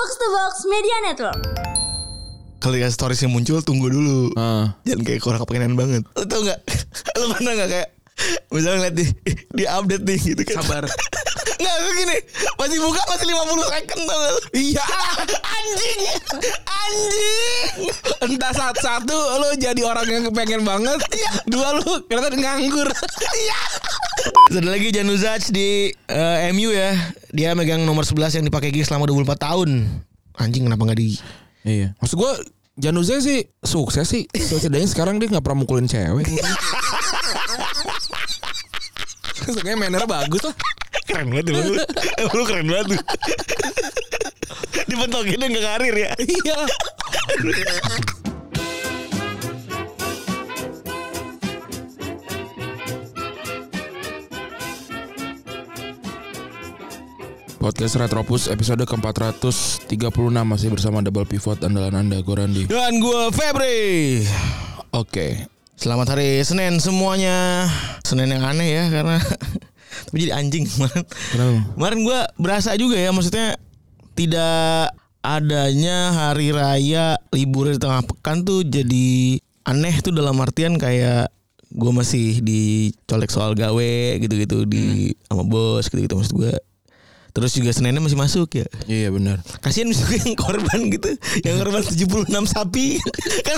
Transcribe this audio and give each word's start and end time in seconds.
Box 0.00 0.16
to 0.16 0.28
Box 0.32 0.54
Media 0.64 0.96
Network. 1.04 1.44
Kalau 2.56 2.72
ya 2.72 2.88
stories 2.88 3.20
yang 3.20 3.36
muncul 3.36 3.60
tunggu 3.60 3.92
dulu. 3.92 4.32
Ah. 4.32 4.72
Jangan 4.88 5.04
kayak 5.04 5.20
kurang 5.20 5.44
kepengenan 5.44 5.76
banget. 5.76 6.08
Lo 6.16 6.24
tau 6.24 6.40
gak? 6.40 6.56
Lo 7.20 7.28
pernah 7.36 7.52
gak 7.52 7.68
kayak 7.68 7.88
Misalnya 8.48 8.76
ngeliat 8.80 8.96
di, 8.96 9.04
di 9.52 9.64
update 9.68 10.04
nih 10.08 10.20
gitu 10.32 10.42
kan 10.48 10.64
Sabar. 10.64 10.88
Nggak 11.60 11.76
gue 11.84 11.92
gini 12.00 12.16
Masih 12.56 12.78
buka 12.80 13.02
masih 13.12 13.26
50 13.28 13.72
second 13.76 14.02
tau 14.08 14.18
gak? 14.24 14.32
Iya. 14.56 14.84
Anjing 15.60 16.00
Anjing 16.64 17.76
Entah 18.24 18.52
saat 18.56 18.76
satu 18.80 19.18
lu 19.36 19.52
jadi 19.60 19.84
orang 19.84 20.08
yang 20.08 20.24
kepengen 20.32 20.64
banget. 20.64 20.96
Dua 21.44 21.76
lu 21.76 22.08
kelihatan 22.08 22.40
nganggur. 22.40 22.88
Iya 23.36 23.60
Ada 24.50 24.66
lagi 24.66 24.90
Januzaj 24.90 25.54
di 25.54 25.94
eh, 25.94 26.38
MU 26.50 26.74
ya 26.74 26.90
Dia 27.30 27.54
megang 27.54 27.86
nomor 27.86 28.02
11 28.02 28.42
yang 28.42 28.44
dipakai 28.46 28.74
Giggs 28.74 28.90
selama 28.90 29.06
24 29.06 29.38
tahun 29.38 29.70
Anjing 30.40 30.66
kenapa 30.66 30.90
gak 30.90 30.98
di 30.98 31.16
Iya. 31.60 31.92
Maksud 32.00 32.16
gua 32.16 32.32
Januza 32.80 33.20
sih 33.20 33.44
sukses 33.60 34.08
sih. 34.08 34.24
Setidaknya 34.32 34.88
sekarang 34.88 35.20
dia 35.20 35.28
nggak 35.28 35.44
pernah 35.44 35.68
mukulin 35.68 35.84
cewek. 35.84 36.24
Sebenarnya 39.44 39.76
mainnya 39.76 40.08
bagus 40.08 40.40
lah. 40.48 40.56
Keren 41.10 41.26
banget 41.34 41.50
lu 41.50 41.74
Emang 42.22 42.34
lu 42.38 42.44
keren 42.46 42.66
banget 42.70 42.86
lu 42.94 42.96
Dipentokin 44.86 45.42
gak 45.42 45.64
karir 45.66 45.94
ya 45.94 46.10
Iya. 46.22 46.58
Podcast 57.60 58.00
Retropus 58.00 58.48
episode 58.48 58.88
ke-436 58.88 60.32
masih 60.32 60.72
bersama 60.72 61.04
double 61.04 61.28
pivot 61.28 61.60
andalan 61.60 61.92
Anda 62.08 62.24
Gorandi. 62.24 62.64
Dan 62.64 63.04
gue 63.04 63.28
Febri 63.36 64.24
Oke. 64.96 65.44
Selamat 65.76 66.16
hari 66.16 66.40
Senin 66.40 66.80
semuanya 66.80 67.68
Senin 68.00 68.32
yang 68.32 68.48
aneh 68.48 68.64
ya 68.64 68.88
karena 68.88 69.20
Tapi 70.08 70.16
jadi 70.24 70.40
anjing 70.40 70.72
kemarin 70.72 71.04
Kenapa? 71.04 71.58
Kemarin 71.76 71.98
gue 72.00 72.20
berasa 72.40 72.70
juga 72.80 72.96
ya 72.96 73.12
Maksudnya 73.12 73.60
Tidak 74.16 74.96
adanya 75.20 76.16
hari 76.16 76.56
raya 76.56 77.20
Libur 77.28 77.68
di 77.68 77.76
tengah 77.76 78.00
pekan 78.08 78.40
tuh 78.40 78.64
Jadi 78.64 79.36
aneh 79.68 80.00
tuh 80.00 80.16
dalam 80.16 80.40
artian 80.40 80.80
kayak 80.80 81.28
Gue 81.68 81.92
masih 81.92 82.40
dicolek 82.40 83.28
soal 83.28 83.52
gawe 83.52 83.92
gitu-gitu 84.16 84.64
Di 84.64 85.12
sama 85.28 85.44
bos 85.44 85.84
gitu-gitu 85.92 86.16
maksud 86.16 86.40
gue 86.40 86.56
Terus 87.30 87.50
juga 87.52 87.70
Seninnya 87.70 87.98
masih 87.98 88.14
masuk 88.14 88.48
ya 88.52 88.66
Iya 88.84 89.08
benar. 89.10 89.40
Kasihan 89.58 89.86
misalnya 89.86 90.18
yang 90.22 90.34
korban 90.34 90.80
gitu 90.88 91.10
Yang 91.40 91.56
korban 91.58 91.80
76 91.82 92.26
sapi 92.46 92.86
Kan 93.46 93.56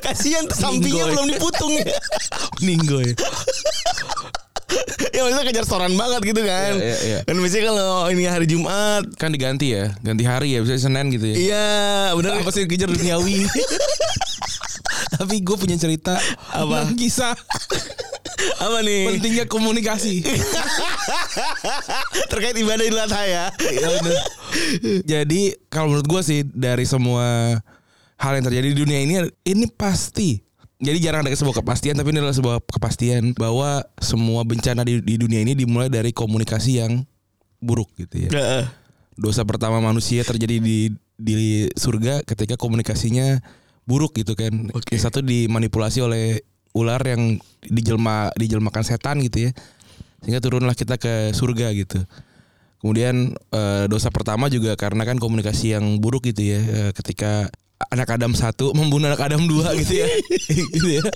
kasihan 0.00 0.44
Ninggoy. 0.46 1.10
belum 1.10 1.26
diputung 1.30 1.72
ya 1.72 1.86
Ninggo 2.64 3.00
ya. 3.00 3.14
Ya 5.10 5.22
maksudnya 5.22 5.46
kejar 5.46 5.64
soran 5.64 5.94
banget 5.94 6.20
gitu 6.26 6.42
kan 6.42 6.74
Iya, 6.74 6.82
iya, 6.82 6.96
iya. 7.04 7.18
Kan 7.22 7.36
biasanya 7.36 7.64
kalau 7.70 7.88
ini 8.10 8.24
hari 8.24 8.46
Jumat 8.46 9.04
Kan 9.14 9.30
diganti 9.30 9.70
ya, 9.70 9.94
ganti 10.00 10.24
hari 10.24 10.52
ya, 10.52 10.60
bisa 10.60 10.76
Senin 10.76 11.08
gitu 11.08 11.30
ya. 11.30 11.36
Iya 11.36 11.68
bener 12.12 12.42
Apa 12.42 12.50
sih 12.50 12.66
kejar 12.66 12.88
duniawi? 12.88 13.46
Tapi 15.14 15.40
gue 15.40 15.56
punya 15.56 15.76
cerita 15.76 16.18
Apa? 16.50 16.90
Kisah 16.92 17.38
Apa 18.60 18.82
nih 18.82 19.14
pentingnya 19.14 19.44
komunikasi. 19.46 20.24
Terkait 22.30 22.56
ibadah 22.58 22.84
Idul 22.84 23.02
Adha 23.02 23.22
ya 23.26 23.44
Ya 23.58 23.88
udah. 24.00 24.20
Jadi 25.02 25.54
kalau 25.70 25.94
menurut 25.94 26.06
gue 26.06 26.22
sih 26.22 26.40
dari 26.46 26.86
semua 26.86 27.58
hal 28.18 28.32
yang 28.38 28.44
terjadi 28.46 28.66
di 28.72 28.76
dunia 28.78 28.98
ini 29.02 29.14
ini 29.46 29.66
pasti. 29.70 30.40
Jadi 30.84 30.98
jarang 31.00 31.24
ada 31.24 31.32
sebuah 31.32 31.64
kepastian 31.64 31.96
tapi 31.96 32.12
ini 32.12 32.20
adalah 32.20 32.36
sebuah 32.36 32.58
kepastian 32.60 33.32
bahwa 33.38 33.80
semua 34.02 34.44
bencana 34.44 34.84
di, 34.84 35.00
di 35.00 35.16
dunia 35.16 35.40
ini 35.40 35.56
dimulai 35.56 35.88
dari 35.88 36.12
komunikasi 36.12 36.82
yang 36.84 37.06
buruk 37.62 37.88
gitu 37.96 38.28
ya. 38.28 38.30
Dosa 39.14 39.46
pertama 39.46 39.78
manusia 39.80 40.26
terjadi 40.26 40.60
di 40.60 40.92
di 41.14 41.70
surga 41.78 42.26
ketika 42.26 42.58
komunikasinya 42.58 43.40
buruk 43.86 44.18
gitu 44.18 44.34
kan. 44.36 44.50
Yang 44.90 45.02
satu 45.08 45.22
dimanipulasi 45.24 46.02
oleh 46.04 46.42
ular 46.74 47.00
yang 47.06 47.38
dijelma 47.64 48.34
dijelmakan 48.34 48.84
setan 48.84 49.22
gitu 49.22 49.48
ya. 49.48 49.50
Sehingga 50.20 50.42
turunlah 50.42 50.74
kita 50.74 50.98
ke 50.98 51.32
surga 51.32 51.70
gitu. 51.72 52.02
Kemudian 52.84 53.32
eh, 53.32 53.84
dosa 53.88 54.12
pertama 54.12 54.52
juga 54.52 54.76
karena 54.76 55.08
kan 55.08 55.16
komunikasi 55.16 55.72
yang 55.72 55.96
buruk 56.02 56.28
gitu 56.28 56.44
ya 56.44 56.60
eh, 56.60 56.90
ketika 56.92 57.48
anak 57.88 58.12
Adam 58.12 58.36
satu 58.36 58.76
membunuh 58.76 59.08
anak 59.08 59.24
Adam 59.24 59.48
dua 59.48 59.72
gitu 59.78 60.04
ya. 60.04 60.08
gitu 60.74 60.88
ya. 61.00 61.02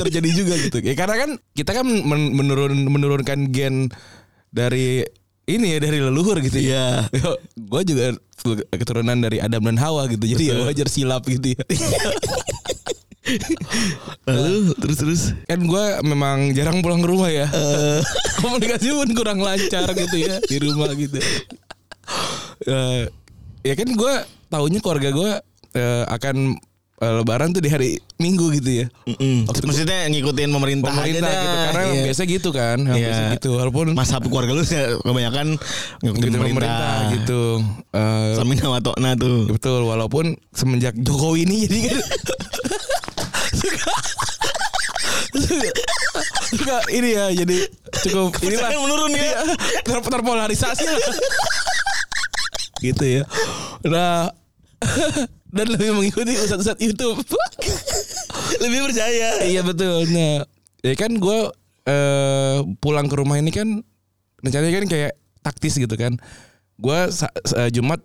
Terjadi 0.00 0.30
juga 0.32 0.54
gitu. 0.56 0.80
Ya 0.80 0.96
karena 0.96 1.16
kan 1.20 1.30
kita 1.52 1.76
kan 1.76 1.84
men- 1.84 2.32
menurun 2.32 2.88
menurunkan 2.88 3.52
gen 3.52 3.92
dari 4.48 5.04
ini 5.46 5.76
ya 5.76 5.78
dari 5.78 6.00
leluhur 6.00 6.40
gitu 6.40 6.58
ya. 6.58 7.04
gue 7.56 7.82
juga 7.84 8.16
keturunan 8.72 9.18
dari 9.20 9.44
Adam 9.44 9.60
dan 9.60 9.76
Hawa 9.76 10.08
gitu. 10.08 10.24
Jadi 10.24 10.52
ya 10.52 10.54
Betul. 10.56 10.66
wajar 10.72 10.88
silap 10.88 11.22
gitu 11.28 11.52
ya. 11.52 11.62
Lalu 14.26 14.72
terus 14.82 14.96
terus. 14.98 15.22
Kan 15.46 15.66
gue 15.66 15.84
memang 16.06 16.50
jarang 16.54 16.80
pulang 16.80 17.02
ke 17.02 17.08
rumah 17.08 17.30
ya. 17.30 17.46
Komunikasi 18.42 18.94
pun 18.94 19.10
kurang 19.14 19.38
lancar 19.42 19.90
gitu 19.92 20.16
ya 20.16 20.36
di 20.42 20.56
rumah 20.62 20.90
gitu. 20.94 21.18
Eh, 22.66 23.02
ya 23.66 23.74
kan 23.74 23.88
gue 23.90 24.14
taunya 24.46 24.78
keluarga 24.78 25.10
gue 25.10 25.30
eh, 25.74 26.04
akan 26.06 26.54
eh, 26.96 27.14
lebaran 27.20 27.50
tuh 27.52 27.60
di 27.60 27.68
hari 27.68 27.90
minggu 28.16 28.48
gitu 28.62 28.70
ya. 28.82 28.86
Mm-mm. 29.10 29.44
Maksudnya 29.50 30.08
ngikutin 30.08 30.48
pemerintah, 30.48 30.90
pemerintah 30.94 31.28
aja 31.28 31.42
gitu. 31.42 31.56
Karena 31.66 31.82
Iya. 31.86 32.02
biasa 32.08 32.22
gitu 32.24 32.48
kan 32.54 32.78
Iya. 32.80 32.94
biasa 32.96 33.22
gitu 33.36 33.50
walaupun 33.58 33.86
Masa 33.92 34.16
keluarga 34.22 34.52
lu 34.56 34.64
kebanyakan 35.02 35.46
ngikutin 36.00 36.30
gitu 36.30 36.38
pemerintah, 36.38 36.56
pemerintah 36.56 36.96
gitu. 37.18 37.42
Eh, 37.92 38.32
Samina 38.38 38.66
Watokna 38.70 39.10
tuh. 39.18 39.50
Betul 39.50 39.80
walaupun 39.84 40.24
semenjak 40.54 40.94
Jokowi 40.96 41.44
ini 41.44 41.66
jadi 41.66 41.78
kan 41.92 41.98
suka, 43.66 43.92
suka, 45.34 45.68
suka 46.54 46.76
ini 46.94 47.08
ya 47.18 47.26
jadi 47.34 47.58
cukup 48.06 48.38
inilah. 48.40 48.70
Kepercayaan 48.70 48.82
menurun 48.86 49.12
ya. 49.12 49.22
Iya, 49.22 49.40
ter 49.82 49.98
terpolarisasi. 49.98 50.84
Lah 50.86 51.00
gitu 52.84 53.04
ya. 53.04 53.24
Nah 53.88 54.30
dan 55.50 55.66
lebih 55.72 55.96
mengikuti 55.96 56.36
ustadz-ustadz 56.36 56.82
YouTube. 56.84 57.18
Lebih 58.60 58.92
percaya. 58.92 59.42
Iya 59.48 59.64
betul. 59.64 60.04
Nah 60.12 60.44
ya 60.84 60.94
kan 60.94 61.16
gue 61.16 61.38
eh, 61.88 62.58
pulang 62.78 63.08
ke 63.08 63.16
rumah 63.16 63.40
ini 63.40 63.50
kan 63.50 63.80
rencananya 64.44 64.84
kan 64.84 64.86
kayak 64.86 65.12
taktis 65.40 65.80
gitu 65.80 65.96
kan. 65.96 66.20
Gue 66.76 67.08
Jumat 67.72 68.04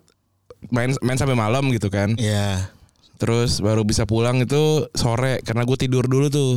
main 0.72 0.96
main 1.04 1.18
sampai 1.20 1.36
malam 1.36 1.68
gitu 1.70 1.92
kan. 1.92 2.16
Iya 2.16 2.72
terus 3.18 3.60
baru 3.64 3.82
bisa 3.82 4.04
pulang 4.04 4.40
itu 4.44 4.86
sore 4.94 5.40
karena 5.42 5.64
gue 5.66 5.76
tidur 5.76 6.04
dulu 6.06 6.26
tuh. 6.28 6.52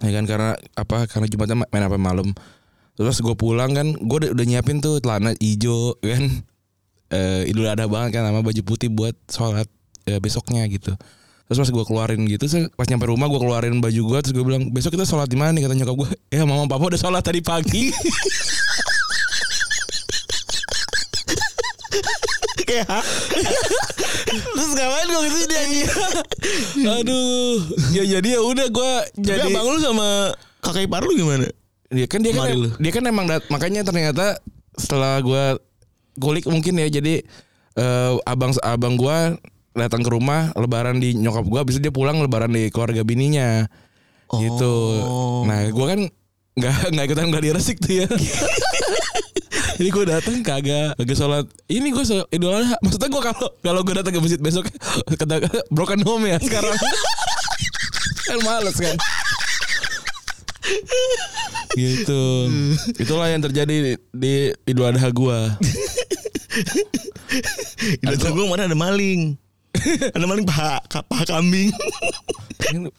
Ya 0.00 0.16
kan 0.16 0.24
karena 0.24 0.56
apa 0.78 1.04
karena 1.04 1.26
jumatnya 1.28 1.56
ma- 1.60 1.70
main 1.70 1.84
apa 1.84 2.00
malam. 2.00 2.32
Terus 2.96 3.20
gue 3.20 3.36
pulang 3.36 3.72
kan 3.72 3.92
gue 3.96 4.32
udah, 4.32 4.46
nyiapin 4.46 4.80
tuh 4.80 5.00
celana 5.04 5.36
hijau 5.36 5.94
kan. 6.10 6.24
Eh 7.10 7.50
idul 7.50 7.66
adha 7.66 7.90
banget 7.90 8.20
kan 8.20 8.28
sama 8.28 8.40
baju 8.40 8.62
putih 8.62 8.88
buat 8.88 9.12
sholat 9.28 9.66
eh, 10.08 10.20
besoknya 10.22 10.64
gitu. 10.70 10.94
Terus 11.50 11.58
pas 11.66 11.70
gue 11.74 11.84
keluarin 11.84 12.22
gitu 12.30 12.46
pas 12.78 12.86
nyampe 12.86 13.10
rumah 13.10 13.26
gue 13.26 13.40
keluarin 13.42 13.82
baju 13.82 14.00
gue 14.14 14.18
terus 14.22 14.34
gue 14.38 14.44
bilang 14.46 14.70
besok 14.70 14.94
kita 14.94 15.02
sholat 15.02 15.26
di 15.26 15.34
mana 15.34 15.50
nih? 15.58 15.66
Kata 15.66 15.74
nyokap 15.74 15.96
gue 15.98 16.08
ya 16.38 16.46
mama 16.46 16.70
papa 16.70 16.94
udah 16.94 17.00
sholat 17.00 17.26
tadi 17.26 17.42
pagi. 17.42 17.90
Kayak? 22.70 23.02
Terus 24.30 24.70
ngapain 24.72 25.06
kok 25.06 25.22
gitu 25.26 25.38
dia 25.44 25.64
aduh 26.86 27.56
ya 27.90 28.04
jadi 28.08 28.28
ya 28.36 28.40
udah 28.40 28.66
gue 28.68 28.92
Jadi 29.18 29.50
abang 29.50 29.66
lu 29.68 29.78
sama 29.78 30.08
kakak 30.60 30.86
ipar 30.86 31.02
lu 31.02 31.14
gimana? 31.14 31.46
Dia 31.90 32.06
kan 32.06 32.22
dia 32.22 32.30
kan 32.30 32.46
dia 32.78 32.92
kan 32.92 33.02
emang 33.04 33.26
dat- 33.26 33.48
makanya 33.48 33.82
ternyata 33.82 34.38
setelah 34.78 35.18
gua 35.18 35.58
kulik 36.16 36.46
mungkin 36.46 36.78
ya 36.78 36.86
jadi 36.86 37.26
eh, 37.74 38.12
abang 38.22 38.54
abang 38.62 38.94
gua 38.94 39.34
datang 39.74 40.02
ke 40.02 40.10
rumah 40.10 40.54
lebaran 40.54 40.98
di 40.98 41.14
nyokap 41.14 41.46
gua 41.46 41.62
habis 41.62 41.78
itu 41.78 41.90
dia 41.90 41.94
pulang 41.94 42.22
lebaran 42.22 42.50
di 42.50 42.70
keluarga 42.70 43.02
bininya. 43.02 43.66
Gitu. 44.30 44.74
Oh. 45.02 45.42
Nah, 45.42 45.66
gua 45.74 45.90
kan 45.90 46.00
nggak 46.54 46.74
nggak 46.94 47.04
ikutan 47.10 47.26
nggak 47.30 47.44
diresik 47.44 47.82
tuh 47.82 48.04
ya. 48.04 48.06
Jadi 49.80 49.96
gue 49.96 50.04
datang 50.04 50.36
kagak 50.44 50.92
kagak 51.00 51.16
sholat. 51.16 51.48
Ini 51.64 51.88
gue 51.88 52.04
sholat 52.04 52.28
idul 52.28 52.52
adha. 52.52 52.76
Maksudnya 52.84 53.08
gue 53.08 53.22
kalau 53.24 53.48
kalau 53.64 53.80
gue 53.80 53.94
datang 53.96 54.12
ke 54.12 54.20
masjid 54.20 54.36
besok 54.36 54.68
kata 55.08 55.40
broken 55.72 56.04
home 56.04 56.28
ya 56.28 56.36
sekarang. 56.36 56.76
kan 58.28 58.38
males 58.44 58.76
kan. 58.76 58.92
gitu. 61.72 62.24
Itulah 63.00 63.32
yang 63.32 63.40
terjadi 63.40 63.96
di, 63.96 64.52
idul 64.68 64.84
adha 64.84 65.08
gue. 65.08 65.38
Di 67.80 68.04
data 68.04 68.36
gue 68.36 68.44
mana 68.44 68.68
ada 68.68 68.76
maling. 68.76 69.32
ada 70.12 70.28
maling 70.28 70.44
paha, 70.44 70.84
paha 71.08 71.24
kambing. 71.24 71.72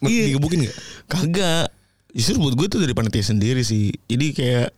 Ini 0.02 0.34
digebukin 0.34 0.66
gak? 0.66 0.76
Kagak. 1.06 1.70
Justru 2.10 2.42
buat 2.42 2.58
gue 2.58 2.66
tuh 2.66 2.82
dari 2.82 2.90
panitia 2.90 3.22
sendiri 3.22 3.62
sih. 3.62 3.94
Jadi 4.10 4.34
kayak 4.34 4.74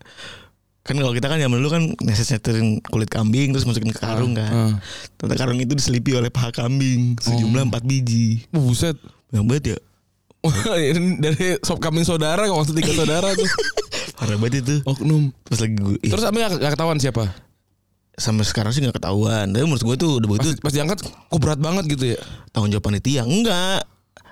kan 0.84 0.94
kalau 0.94 1.16
kita 1.16 1.26
kan 1.26 1.40
zaman 1.40 1.56
dulu 1.56 1.70
kan 1.72 1.82
neset-nesetin 1.98 2.84
kulit 2.84 3.08
kambing 3.08 3.50
terus 3.50 3.64
masukin 3.64 3.88
ke 3.88 3.98
karung 3.98 4.36
kan. 4.36 4.52
ah. 4.52 4.72
Ternyata 5.16 5.36
karung 5.40 5.56
itu 5.56 5.72
diselipi 5.72 6.12
oleh 6.12 6.28
paha 6.28 6.52
kambing 6.52 7.16
sejumlah 7.19 7.72
empat 7.72 7.82
biji. 7.82 8.44
Buset. 8.52 9.00
Banyak 9.32 9.44
banget 9.48 9.64
ya. 9.72 9.78
Dari 11.25 11.56
sop 11.64 11.81
kambing 11.81 12.04
saudara 12.04 12.44
kok 12.44 12.52
maksud 12.52 12.76
tiga 12.76 12.92
saudara 12.92 13.32
tuh. 13.32 13.48
Parah 14.20 14.36
banget 14.36 14.60
itu. 14.60 14.75
Oknum. 14.84 15.32
Terus 15.42 15.58
lagi 15.58 15.75
gue 15.75 15.96
Terus 16.04 16.22
tapi 16.22 16.36
gak, 16.38 16.52
gak 16.60 16.72
ketahuan 16.76 17.00
siapa? 17.00 17.25
sampai 18.14 18.46
sekarang 18.46 18.70
sih 18.70 18.78
nggak 18.78 18.94
ketahuan. 18.94 19.50
Tapi 19.50 19.64
menurut 19.66 19.82
gue 19.82 19.96
tuh 19.98 20.10
udah 20.22 20.28
Pas, 20.31 20.34
begitu 20.38 20.62
pas 20.62 20.70
diangkat 20.70 20.98
kok 21.02 21.40
berat 21.42 21.58
banget 21.58 21.84
gitu 21.90 22.14
ya. 22.14 22.19
tanggung 22.54 22.70
jawab 22.70 22.86
panitia. 22.86 23.26
Enggak. 23.26 23.82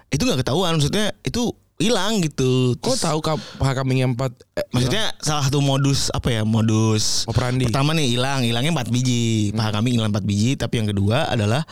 Itu 0.06 0.22
nggak 0.22 0.46
ketahuan 0.46 0.78
maksudnya 0.78 1.10
itu 1.26 1.50
hilang 1.82 2.22
gitu. 2.22 2.78
Kok 2.78 2.94
Terus- 2.94 3.02
tahu 3.02 3.18
kambing 3.58 3.98
yang 4.00 4.14
empat 4.14 4.30
eh, 4.54 4.62
Maksudnya 4.70 5.10
salah 5.18 5.42
satu 5.42 5.58
modus 5.58 6.08
apa 6.08 6.30
ya 6.30 6.42
modus 6.42 7.26
Operandi. 7.26 7.66
Pertama 7.66 7.92
nih 7.92 8.14
hilang, 8.14 8.40
hilangnya 8.40 8.70
empat 8.70 8.88
biji. 8.88 9.50
Paha 9.50 9.74
kambing 9.74 9.98
hilang 9.98 10.08
empat 10.08 10.22
biji. 10.22 10.54
Tapi 10.54 10.78
yang 10.78 10.88
kedua 10.88 11.26
adalah 11.26 11.66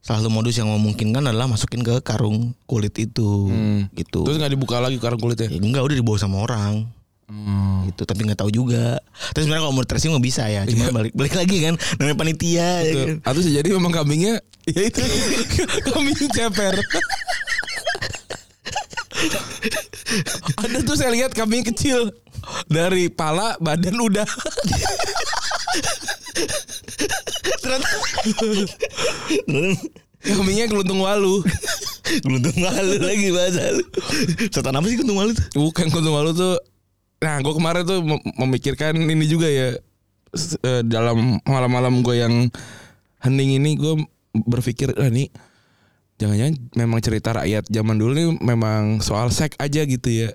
salah 0.00 0.18
satu 0.18 0.28
modus 0.28 0.56
yang 0.56 0.66
memungkinkan 0.66 1.22
adalah 1.22 1.46
masukin 1.46 1.80
ke 1.80 2.00
karung 2.00 2.56
kulit 2.64 2.96
itu, 2.96 3.46
Hmm. 3.46 3.86
gitu. 3.92 4.24
Terus 4.24 4.34
nggak 4.34 4.50
dibuka 4.50 4.80
lagi 4.80 4.98
karung 4.98 5.20
kulitnya? 5.20 5.46
Ya, 5.46 5.58
enggak 5.58 5.84
udah 5.84 5.94
dibawa 5.94 6.16
sama 6.16 6.40
orang. 6.40 6.90
Hmm. 7.30 7.86
Gitu, 7.86 8.02
tapi 8.02 8.26
nggak 8.26 8.36
tahu 8.36 8.50
juga. 8.50 8.98
Tapi 9.30 9.40
sebenarnya 9.40 9.62
kalau 9.62 9.74
mau 9.74 9.86
tracing 9.86 10.10
mah 10.10 10.20
bisa 10.20 10.44
ya. 10.46 10.66
Cuma 10.66 10.90
balik 10.92 11.14
balik 11.14 11.32
lagi 11.32 11.62
kan 11.62 11.74
namanya 11.96 12.18
panitia 12.18 12.68
ya 12.82 12.92
Tuh. 12.92 12.98
kan. 12.98 13.16
Atau 13.24 13.38
bisa 13.40 13.50
jadi 13.52 13.68
memang 13.70 13.92
kambingnya 13.94 14.42
ya 14.64 14.82
itu 14.82 15.00
kambing 15.86 16.18
ceper. 16.28 16.74
Ada 20.58 20.78
tuh 20.82 20.96
saya 20.98 21.10
lihat 21.14 21.32
kambing 21.32 21.62
kecil 21.66 22.10
dari 22.66 23.06
pala 23.08 23.54
badan 23.62 23.96
udah 24.02 24.26
Ternyata 27.62 27.88
kambingnya 30.22 30.66
keluntung 30.70 31.00
walu. 31.02 31.42
Geluntung 32.22 32.58
malu 32.58 32.94
lagi 32.98 33.28
bahasa 33.30 33.62
lu. 33.72 33.84
Setan 34.50 34.74
apa 34.76 34.86
sih 34.90 34.96
geluntung 34.98 35.18
malu 35.18 35.32
tuh? 35.34 35.46
Bukan 35.70 35.86
keluntung 35.90 36.14
walu 36.14 36.30
tuh. 36.34 36.56
Nah, 37.22 37.38
gue 37.38 37.54
kemarin 37.54 37.86
tuh 37.86 38.02
mem- 38.02 38.26
memikirkan 38.34 38.98
ini 38.98 39.26
juga 39.30 39.46
ya 39.46 39.78
eh, 40.66 40.82
dalam 40.82 41.38
malam-malam 41.46 42.02
gue 42.02 42.18
yang 42.18 42.34
hening 43.22 43.62
ini 43.62 43.78
gue 43.78 43.94
berpikir 44.34 44.90
ah 44.98 45.06
nih 45.06 45.30
jangan-jangan 46.22 46.54
memang 46.72 46.98
cerita 46.98 47.34
rakyat 47.34 47.66
zaman 47.66 47.98
dulu 47.98 48.12
nih 48.14 48.28
memang 48.38 49.02
soal 49.02 49.28
seks 49.28 49.58
aja 49.58 49.82
gitu 49.82 50.06
ya 50.08 50.30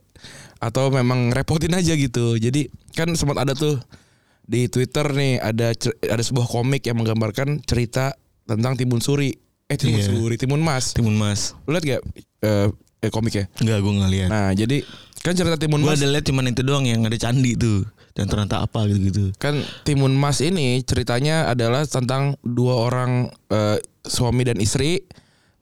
atau 0.57 0.89
memang 0.89 1.31
repotin 1.31 1.71
aja 1.71 1.93
gitu 1.93 2.35
jadi 2.35 2.67
kan 2.91 3.13
sempat 3.13 3.39
ada 3.39 3.53
tuh 3.53 3.77
di 4.43 4.67
Twitter 4.67 5.05
nih 5.07 5.39
ada 5.39 5.71
ada 6.03 6.23
sebuah 6.23 6.43
komik 6.45 6.83
yang 6.83 6.97
menggambarkan 6.97 7.61
cerita 7.61 8.15
tentang 8.43 8.75
Timun 8.75 8.99
Suri 8.99 9.31
eh 9.65 9.75
Timun 9.75 9.99
Iya. 9.99 10.07
Suri 10.07 10.35
Timun 10.35 10.59
Mas 10.59 10.91
Timun 10.91 11.13
Mas. 11.13 11.51
lu 11.63 11.75
liat 11.75 11.83
gak 11.85 12.01
eh, 12.41 12.67
eh, 12.99 13.11
komiknya 13.11 13.51
Enggak, 13.57 13.77
gue 13.77 13.93
nggak 13.93 14.11
lihat. 14.11 14.29
nah 14.29 14.49
jadi 14.51 14.81
kan 15.19 15.35
cerita 15.35 15.55
Timun 15.55 15.83
Gue 15.83 15.91
Mas 15.91 15.99
ada 15.99 16.09
lihat 16.09 16.23
cuman 16.23 16.47
itu 16.47 16.61
doang 16.61 16.83
yang 16.83 17.03
ada 17.03 17.15
candi 17.15 17.53
tuh. 17.53 17.83
Dan 18.15 18.25
ternyata 18.25 18.65
apa 18.65 18.89
gitu-gitu. 18.89 19.29
kan 19.37 19.53
Timun 19.83 20.15
Mas 20.15 20.41
ini 20.41 20.81
ceritanya 20.81 21.51
adalah 21.51 21.85
tentang 21.85 22.33
dua 22.41 22.81
orang 22.81 23.11
eh, 23.47 23.77
suami 24.01 24.41
dan 24.41 24.57
istri 24.57 25.05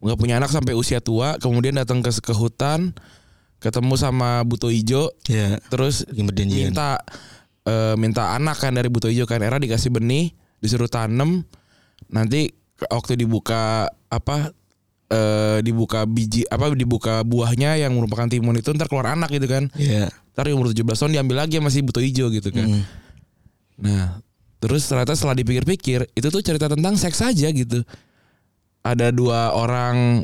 nggak 0.05 0.15
punya 0.15 0.37
anak 0.37 0.53
sampai 0.53 0.71
usia 0.71 1.01
tua 1.01 1.35
kemudian 1.35 1.73
datang 1.73 1.99
ke 1.99 2.13
ke 2.13 2.29
hutan 2.31 2.93
ketemu 3.57 3.97
sama 3.97 4.45
Buto 4.45 4.69
Ijo 4.69 5.09
Ya. 5.25 5.57
terus 5.67 6.05
minta 6.69 7.01
eh, 7.65 7.95
minta 7.97 8.31
anak 8.31 8.61
kan 8.61 8.71
dari 8.71 8.85
Buto 8.87 9.09
Ijo 9.09 9.25
kan 9.25 9.41
era 9.41 9.57
dikasih 9.57 9.89
benih 9.89 10.29
disuruh 10.61 10.85
tanam 10.85 11.41
nanti 12.05 12.53
waktu 12.77 13.17
dibuka 13.17 13.89
apa 14.07 14.53
eh, 15.07 15.57
dibuka 15.59 16.05
biji 16.05 16.45
apa 16.45 16.69
dibuka 16.71 17.25
buahnya 17.25 17.81
yang 17.81 17.97
merupakan 17.97 18.29
timun 18.29 18.53
itu 18.55 18.69
ntar 18.71 18.85
keluar 18.85 19.09
anak 19.11 19.33
gitu 19.33 19.49
kan 19.49 19.73
Ya. 19.73 20.13
ntar 20.37 20.45
umur 20.51 20.69
17 20.69 20.85
tahun 20.85 21.11
diambil 21.15 21.41
lagi 21.41 21.57
sama 21.57 21.73
si 21.73 21.81
Buto 21.81 21.97
Ijo 21.99 22.29
gitu 22.29 22.53
kan 22.53 22.69
Mm. 22.69 22.83
Nah, 23.75 24.23
terus 24.57 24.87
ternyata 24.87 25.11
setelah 25.13 25.35
dipikir-pikir, 25.35 26.07
itu 26.15 26.27
tuh 26.31 26.39
cerita 26.39 26.71
tentang 26.71 26.95
seks 26.95 27.19
saja 27.19 27.51
gitu. 27.51 27.83
Ada 28.85 29.09
dua 29.09 29.49
orang 29.51 30.21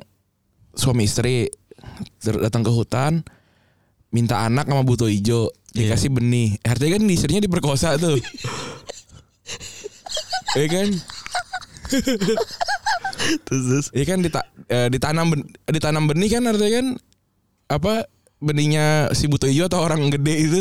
suami 0.71 1.09
istri 1.09 1.49
datang 2.21 2.61
ke 2.61 2.69
hutan, 2.69 3.25
minta 4.13 4.45
anak 4.45 4.69
sama 4.69 4.85
buto 4.85 5.09
ijo, 5.09 5.49
Iya. 5.73 5.91
dikasih 5.91 6.13
benih. 6.13 6.61
Artinya 6.61 7.01
kan 7.01 7.03
istrinya 7.09 7.41
diperkosa 7.41 7.97
tuh. 7.97 8.21
Iya 10.53 10.67
kan? 10.67 10.87
Terus, 13.47 13.63
terus. 13.65 13.85
Iya 13.91 14.05
kan 14.05 14.19
dita- 14.19 14.49
eh, 14.67 14.87
ditanam 14.87 15.25
ben- 15.31 15.49
ditanam 15.65 16.03
benih 16.05 16.29
kan 16.29 16.43
artinya 16.43 16.71
kan 16.75 16.87
apa 17.67 17.93
benihnya 18.37 19.09
si 19.13 19.25
buto 19.25 19.47
ijo 19.47 19.65
atau 19.65 19.79
orang 19.79 20.11
gede 20.11 20.35
itu. 20.37 20.59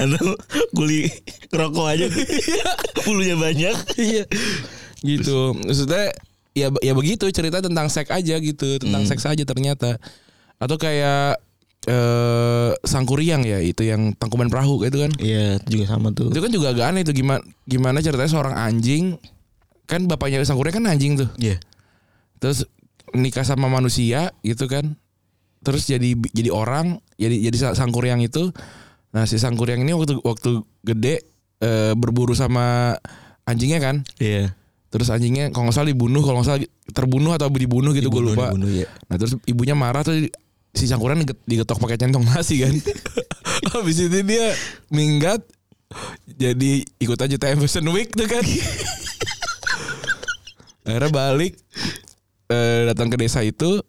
Atau 0.00 0.32
kuli 0.72 1.06
rokok 1.50 1.86
aja. 1.86 2.06
Bulunya 3.04 3.36
banyak. 3.36 3.76
Iya. 3.98 4.24
gitu. 5.02 5.52
Maksudnya 5.58 6.14
ya 6.52 6.68
ya 6.80 6.92
begitu 6.92 7.28
cerita 7.28 7.60
tentang 7.60 7.88
seks 7.88 8.08
aja 8.08 8.36
gitu, 8.38 8.76
tentang 8.80 9.04
seks 9.04 9.24
aja 9.24 9.42
ternyata. 9.42 9.96
Atau 10.56 10.76
kayak 10.76 11.40
eh 11.82 12.70
Sangkuriang 12.86 13.42
ya 13.42 13.58
itu 13.58 13.82
yang 13.82 14.14
tangkuban 14.14 14.46
perahu 14.46 14.86
gitu 14.86 15.02
kan. 15.02 15.12
Iya, 15.18 15.58
itu 15.58 15.80
juga 15.80 15.84
sama 15.90 16.14
tuh. 16.14 16.30
Itu 16.30 16.38
kan 16.38 16.50
juga 16.54 16.70
agak 16.70 16.94
aneh 16.94 17.02
itu 17.02 17.12
gimana 17.12 17.42
gimana 17.66 17.98
ceritanya 17.98 18.30
seorang 18.30 18.54
anjing 18.54 19.18
kan 19.90 20.06
bapaknya 20.06 20.46
Sangkuriang 20.46 20.78
kan 20.78 20.86
anjing 20.86 21.18
tuh. 21.18 21.26
Iya. 21.42 21.58
Terus 22.38 22.66
nikah 23.12 23.42
sama 23.42 23.66
manusia 23.66 24.30
gitu 24.46 24.70
kan. 24.70 24.94
Terus 25.62 25.86
jadi 25.86 26.14
jadi 26.30 26.50
orang, 26.50 27.02
jadi 27.18 27.50
jadi 27.50 27.56
sa- 27.58 27.74
Sangkuriang 27.74 28.22
itu. 28.22 28.50
Nah, 29.12 29.26
si 29.26 29.36
Sangkuriang 29.36 29.82
ini 29.82 29.92
waktu 29.94 30.22
waktu 30.22 30.62
gede 30.82 31.22
eh, 31.58 31.94
berburu 31.94 32.34
sama 32.34 32.94
anjingnya 33.42 33.82
kan. 33.82 33.96
Iya. 34.18 34.54
Terus 34.92 35.08
anjingnya 35.08 35.48
kalau 35.48 35.72
nggak 35.72 35.76
salah 35.80 35.88
dibunuh, 35.88 36.20
kalau 36.20 36.44
nggak 36.44 36.48
salah 36.52 36.60
terbunuh 36.92 37.32
atau 37.32 37.48
dibunuh 37.48 37.96
gitu 37.96 38.12
gue 38.12 38.36
lupa. 38.36 38.52
dibunuh, 38.52 38.68
iya. 38.68 38.84
Nah 39.08 39.16
terus 39.16 39.40
ibunya 39.48 39.72
marah 39.72 40.04
tuh 40.04 40.28
si 40.76 40.84
Sangkuran 40.84 41.24
diget- 41.24 41.40
digetok 41.48 41.80
pakai 41.80 41.96
centong 41.96 42.28
nasi 42.28 42.60
kan. 42.60 42.76
Habis 43.72 44.04
itu 44.04 44.20
dia 44.20 44.52
minggat 44.92 45.40
jadi 46.28 46.84
ikut 47.00 47.16
aja 47.16 47.36
TM 47.40 47.64
Fashion 47.64 47.88
Week 47.88 48.12
tuh 48.12 48.28
kan. 48.28 48.44
Akhirnya 50.84 51.08
balik 51.08 51.56
eh, 52.52 52.92
datang 52.92 53.08
ke 53.08 53.16
desa 53.16 53.40
itu 53.40 53.80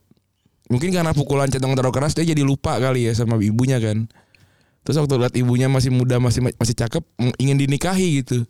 mungkin 0.72 0.96
karena 0.96 1.12
pukulan 1.12 1.52
centong 1.52 1.76
terlalu 1.76 2.00
keras 2.00 2.16
dia 2.16 2.24
jadi 2.24 2.48
lupa 2.48 2.80
kali 2.80 3.10
ya 3.10 3.12
sama 3.12 3.36
ibunya 3.44 3.76
kan. 3.84 4.08
Terus 4.88 5.04
waktu 5.04 5.20
lihat 5.20 5.36
ibunya 5.36 5.68
masih 5.68 5.92
muda 5.92 6.16
masih 6.24 6.48
masih 6.56 6.76
cakep 6.76 7.04
ingin 7.44 7.60
dinikahi 7.60 8.24
gitu. 8.24 8.48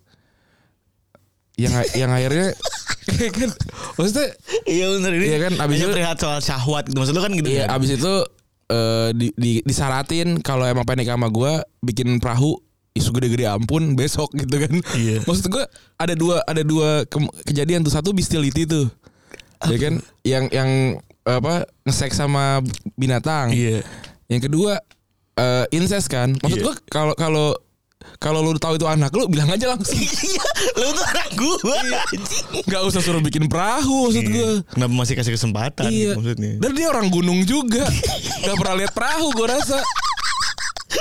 Yang 1.53 1.74
yang 1.93 2.10
akhirnya 2.10 2.50
kan 3.38 3.50
maksudnya 3.93 4.27
Iya 4.63 4.86
benar 4.91 5.12
ini. 5.13 5.25
Iya 5.27 5.38
kan, 5.39 5.53
abis 5.60 5.75
itu- 5.77 5.91
perlihat 5.91 6.17
soal 6.17 6.39
syahwat 6.39 6.83
gitu. 6.88 6.98
Maksud 6.98 7.13
lu 7.13 7.22
kan 7.22 7.31
gitu 7.31 7.48
Iya, 7.48 7.67
kan? 7.67 7.77
abis 7.77 7.89
itu 7.93 8.13
eh, 8.67 9.10
di, 9.13 9.27
di, 9.33 9.51
disaratin 9.62 10.39
kalau 10.39 10.63
emang 10.63 10.81
pengen 10.81 11.03
nikah 11.03 11.13
sama 11.13 11.27
gue 11.27 11.53
bikin 11.83 12.17
perahu 12.17 12.57
isu 12.93 13.10
gede-gede 13.12 13.45
ampun 13.45 13.93
besok 13.93 14.33
gitu 14.33 14.55
kan. 14.55 14.74
Iya. 14.93 15.22
Maksud 15.22 15.45
gue 15.48 15.63
ada 15.95 16.13
dua 16.13 16.41
ada 16.43 16.62
dua 16.62 17.05
ke- 17.05 17.22
kejadian 17.43 17.81
tuh 17.81 17.91
satu 17.91 18.13
bestiality 18.13 18.65
tuh. 18.65 18.89
Ya 19.63 19.77
kan 19.77 19.93
yang 20.24 20.45
yang 20.50 20.69
apa 21.24 21.63
ngeseks 21.83 22.17
sama 22.17 22.60
binatang. 22.93 23.53
Iya. 23.53 23.86
Yang 24.25 24.50
kedua 24.50 24.81
eh 25.33 25.65
incest 25.69 26.10
kan. 26.10 26.33
Maksud 26.36 26.60
Iya. 26.60 26.65
gue 26.65 26.75
kalau 26.88 27.13
kalau 27.13 27.48
kalau 28.17 28.39
lu 28.43 28.55
tahu 28.55 28.79
itu 28.79 28.88
anak 28.88 29.12
lu 29.13 29.27
bilang 29.27 29.50
aja 29.50 29.74
langsung. 29.74 29.95
Iya, 30.24 30.45
lu 30.79 30.88
tuh 30.95 31.05
anak 31.05 31.27
gua 31.36 31.75
anjing. 32.07 32.45
Gak 32.65 32.81
usah 32.88 33.01
suruh 33.03 33.19
bikin 33.19 33.51
perahu 33.51 34.07
maksud 34.10 34.25
gue. 34.25 34.51
Kenapa 34.72 34.93
masih 34.93 35.13
kasih 35.19 35.33
kesempatan 35.36 35.89
Iya. 35.91 36.15
gitu 36.15 36.19
maksudnya? 36.24 36.51
Dan 36.63 36.72
dia 36.74 36.88
orang 36.88 37.07
gunung 37.12 37.43
juga. 37.43 37.83
Gak 38.48 38.55
pernah 38.55 38.75
lihat 38.79 38.91
perahu 38.95 39.27
gue 39.36 39.48
rasa. 39.51 39.79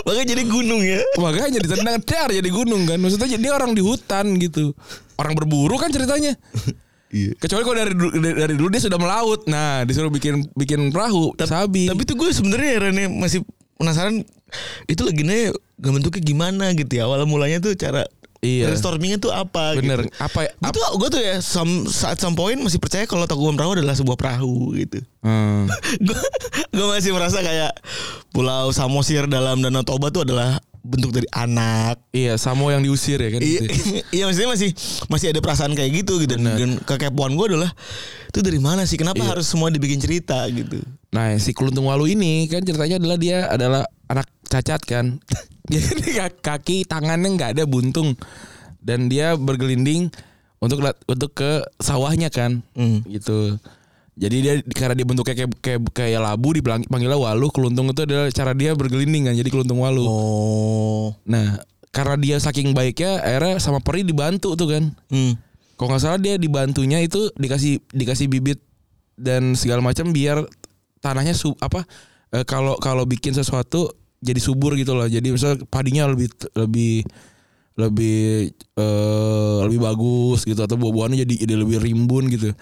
Makanya 0.02 0.26
jadi 0.35 0.42
gunung 0.49 0.80
ya. 0.82 1.00
Makanya 1.21 1.59
ditendang 1.62 2.02
dar 2.02 2.28
jadi 2.32 2.50
gunung 2.50 2.82
kan. 2.88 2.99
Maksudnya 2.99 3.38
dia 3.38 3.52
orang 3.54 3.76
di 3.76 3.82
hutan 3.85 4.35
gitu. 4.40 4.73
Orang 5.21 5.37
berburu 5.38 5.78
kan 5.78 5.92
ceritanya. 5.92 6.35
Iya. 7.12 7.37
Kecuali 7.37 7.61
kalau 7.61 7.76
dari 7.76 7.92
dari, 7.92 8.35
dari 8.40 8.54
dulu 8.56 8.73
dia 8.73 8.88
sudah 8.88 8.97
melaut. 8.97 9.44
Nah, 9.44 9.85
disuruh 9.85 10.09
bikin 10.09 10.49
bikin 10.56 10.88
perahu, 10.88 11.37
sabi. 11.44 11.85
Tapi 11.85 12.09
tuh 12.09 12.16
gue 12.16 12.32
sebenarnya 12.32 12.68
ya 12.73 12.78
Rene 12.88 13.04
masih 13.12 13.44
penasaran 13.82 14.22
itu 14.86 15.02
leginanya 15.02 15.52
gak 15.82 15.92
bentuknya 15.92 16.22
gimana 16.22 16.64
gitu 16.78 16.92
ya. 16.96 17.10
Awal 17.10 17.26
mulanya 17.26 17.58
tuh 17.58 17.74
cara 17.74 18.06
Iya. 18.42 18.74
Brainstormingnya 18.74 19.22
tuh 19.22 19.30
apa? 19.30 19.78
Bener. 19.78 20.02
Gitu. 20.02 20.18
Apa? 20.18 20.50
Gue 20.58 20.70
tuh, 20.74 20.82
gue 20.98 21.08
tuh 21.14 21.22
ya 21.22 21.38
some, 21.38 21.86
saat 21.86 22.18
some 22.18 22.34
point 22.34 22.58
masih 22.58 22.82
percaya 22.82 23.06
kalau 23.06 23.22
Tangkuban 23.22 23.54
Perahu 23.54 23.78
adalah 23.78 23.94
sebuah 23.94 24.18
perahu 24.18 24.74
gitu. 24.82 24.98
Hmm. 25.22 25.70
gue 26.74 26.86
masih 26.90 27.14
merasa 27.14 27.38
kayak 27.38 27.70
Pulau 28.34 28.74
Samosir 28.74 29.30
dalam 29.30 29.62
Danau 29.62 29.86
Toba 29.86 30.10
tuh 30.10 30.26
adalah 30.26 30.58
bentuk 30.82 31.14
dari 31.14 31.28
anak. 31.30 32.02
Iya, 32.10 32.34
Samo 32.36 32.68
yang 32.68 32.82
diusir 32.82 33.22
ya 33.22 33.30
kan. 33.30 33.40
Iya, 33.40 33.60
gitu. 33.62 33.74
iya 34.20 34.22
maksudnya 34.26 34.50
masih 34.50 34.70
masih 35.06 35.26
ada 35.30 35.40
perasaan 35.40 35.72
kayak 35.78 36.02
gitu 36.02 36.18
gitu. 36.20 36.34
Bener. 36.36 36.58
Dan 36.58 36.70
kekepoan 36.82 37.38
gue 37.38 37.46
adalah 37.54 37.70
itu 38.28 38.38
dari 38.42 38.58
mana 38.58 38.82
sih? 38.84 38.98
Kenapa 38.98 39.22
Iya. 39.22 39.38
harus 39.38 39.46
semua 39.46 39.70
dibikin 39.70 40.02
cerita 40.02 40.42
gitu? 40.50 40.82
Nah, 41.14 41.38
si 41.38 41.54
Keluntung 41.54 41.86
Walu 41.86 42.18
ini 42.18 42.50
kan 42.50 42.66
ceritanya 42.66 42.98
adalah 42.98 43.18
dia 43.18 43.38
adalah 43.46 43.82
anak 44.10 44.26
cacat 44.50 44.82
kan. 44.82 45.22
Jadi 45.72 46.18
kaki 46.42 46.84
tangannya 46.90 47.38
nggak 47.38 47.50
ada 47.56 47.64
buntung 47.64 48.18
dan 48.82 49.06
dia 49.06 49.38
bergelinding 49.38 50.10
untuk 50.58 50.82
untuk 51.06 51.30
ke 51.30 51.62
sawahnya 51.78 52.28
kan. 52.28 52.66
Hmm. 52.74 53.06
Gitu. 53.06 53.56
Jadi 54.12 54.37
dia 54.45 54.54
karena 54.76 54.92
dia 54.92 55.07
bentuknya 55.09 55.33
kayak 55.33 55.50
kayak, 55.64 55.81
kayak 55.97 56.21
labu 56.21 56.52
dipanggilnya 56.52 57.16
walu, 57.16 57.49
keluntung 57.49 57.88
itu 57.88 58.04
adalah 58.04 58.28
cara 58.28 58.52
dia 58.52 58.76
bergelinding 58.76 59.33
kan. 59.33 59.35
Jadi 59.35 59.49
keluntung 59.49 59.81
walu. 59.81 60.04
Oh. 60.04 61.16
Nah, 61.25 61.57
karena 61.88 62.16
dia 62.21 62.37
saking 62.37 62.76
baiknya 62.76 63.25
akhirnya 63.25 63.57
sama 63.57 63.81
peri 63.81 64.04
dibantu 64.04 64.52
tuh 64.52 64.69
kan. 64.69 64.85
Hmm. 65.09 65.40
Kalau 65.81 65.88
nggak 65.92 66.02
salah 66.04 66.21
dia 66.21 66.37
dibantunya 66.37 67.00
itu 67.00 67.33
dikasih 67.40 67.81
dikasih 67.88 68.28
bibit 68.28 68.61
dan 69.16 69.57
segala 69.57 69.81
macam 69.81 70.12
biar 70.12 70.45
tanahnya 71.00 71.33
sub 71.33 71.57
apa 71.64 71.85
eh, 72.37 72.45
kalau 72.45 72.76
kalau 72.81 73.09
bikin 73.09 73.33
sesuatu 73.33 73.92
jadi 74.21 74.40
subur 74.40 74.76
gitu 74.76 74.92
loh. 74.92 75.09
Jadi 75.09 75.33
misal 75.33 75.57
padinya 75.69 76.04
lebih 76.09 76.28
lebih 76.52 77.04
lebih 77.81 78.52
eh, 78.76 79.59
lebih 79.64 79.81
bagus 79.81 80.45
gitu 80.45 80.61
atau 80.61 80.76
buah-buahannya 80.76 81.25
jadi 81.25 81.35
jadi 81.49 81.54
lebih 81.57 81.81
rimbun 81.81 82.28
gitu. 82.28 82.52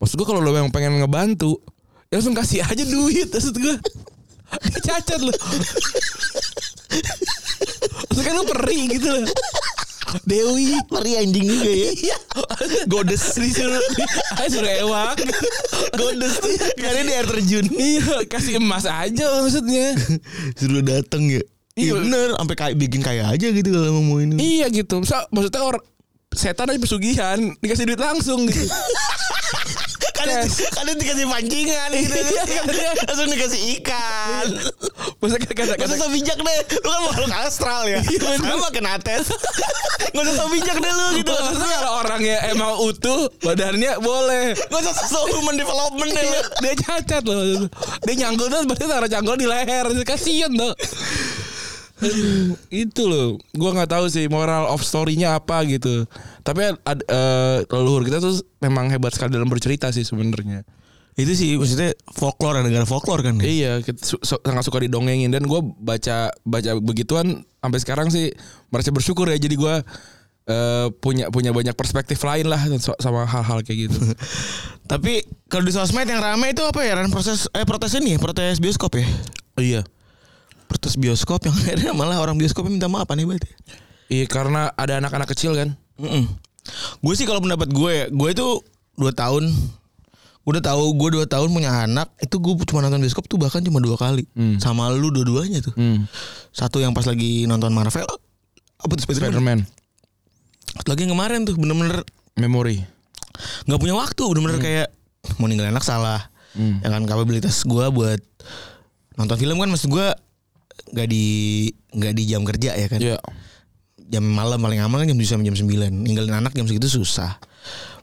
Maksud 0.00 0.16
gua 0.16 0.26
kalau 0.26 0.40
lo 0.40 0.50
yang 0.50 0.68
pengen 0.68 0.96
ngebantu 0.96 1.60
ya 2.08 2.18
langsung 2.18 2.32
kasih 2.32 2.60
aja 2.60 2.82
duit 2.82 3.28
maksud. 3.28 3.54
Dia 3.54 3.76
cacat 4.88 5.20
loh. 5.20 5.36
Maksud 8.08 8.22
kan 8.22 8.34
lu 8.34 8.44
peri 8.48 8.80
gitu 8.90 9.08
loh. 9.08 9.24
Dewi 10.26 10.74
Peri 10.90 11.22
anjing 11.22 11.46
juga 11.46 11.70
ya. 11.70 11.90
Iya. 11.94 12.16
Godes 12.90 13.30
disuruh 13.30 13.78
ah, 14.34 14.46
suruh 14.50 14.72
ewak. 14.82 15.22
Godes 15.94 16.34
tuh 16.42 16.50
Karena 16.74 17.06
di 17.06 17.12
air 17.14 17.26
terjun. 17.30 17.66
iya, 17.70 18.26
kasih 18.26 18.58
emas 18.58 18.90
aja 18.90 19.26
maksudnya. 19.38 19.94
Suruh 20.58 20.82
dateng 20.82 21.30
ya. 21.30 21.38
Iya 21.38 21.46
Iya. 21.78 21.92
bener, 21.94 22.28
sampai 22.34 22.56
kayak 22.58 22.74
bikin 22.76 23.00
kaya 23.00 23.30
aja 23.30 23.46
gitu 23.46 23.70
kalau 23.70 24.02
mau 24.02 24.18
ini. 24.18 24.34
iya 24.34 24.66
gitu. 24.66 24.98
Misal, 24.98 25.30
maksudnya 25.30 25.62
orang 25.62 25.82
setan 26.34 26.66
aja 26.66 26.76
pesugihan 26.76 27.38
dikasih 27.62 27.86
duit 27.86 28.02
langsung 28.02 28.50
gitu. 28.50 28.66
Kadang, 30.20 30.48
kadang 30.76 30.96
dikasih 31.00 31.26
pancingan 31.26 31.88
gitu. 31.96 32.16
Iya. 32.20 32.90
Langsung 33.08 33.28
dikasih 33.32 33.60
ikan. 33.80 34.46
Maksudnya 35.20 35.48
kata 35.48 35.52
Gak 35.60 35.64
usah 35.68 35.76
kata 35.76 35.94
so 36.00 36.06
bijak 36.08 36.38
deh 36.40 36.60
Lu 36.80 36.88
kan 36.88 37.00
makhluk 37.12 37.32
astral 37.44 37.82
ya 37.84 38.00
Sama 38.40 38.68
kena 38.72 38.96
tes 39.00 39.28
Gak 40.12 40.22
usah 40.24 40.34
so 40.36 40.44
bijak 40.48 40.76
deh 40.80 40.92
lu 40.92 41.06
gitu 41.20 41.32
Maksudnya 41.32 41.78
kalau 41.80 41.92
orangnya 42.00 42.36
emang 42.48 42.72
utuh 42.80 43.28
badannya 43.44 44.00
boleh. 44.00 44.56
Gak 44.56 44.80
usah 44.80 44.94
so 45.08 45.20
human 45.28 45.60
development 45.60 46.10
deh 46.12 46.24
Dia 46.64 46.74
cacat 46.76 47.22
loh. 47.24 47.68
Dia 48.08 48.14
nyanggul 48.26 48.48
tuh 48.48 48.64
berarti 48.64 48.84
taruh 48.88 49.10
cangkul 49.12 49.36
di 49.36 49.46
leher. 49.48 49.86
Kasian 50.04 50.56
tuh. 50.56 50.72
Aduh, 52.00 52.56
itu 52.72 53.02
loh 53.04 53.36
gua 53.52 53.76
nggak 53.76 53.92
tahu 53.92 54.08
sih 54.08 54.24
moral 54.26 54.72
of 54.72 54.80
story-nya 54.80 55.36
apa 55.36 55.60
gitu 55.68 56.08
tapi 56.40 56.72
ad, 56.72 57.00
eh, 57.04 57.58
leluhur 57.68 58.02
kita 58.02 58.18
tuh 58.18 58.40
memang 58.58 58.88
hebat 58.88 59.12
sekali 59.12 59.36
dalam 59.36 59.48
bercerita 59.48 59.92
sih 59.92 60.02
sebenarnya 60.02 60.64
Itu 61.12 61.36
sih 61.36 61.58
maksudnya 61.60 61.92
folklore 62.16 62.64
negara 62.64 62.88
folklore 62.88 63.20
kan 63.20 63.36
Iya, 63.36 63.84
kita 63.84 64.00
su- 64.00 64.22
su- 64.22 64.40
sangat 64.40 64.64
suka 64.64 64.80
didongengin 64.80 65.28
dan 65.28 65.44
gue 65.44 65.60
baca 65.76 66.32
baca 66.32 66.70
begituan 66.80 67.44
sampai 67.60 67.78
sekarang 67.82 68.08
sih 68.08 68.32
merasa 68.72 68.88
bersyukur 68.88 69.28
ya. 69.28 69.36
Jadi 69.36 69.58
gue 69.58 69.74
eh, 70.48 70.86
punya 71.02 71.28
punya 71.28 71.52
banyak 71.52 71.76
perspektif 71.76 72.16
lain 72.24 72.48
lah 72.48 72.62
sama 73.02 73.28
hal-hal 73.28 73.60
kayak 73.60 73.90
gitu. 73.90 74.00
Tapi 74.90 75.20
kalau 75.46 75.66
di 75.66 75.74
sosmed 75.74 76.08
yang 76.08 76.22
rame 76.24 76.56
itu 76.56 76.62
apa 76.64 76.80
ya 76.82 76.96
Ran? 76.96 77.12
Proses 77.12 77.46
eh 77.52 77.66
protes 77.68 77.92
ini 78.00 78.16
ya 78.16 78.18
Protes 78.22 78.56
bioskop 78.56 78.96
ya 78.96 79.04
iya. 79.60 79.82
Protes 80.70 80.94
bioskop 80.94 81.42
yang 81.42 81.56
akhirnya 81.60 81.90
malah 81.90 82.16
orang 82.16 82.38
bioskopnya 82.38 82.70
minta 82.70 82.86
maaf 82.86 83.10
aneh 83.10 83.26
banget 83.26 83.44
ya 83.44 83.54
Iya 84.10 84.24
karena 84.26 84.70
ada 84.72 84.98
anak-anak 84.98 85.26
kecil 85.28 85.54
kan. 85.54 85.74
Gue 87.00 87.12
sih 87.12 87.22
kalau 87.24 87.38
pendapat 87.38 87.66
gue 87.68 87.90
ya 87.90 88.04
Gue 88.08 88.30
itu 88.30 88.46
2 88.96 89.06
tahun 89.12 89.50
Gue 90.40 90.50
udah 90.50 90.64
tahu 90.64 90.82
gue 90.92 91.08
2 91.20 91.26
tahun 91.26 91.48
punya 91.48 91.84
anak 91.84 92.10
Itu 92.16 92.38
gue 92.38 92.58
cuma 92.64 92.80
nonton 92.80 92.98
bioskop 92.98 93.26
tuh 93.26 93.36
bahkan 93.36 93.60
cuma 93.60 93.78
dua 93.78 93.94
kali 93.94 94.26
Hmm. 94.32 94.56
Sama 94.56 94.88
lu 94.88 95.10
dua-duanya 95.10 95.60
tuh 95.60 95.74
Hmm. 95.74 96.06
Satu 96.50 96.78
yang 96.78 96.90
pas 96.90 97.04
lagi 97.04 97.44
nonton 97.44 97.70
Marvel 97.70 98.06
Apa 98.76 98.92
tuh 98.92 99.02
Spider-Man 99.02 99.30
Spider-Man 99.34 99.60
lagi 100.82 101.00
yang 101.02 101.12
kemarin 101.12 101.42
tuh 101.42 101.54
bener-bener 101.54 102.06
Memory. 102.34 102.82
nggak 103.66 103.78
punya 103.78 103.94
waktu 103.94 104.22
bener-bener 104.24 104.58
kayak 104.58 104.88
mau 105.36 105.46
ninggalin 105.46 105.70
anak 105.70 105.82
salah 105.82 106.30
Hmm. 106.50 106.78
ya 106.78 106.88
kan 106.88 107.04
kapabilitas 107.04 107.62
gue 107.62 107.86
buat 107.90 108.18
nonton 109.14 109.36
film 109.36 109.54
kan 109.54 109.66
maksud 109.66 109.86
gue 109.86 110.06
nggak 110.86 111.06
di 111.06 111.24
nggak 111.90 112.12
di 112.12 112.22
jam 112.24 112.42
kerja 112.42 112.70
ya 112.72 112.86
kan? 112.86 112.98
Iya. 112.98 113.18
jam 114.02 114.26
malam 114.26 114.58
paling 114.58 114.80
aman 114.80 114.98
kan 114.98 115.06
jam 115.06 115.14
7 115.14 115.22
sampai 115.28 115.46
jam 115.46 115.56
9 115.56 115.70
ninggalin 115.86 116.34
anak 116.34 116.50
jam 116.50 116.64
segitu 116.64 116.90
susah. 116.90 117.38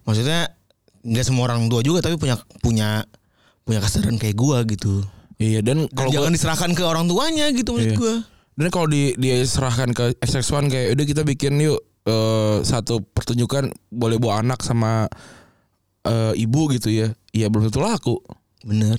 Maksudnya 0.04 0.56
nggak 1.02 1.22
semua 1.22 1.46
orang 1.46 1.68
tua 1.68 1.82
juga 1.82 2.00
tapi 2.00 2.16
punya 2.16 2.36
punya 2.60 3.04
punya 3.62 3.80
kesadaran 3.80 4.16
kayak 4.16 4.34
gue 4.34 4.58
gitu. 4.74 5.04
Iya 5.36 5.60
dan 5.60 5.84
Dan 5.84 5.92
kalau 5.92 6.10
jangan 6.10 6.32
gua- 6.32 6.36
diserahkan 6.36 6.72
ke 6.72 6.82
orang 6.82 7.06
tuanya 7.06 7.52
gitu 7.52 7.72
maksud 7.72 7.92
Iya. 7.92 7.98
gue 7.98 8.16
dan 8.56 8.68
kalau 8.70 8.88
di 8.88 9.14
dia 9.16 9.36
serahkan 9.40 9.92
ke 9.92 10.16
XX1 10.18 10.66
kayak 10.66 10.88
udah 10.96 11.06
kita 11.06 11.22
bikin 11.22 11.60
yuk 11.60 11.78
eh, 12.04 12.58
satu 12.64 13.04
pertunjukan 13.04 13.68
boleh 13.92 14.16
bawa 14.16 14.40
anak 14.40 14.64
sama 14.64 15.12
eh, 16.04 16.34
ibu 16.36 16.72
gitu 16.72 16.88
ya. 16.88 17.12
Iya 17.30 17.52
belum 17.52 17.68
tentu 17.68 17.84
laku. 17.84 18.16
Bener 18.64 18.96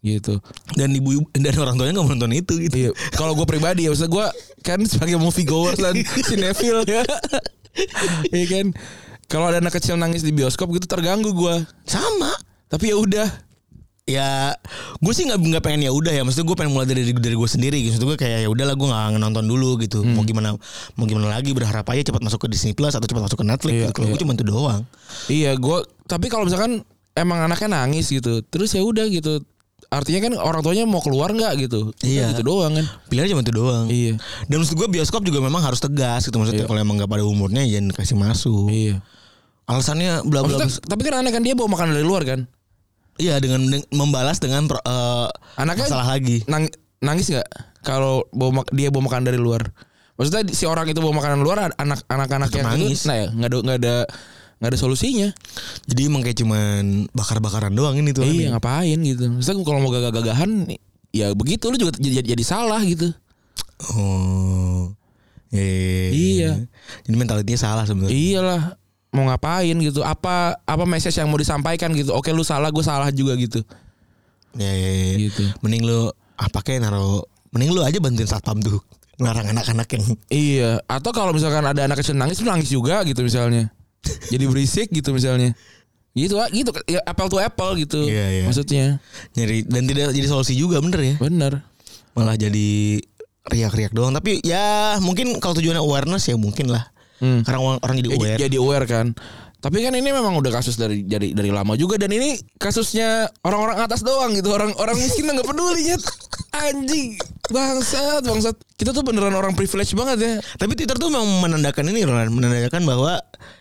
gitu. 0.00 0.40
dan 0.74 0.88
ibu 0.90 1.12
dan 1.30 1.52
orang 1.54 1.76
tuanya 1.76 1.92
nggak 1.92 2.04
mau 2.04 2.12
nonton 2.12 2.32
itu 2.32 2.52
gitu 2.58 2.76
Iya, 2.78 2.90
kalau 3.12 3.32
gue 3.32 3.44
pribadi 3.44 3.84
ya, 3.84 3.92
maksud 3.92 4.08
gue 4.08 4.26
kan 4.60 4.80
sebagai 4.82 5.16
movie 5.16 5.44
goers 5.44 5.76
dan 5.76 5.92
cinephile 6.28 6.84
ya, 6.84 7.04
iya 8.30 8.46
kan. 8.46 8.66
Kalau 9.26 9.46
ada 9.46 9.58
anak 9.58 9.70
kecil 9.72 9.94
nangis 9.94 10.20
di 10.20 10.32
bioskop 10.32 10.66
gitu 10.70 10.86
terganggu 10.86 11.30
gue. 11.30 11.54
sama 11.84 12.34
Tapi 12.66 12.90
ya 12.90 12.96
udah, 12.96 13.28
ya 14.02 14.54
gue 14.96 15.12
sih 15.12 15.22
nggak 15.22 15.38
nggak 15.38 15.62
pengen 15.62 15.86
ya 15.86 15.92
udah 15.92 16.10
ya 16.10 16.22
maksudnya 16.22 16.46
gue 16.46 16.56
pengen 16.56 16.72
mulai 16.72 16.86
dari 16.86 17.02
dari 17.10 17.34
gue 17.34 17.46
sendiri 17.46 17.78
gitu 17.78 18.02
gue 18.04 18.16
kayak 18.16 18.42
ya 18.42 18.48
udahlah 18.48 18.74
gue 18.74 18.86
nggak 18.86 19.18
nonton 19.18 19.44
dulu 19.44 19.78
gitu 19.78 20.02
Hmm. 20.02 20.18
mau 20.18 20.24
gimana 20.24 20.58
mau 20.94 21.04
gimana 21.04 21.30
lagi 21.30 21.50
berharap 21.50 21.86
aja 21.86 22.10
cepat 22.10 22.18
masuk 22.20 22.42
ke 22.42 22.48
Disney 22.48 22.74
Plus 22.74 22.90
atau 22.90 23.06
cepat 23.06 23.22
masuk 23.22 23.38
ke 23.38 23.46
Netflix 23.46 23.70
Iya, 23.70 23.82
gitu. 23.86 23.94
kalau 23.94 24.06
iya. 24.06 24.12
gue 24.14 24.20
cuma 24.22 24.32
itu 24.32 24.44
doang 24.44 24.80
iya 25.28 25.50
gue. 25.54 25.78
Tapi 26.06 26.26
kalau 26.26 26.42
misalkan 26.42 26.82
emang 27.12 27.38
anaknya 27.40 27.68
nangis 27.76 28.10
gitu, 28.10 28.42
terus 28.42 28.70
ya 28.70 28.82
udah 28.82 29.06
gitu. 29.06 29.46
Artinya 29.90 30.20
kan 30.22 30.32
orang 30.36 30.60
tuanya 30.60 30.86
mau 30.86 30.98
keluar 30.98 31.28
nggak 31.28 31.52
gitu? 31.60 31.90
Iya. 32.00 32.30
Gitu 32.30 32.42
doang 32.42 32.72
kan. 32.72 32.86
pilihannya 33.06 33.30
cuma 33.32 33.42
itu 33.42 33.52
doang 33.52 33.86
Iya. 33.86 34.14
dan 34.46 34.56
maksud 34.56 34.74
gue 34.74 34.88
bioskop 34.88 35.22
juga 35.22 35.38
memang 35.40 35.58
harus 35.58 35.78
tegas 35.78 36.22
gitu 36.22 36.38
maksudnya 36.38 36.62
Iya. 36.62 36.68
kalau 36.68 36.78
emang 36.78 36.94
nggak 36.96 37.10
pada 37.10 37.22
umurnya 37.22 37.60
ya 37.60 37.76
jangan 37.76 37.90
kasih 37.92 38.14
masuk 38.14 38.70
Iya. 38.70 39.02
alasannya 39.64 40.22
bla 40.24 40.40
bla 40.40 40.62
tapi 40.62 41.00
kan 41.00 41.14
aneh 41.16 41.30
kan 41.30 41.42
dia 41.42 41.52
bawa 41.52 41.70
makanan 41.70 41.92
dari 41.92 42.02
luar 42.02 42.22
kan? 42.22 42.46
iya 43.16 43.36
dengan 43.36 43.60
deng- 43.62 43.84
membalas 43.90 44.38
dengan 44.38 44.64
eh, 44.64 45.28
Anaknya 45.54 45.86
masalah 45.86 46.08
lagi 46.08 46.40
nang, 46.46 46.70
nangis 46.98 47.28
nggak 47.28 47.44
kalau 47.80 48.24
bawa 48.30 48.62
dia 48.70 48.88
bawa 48.88 49.04
makanan 49.04 49.26
dari 49.26 49.36
luar? 49.36 49.74
Maksudnya 50.14 50.48
si 50.50 50.64
orang 50.64 50.84
itu 50.84 51.00
bawa 51.00 51.16
makanan 51.16 51.40
luar 51.40 51.72
anak 51.74 52.04
anak-anak 52.06 52.48
Tetep 52.48 52.60
yang 52.60 52.68
nangis. 52.70 53.00
itu, 53.00 53.08
nah 53.08 53.16
ya 53.16 53.26
nggak 53.30 53.48
ada 53.48 53.56
nggak 53.60 53.78
ada 53.78 53.94
nggak 54.60 54.70
ada 54.70 54.78
solusinya. 54.78 55.28
jadi 55.88 56.12
emang 56.12 56.20
kayak 56.20 56.36
cuman 56.36 57.08
bakar-bakaran 57.10 57.72
doang 57.72 57.96
ini 57.96 58.12
tuh 58.12 58.22
Iya 58.22 58.52
ngapain 58.52 59.00
gitu? 59.00 59.32
Maksudnya 59.32 59.64
kalau 59.64 59.80
mau 59.80 59.88
gagah-gagahan 59.88 60.68
ya 61.10 61.32
begitu 61.32 61.72
lu 61.72 61.80
juga 61.80 61.96
jadi, 61.96 62.22
jadi 62.22 62.44
salah 62.44 62.78
gitu. 62.84 63.08
oh 63.90 64.92
iya, 65.50 65.64
iya, 65.64 66.08
Iya. 66.12 66.52
jadi 67.08 67.16
mentalitinya 67.16 67.58
salah 67.58 67.84
sebenarnya 67.88 68.12
Iyalah 68.14 68.62
mau 69.10 69.26
ngapain 69.26 69.74
gitu? 69.80 70.04
Apa 70.04 70.60
apa 70.62 70.84
message 70.86 71.18
yang 71.18 71.26
mau 71.26 71.40
disampaikan 71.40 71.90
gitu? 71.96 72.14
Oke 72.14 72.30
lu 72.30 72.44
salah, 72.44 72.70
gue 72.70 72.84
salah 72.84 73.10
juga 73.10 73.34
gitu. 73.34 73.64
Ya, 74.54 74.70
ya, 74.70 74.90
ya. 74.92 75.14
Gitu. 75.26 75.42
Mending 75.64 75.82
lu 75.82 76.12
apa 76.36 76.60
kayak 76.60 76.84
naro 76.86 77.26
mending 77.50 77.74
lu 77.74 77.82
aja 77.82 77.98
bantuin 77.98 78.28
satpam 78.28 78.62
tuh 78.62 78.78
ngelarang 79.18 79.50
anak-anak 79.50 79.88
yang 79.90 80.04
Iya. 80.28 80.70
Atau 80.86 81.10
kalau 81.10 81.34
misalkan 81.34 81.66
ada 81.66 81.82
anak 81.84 81.98
kecil 81.98 82.14
nangis, 82.14 82.38
lu 82.38 82.46
nangis 82.46 82.70
juga 82.70 83.02
gitu 83.02 83.24
misalnya. 83.24 83.72
Jadi 84.28 84.44
berisik 84.46 84.88
gitu 84.88 85.12
misalnya. 85.12 85.52
Gitu 86.10 86.34
ah, 86.36 86.50
gitu 86.50 86.74
ya 86.84 86.98
apple 87.04 87.28
to 87.28 87.38
apple 87.38 87.72
gitu. 87.74 88.02
Iya, 88.02 88.26
iya. 88.30 88.42
Maksudnya. 88.44 88.84
nyari 89.38 89.62
dan 89.62 89.82
tidak 89.86 90.10
jadi 90.10 90.26
solusi 90.26 90.54
juga 90.54 90.82
bener 90.82 91.00
ya 91.00 91.14
Bener. 91.18 91.52
malah 92.10 92.34
jadi 92.34 92.98
riak-riak 93.46 93.94
doang 93.94 94.10
tapi 94.10 94.42
ya 94.42 94.98
mungkin 94.98 95.38
kalau 95.38 95.54
tujuannya 95.54 95.78
awareness 95.78 96.26
ya 96.26 96.34
mungkin 96.34 96.68
lah 96.68 96.90
Hmm. 97.20 97.44
Karena 97.44 97.60
orang, 97.60 97.78
orang 97.84 97.96
jadi 98.00 98.08
Ya, 98.08 98.16
aware. 98.16 98.38
jadi 98.40 98.56
aware 98.56 98.86
kan. 98.88 99.06
Tapi 99.60 99.84
kan 99.84 99.92
ini 99.92 100.08
memang 100.08 100.40
udah 100.40 100.56
kasus 100.56 100.80
dari 100.80 101.04
dari 101.04 101.36
dari 101.36 101.52
lama 101.52 101.76
juga 101.76 102.00
dan 102.00 102.08
ini 102.08 102.40
kasusnya 102.56 103.28
orang-orang 103.44 103.76
atas 103.76 104.00
doang 104.00 104.32
gitu. 104.32 104.48
Orang 104.48 104.72
orang 104.80 104.96
miskin 104.96 105.28
nggak 105.28 105.44
peduli 105.44 105.84
Nyet. 105.84 106.00
Anjing. 106.50 107.20
Bangsat, 107.52 108.24
bangsat. 108.24 108.56
Kita 108.72 108.96
tuh 108.96 109.04
beneran 109.04 109.36
orang 109.36 109.52
privilege 109.52 109.92
banget 109.92 110.16
ya. 110.16 110.32
Tapi 110.56 110.72
Twitter 110.72 110.96
tuh 110.96 111.12
memang 111.12 111.28
menandakan 111.44 111.92
ini 111.92 112.08
Roland, 112.08 112.32
menandakan 112.32 112.88
bahwa 112.88 113.20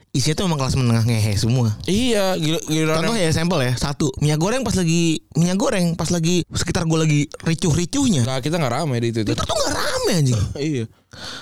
isinya 0.10 0.42
tuh 0.42 0.44
memang 0.50 0.60
kelas 0.66 0.76
menengah 0.76 1.04
ngehe 1.06 1.34
semua. 1.38 1.70
Iya, 1.86 2.34
gila, 2.34 2.60
gila 2.66 2.94
Contoh 2.98 3.18
ya 3.18 3.30
sampel 3.30 3.60
ya 3.62 3.74
satu 3.78 4.10
minyak 4.18 4.42
goreng 4.42 4.62
pas 4.66 4.74
lagi 4.74 5.22
minyak 5.38 5.58
goreng 5.62 5.94
pas 5.94 6.10
lagi 6.10 6.42
sekitar 6.50 6.90
gue 6.90 6.98
lagi 6.98 7.22
ricuh-ricuhnya. 7.46 8.26
Nah, 8.26 8.42
kita 8.42 8.58
nggak 8.58 8.74
ramai 8.74 8.98
di 9.06 9.14
Twitter. 9.14 9.38
Twitter 9.38 9.46
tuh 9.46 9.56
gak 9.56 9.74
rame 9.78 10.12
anjing. 10.18 10.42
iya. 10.74 10.86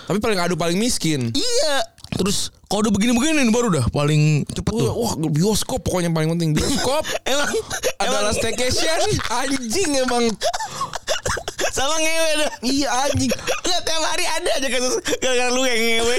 Tapi 0.08 0.20
paling 0.20 0.40
adu 0.40 0.60
paling 0.60 0.76
miskin. 0.76 1.32
iya. 1.32 1.76
Terus 2.08 2.56
kalau 2.72 2.88
udah 2.88 2.94
begini-begini 2.96 3.52
baru 3.52 3.68
dah 3.72 3.86
paling 3.92 4.48
cepet 4.48 4.72
tuh. 4.72 4.88
Wah, 4.96 5.16
wah, 5.16 5.28
bioskop 5.28 5.84
pokoknya 5.84 6.12
paling 6.12 6.32
penting. 6.36 6.56
Bioskop 6.56 7.04
Emang 7.28 7.52
adalah 8.00 8.32
emang 8.32 8.36
staycation. 8.36 9.00
Anjing 9.28 9.92
emang. 10.04 10.24
sama 11.78 11.96
ngewe 12.00 12.32
dah. 12.42 12.50
Iya 12.64 12.88
anjing. 13.06 13.32
Enggak 13.36 13.82
tiap 13.86 14.04
hari 14.08 14.26
ada 14.26 14.50
aja 14.56 14.68
kasus 14.72 14.96
gara-gara 15.20 15.52
lu 15.52 15.62
yang 15.68 15.82
ngewe. 15.84 16.16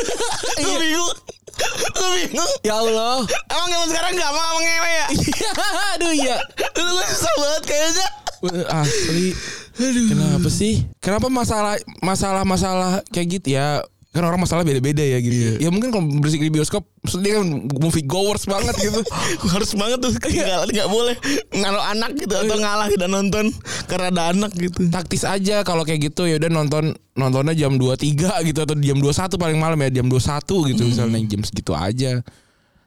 Lu 0.61 0.73
bingung. 0.77 1.17
Lu 1.99 2.09
bingung. 2.15 2.53
Ya 2.63 2.75
Allah. 2.79 3.27
Emang 3.51 3.69
zaman 3.71 3.87
sekarang 3.91 4.13
gak 4.15 4.33
mau 4.33 4.43
sama 4.43 4.61
ngewe 4.63 4.91
ya? 4.93 5.07
Iya, 5.09 5.51
aduh 5.99 6.13
iya. 6.15 6.37
Lu 6.79 6.93
susah 7.03 7.35
banget 7.39 7.63
kayaknya. 7.67 8.09
Asli. 8.71 9.29
Kenapa 9.79 10.49
sih? 10.51 10.87
Kenapa 11.03 11.27
masalah 11.31 11.75
masalah 12.03 12.43
masalah 12.47 13.03
kayak 13.11 13.39
gitu 13.39 13.59
ya? 13.59 13.83
Kan 14.19 14.27
orang 14.27 14.43
masalah 14.43 14.67
beda-beda 14.67 15.07
ya 15.07 15.23
gitu. 15.23 15.63
Ya 15.63 15.71
mungkin 15.71 15.95
kalau 15.95 16.11
berisik 16.19 16.43
di 16.43 16.51
bioskop, 16.51 16.83
maksudnya 17.07 17.39
kan 17.39 17.47
movie 17.79 18.03
goers 18.03 18.51
banget 18.51 18.75
gitu. 18.83 18.99
Harus 19.55 19.79
banget 19.79 19.99
tuh 20.03 20.11
Gak, 20.19 20.75
gak 20.75 20.89
boleh 20.91 21.15
Ngaruh 21.55 21.85
anak 21.95 22.11
gitu 22.19 22.35
Atau 22.35 22.57
ngalah 22.59 22.89
tidak 22.91 23.09
nonton 23.11 23.45
Karena 23.87 24.07
ada 24.11 24.23
anak 24.35 24.53
gitu 24.57 24.91
Taktis 24.91 25.23
aja 25.23 25.63
kalau 25.63 25.87
kayak 25.87 26.11
gitu 26.11 26.27
ya 26.27 26.43
udah 26.43 26.51
nonton 26.51 26.97
nontonnya 27.19 27.51
jam 27.51 27.75
23 27.75 28.47
gitu 28.47 28.59
atau 28.63 28.75
jam 28.79 28.99
21 29.03 29.43
paling 29.43 29.59
malam 29.59 29.79
ya 29.83 30.01
jam 30.01 30.07
21 30.07 30.71
gitu 30.71 30.83
misalnya 30.87 31.19
jam 31.27 31.43
segitu 31.43 31.75
aja. 31.75 32.23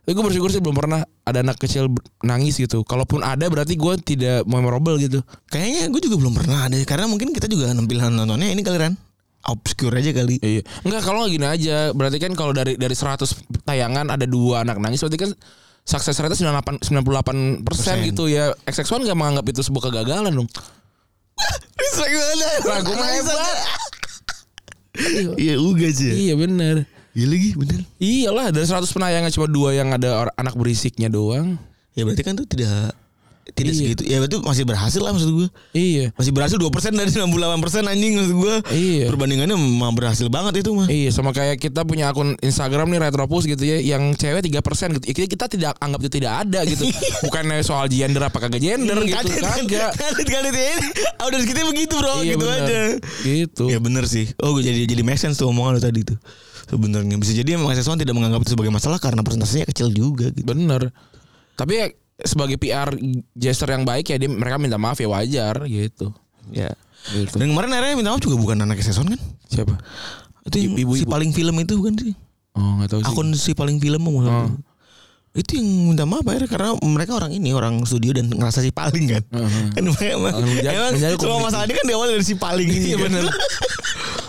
Tapi 0.02 0.18
gue 0.18 0.24
bersyukur 0.24 0.50
sih 0.50 0.64
belum 0.64 0.74
pernah 0.74 1.04
ada 1.28 1.44
anak 1.44 1.60
kecil 1.60 1.92
nangis 2.24 2.56
gitu. 2.56 2.88
Kalaupun 2.88 3.28
ada 3.28 3.44
berarti 3.52 3.76
gue 3.76 3.94
tidak 4.00 4.48
memorable 4.48 4.96
gitu. 5.04 5.20
Kayaknya 5.52 5.92
gue 5.92 6.02
juga 6.08 6.16
belum 6.16 6.34
pernah 6.34 6.66
ada 6.66 6.80
Karena 6.88 7.12
mungkin 7.12 7.36
kita 7.36 7.52
juga 7.52 7.76
Nampilan 7.76 8.16
nontonnya 8.16 8.50
ini 8.50 8.64
kali 8.64 8.80
Ran 8.80 8.96
Obscure 9.42 9.98
aja 9.98 10.12
kali 10.14 10.38
Iya. 10.38 10.62
Enggak 10.86 11.02
kalau 11.02 11.26
gini 11.26 11.46
aja. 11.48 11.90
Berarti 11.98 12.18
kan 12.22 12.34
kalau 12.38 12.54
dari 12.54 12.78
dari 12.78 12.94
100 12.94 13.66
tayangan 13.66 14.14
ada 14.14 14.26
dua 14.30 14.62
anak 14.62 14.78
nangis 14.78 15.02
berarti 15.02 15.18
kan 15.18 15.32
sukses 15.82 16.14
rate 16.22 16.38
98 16.38 16.86
98 16.94 17.66
persen 17.66 17.96
gitu 18.06 18.30
ya. 18.30 18.54
XX1 18.70 19.10
nggak 19.10 19.18
menganggap 19.18 19.46
itu 19.50 19.62
sebuah 19.66 19.84
kegagalan 19.90 20.34
dong. 20.34 20.50
Respect 21.82 22.14
banget 22.66 22.94
mah 22.94 23.10
hebat. 23.10 23.40
Iya 25.40 25.56
uga 25.56 25.88
aja 25.88 26.12
Iya 26.12 26.36
bener. 26.36 26.84
Iya 27.16 27.26
lagi 27.32 27.56
bener 27.56 27.80
Iyalah 27.96 28.52
dari 28.52 28.68
100 28.68 28.92
penayangan 28.92 29.32
cuma 29.32 29.48
dua 29.48 29.72
yang 29.72 29.96
ada 29.96 30.28
anak 30.36 30.54
berisiknya 30.60 31.08
doang. 31.08 31.56
Ya 31.96 32.04
berarti 32.04 32.24
kan 32.24 32.36
tuh 32.36 32.48
tidak 32.48 32.92
Tidak 33.52 33.68
Iya. 33.68 33.80
segitu 33.84 34.02
Ya 34.04 34.18
berarti 34.18 34.36
masih 34.40 34.64
berhasil 34.64 34.98
lah 34.98 35.12
maksud 35.12 35.30
gue 35.30 35.48
Iya. 35.72 36.06
Masih 36.14 36.32
berhasil 36.32 36.56
2% 36.56 36.68
dari 36.92 37.10
98% 37.10 37.52
anjing 37.86 38.14
maksud 38.16 38.36
gue 38.36 38.56
Iya. 38.70 39.06
Perbandingannya 39.08 39.54
mah 39.56 39.92
berhasil 39.92 40.28
banget 40.28 40.60
itu 40.60 40.72
mah 40.72 40.86
Iya 40.86 41.10
sama 41.10 41.30
kayak 41.30 41.58
kita 41.58 41.82
punya 41.82 42.08
akun 42.08 42.40
Instagram 42.40 42.88
nih 42.88 43.00
Retropus 43.02 43.44
gitu 43.46 43.62
ya 43.62 43.78
yang 43.78 44.14
cewek 44.14 44.42
3% 44.44 44.58
gitu. 44.96 45.06
Ya, 45.06 45.14
kita, 45.14 45.28
kita 45.30 45.46
tidak 45.50 45.72
anggap 45.78 46.00
itu 46.02 46.12
tidak 46.14 46.34
ada 46.42 46.60
gitu. 46.64 46.84
Bukannya 47.26 47.60
soal 47.62 47.88
gender 47.88 48.22
apa 48.22 48.38
kagak 48.40 48.60
gender 48.60 48.98
gitu. 49.00 49.28
Kagak. 49.38 49.92
Kalit 49.94 50.26
kalit 50.26 50.54
ini 50.54 50.88
Audiens 51.20 51.44
kita 51.44 51.62
begitu 51.64 51.94
bro 51.94 52.20
Iya, 52.20 52.34
Gitu 52.34 52.42
bener. 52.42 52.62
aja 52.62 52.82
Gitu. 53.22 53.64
Ya 53.68 53.78
bener 53.78 54.04
sih 54.06 54.26
Oh 54.38 54.52
gue 54.52 54.62
jadi 54.62 54.84
jadi 54.84 55.02
make 55.02 55.18
sense 55.18 55.36
tuh 55.36 55.48
omongan 55.48 55.78
lu 55.78 55.82
tadi 55.82 56.02
tuh 56.02 56.18
Sebenarnya 56.64 57.16
bisa 57.16 57.34
jadi 57.34 57.56
emang 57.56 57.72
Sesuatu 57.72 58.00
tidak 58.00 58.14
menganggap 58.14 58.42
itu 58.42 58.54
sebagai 58.54 58.70
masalah 58.70 58.96
Karena 58.96 59.22
presentasinya 59.22 59.66
kecil 59.66 59.90
juga 59.90 60.30
gitu 60.30 60.44
Bener. 60.44 60.90
Tapi 61.52 61.74
ya, 61.76 61.86
sebagai 62.22 62.56
PR 62.56 62.94
gesture 63.32 63.70
yang 63.70 63.82
baik 63.82 64.06
ya 64.06 64.18
dia 64.18 64.28
mereka 64.28 64.56
minta 64.56 64.76
maaf 64.76 64.96
ya 64.96 65.08
wajar 65.08 65.66
gitu. 65.66 66.14
Ya 66.48 66.72
Gitu. 67.04 67.34
Dan 67.34 67.50
kemarin 67.50 67.70
akhirnya 67.72 67.96
minta 67.96 68.10
maaf 68.10 68.22
juga 68.22 68.38
bukan 68.38 68.58
anak 68.60 68.78
Seson 68.80 69.08
kan 69.08 69.18
Siapa? 69.48 69.74
Itu 70.44 70.54
yang 70.56 70.74
Ibu-ibu. 70.76 70.94
si 70.96 71.06
paling 71.08 71.30
film 71.32 71.58
itu 71.58 71.74
bukan 71.76 71.98
sih 71.98 72.14
Oh 72.54 72.78
nggak 72.78 72.88
tahu 72.88 73.00
sih. 73.00 73.10
Akun 73.10 73.28
si 73.34 73.52
paling 73.52 73.78
film 73.78 73.98
mau 74.00 74.22
Oh. 74.22 74.54
Itu 75.32 75.56
yang 75.56 75.66
minta 75.88 76.04
maaf 76.04 76.22
akhirnya 76.22 76.46
Karena 76.48 76.70
mereka 76.78 77.16
orang 77.16 77.32
ini 77.32 77.50
Orang 77.52 77.82
studio 77.84 78.12
dan 78.12 78.28
ngerasa 78.28 78.60
si 78.60 78.70
paling 78.70 79.10
kan 79.10 79.24
Heeh. 79.26 79.66
Kan 79.72 79.84
mereka 79.88 80.12
emang, 80.14 80.34
menjadi- 80.46 80.70
emang 80.72 80.92
menjadi 80.94 81.16
semua 81.16 81.26
komedi. 81.32 81.46
masalah 81.48 81.64
ini 81.64 81.74
kan 81.74 81.86
diawali 81.88 82.10
dari 82.12 82.26
si 82.28 82.36
paling 82.36 82.68
ini 82.70 82.86
Iya 82.86 82.94
kan. 82.94 83.04
bener. 83.04 83.26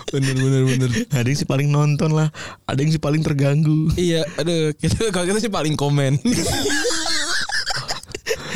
bener 0.09 0.35
bener 0.35 0.63
bener. 0.67 0.91
Ada 1.11 1.27
yang 1.27 1.39
si 1.39 1.45
paling 1.45 1.69
nonton 1.69 2.11
lah 2.11 2.29
Ada 2.65 2.79
yang 2.79 2.91
si 2.91 2.99
paling 2.99 3.21
terganggu 3.21 3.93
Iya, 3.95 4.25
aduh, 4.35 4.73
kita 4.75 5.09
kalau 5.09 5.25
kita 5.27 5.39
sih 5.39 5.49
paling 5.49 5.73
komen. 5.75 6.17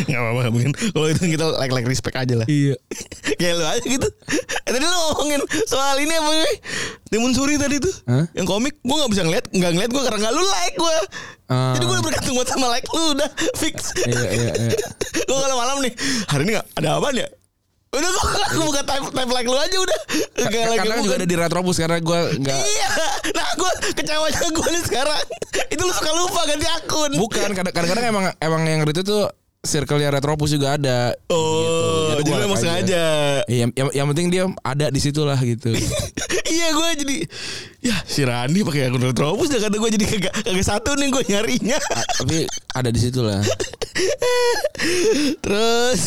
Gak 0.04 0.18
apa-apa 0.18 0.48
mungkin 0.48 0.72
Kalau 0.72 1.06
itu 1.06 1.22
kita 1.26 1.56
like-like 1.56 1.84
respect 1.84 2.14
aja 2.14 2.34
lah. 2.34 2.46
Iya. 2.46 2.76
Kayak 3.40 3.54
lu 3.54 3.64
aja 3.64 3.86
gitu. 3.86 4.08
Eh, 4.58 4.70
Tadi 4.70 4.82
lu 4.82 4.92
ngomongin 4.92 5.40
soal 5.64 5.96
ini 5.96 6.12
apa 6.12 6.30
gue 6.30 6.50
Timun 7.08 7.32
Suri 7.32 7.56
tadi 7.56 7.78
tuh. 7.78 7.94
Hah? 8.04 8.28
Yang 8.32 8.46
komik 8.46 8.74
Gue 8.78 8.96
gak 8.96 9.10
bisa 9.10 9.22
ngeliat 9.22 9.44
Gak 9.48 9.72
ngeliat 9.72 9.90
gue 9.90 10.02
karena 10.02 10.18
gak 10.20 10.34
lu 10.34 10.42
like 10.42 10.76
gue 10.76 10.96
Ah. 11.46 11.70
Jadi 11.72 11.86
gue 11.86 11.94
udah 11.94 12.02
bergantung 12.02 12.34
buat 12.34 12.48
sama 12.48 12.66
like 12.68 12.88
lu 12.88 13.14
Udah 13.14 13.30
fix. 13.54 13.94
Iya, 14.02 14.22
iya, 14.28 14.50
iya. 14.66 14.78
Gue 15.26 15.36
kalau 15.36 15.56
malam 15.56 15.78
nih 15.78 15.94
Hari 16.26 16.42
ini 16.42 16.52
gak 16.52 16.66
ada 16.74 16.98
apaan 16.98 17.16
ya? 17.16 17.28
Udah 17.86 18.10
gue, 18.10 18.22
gue 18.52 18.64
buka 18.66 18.82
type, 18.82 19.08
type 19.08 19.30
like 19.30 19.46
lu 19.46 19.54
aja 19.54 19.76
udah. 19.78 20.00
Gak 20.42 20.64
like 20.66 20.80
Karena 20.82 20.94
lu 20.96 21.04
juga 21.06 21.16
ada 21.16 21.24
di 21.24 21.36
Retrobus 21.38 21.76
karena 21.78 21.96
gue 21.96 22.18
nggak 22.36 22.58
Iya. 22.58 22.88
Nah 23.30 23.48
gue 23.54 23.70
kecewanya 23.94 24.42
gue 24.42 24.68
nih 24.68 24.82
sekarang. 24.84 25.22
Itu 25.70 25.80
lu 25.80 25.92
suka 25.94 26.10
lupa 26.12 26.40
ganti 26.44 26.66
akun. 26.66 27.10
Bukan 27.14 27.50
kadang- 27.52 27.72
kadang-kadang 27.72 28.04
emang 28.04 28.24
emang 28.36 28.62
yang 28.66 28.82
itu 28.82 29.00
tuh 29.00 29.30
circle-nya 29.66 30.08
Retropus 30.08 30.50
juga 30.50 30.74
ada. 30.74 31.12
Oh 31.26 32.08
Jadi 32.08 32.22
Jadi 32.22 32.28
gua 32.28 32.36
lu 32.36 32.44
emang 32.44 32.54
like 32.54 32.62
aja. 32.62 32.64
sengaja 32.64 33.04
Iya, 33.44 33.64
yang, 33.70 33.88
yang 33.92 34.06
penting 34.08 34.26
dia 34.28 34.42
ada 34.60 34.86
di 34.88 34.98
situ 34.98 35.20
lah 35.20 35.36
gitu. 35.38 35.74
iya 36.48 36.70
gue 36.70 36.88
jadi 36.96 37.16
ya 37.82 37.96
si 38.02 38.22
Rani 38.22 38.62
pakai 38.62 38.86
akun 38.86 39.02
Retrobus 39.02 39.46
dah 39.48 39.60
kata 39.60 39.76
gue 39.76 39.90
jadi 39.92 40.04
kagak 40.08 40.34
kagak 40.40 40.64
satu 40.64 40.94
nih 40.94 41.10
gue 41.10 41.22
nyarinya 41.26 41.78
Tapi 42.16 42.46
ada 42.72 42.88
di 42.88 42.98
situ 42.98 43.20
lah. 43.20 43.42
terus 45.38 46.00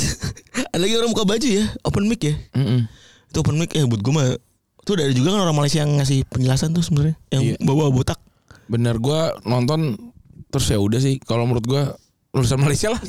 ada 0.65 0.79
lagi 0.79 0.95
orang 0.95 1.11
buka 1.11 1.25
baju 1.25 1.47
ya 1.47 1.65
open 1.83 2.05
mic 2.05 2.21
ya 2.21 2.35
Mm-mm. 2.53 2.85
itu 3.27 3.37
open 3.37 3.57
mic 3.57 3.71
ya 3.71 3.83
buat 3.83 3.99
gue 3.99 4.13
mah 4.13 4.27
tuh 4.81 4.95
ada 4.95 5.09
juga 5.09 5.33
kan 5.33 5.43
orang 5.43 5.55
Malaysia 5.55 5.79
yang 5.79 5.97
ngasih 5.97 6.25
penjelasan 6.25 6.71
tuh 6.71 6.81
sebenarnya 6.81 7.15
yang 7.29 7.43
Iya. 7.45 7.55
bawa 7.59 7.89
botak 7.89 8.17
Bener 8.65 8.97
gue 8.97 9.19
nonton 9.43 9.97
terus 10.47 10.65
ya 10.67 10.77
udah 10.77 10.97
sih 10.97 11.17
kalau 11.19 11.43
menurut 11.43 11.65
gue 11.65 11.83
lulusan 12.29 12.61
Malaysia 12.61 12.93
lah. 12.93 13.01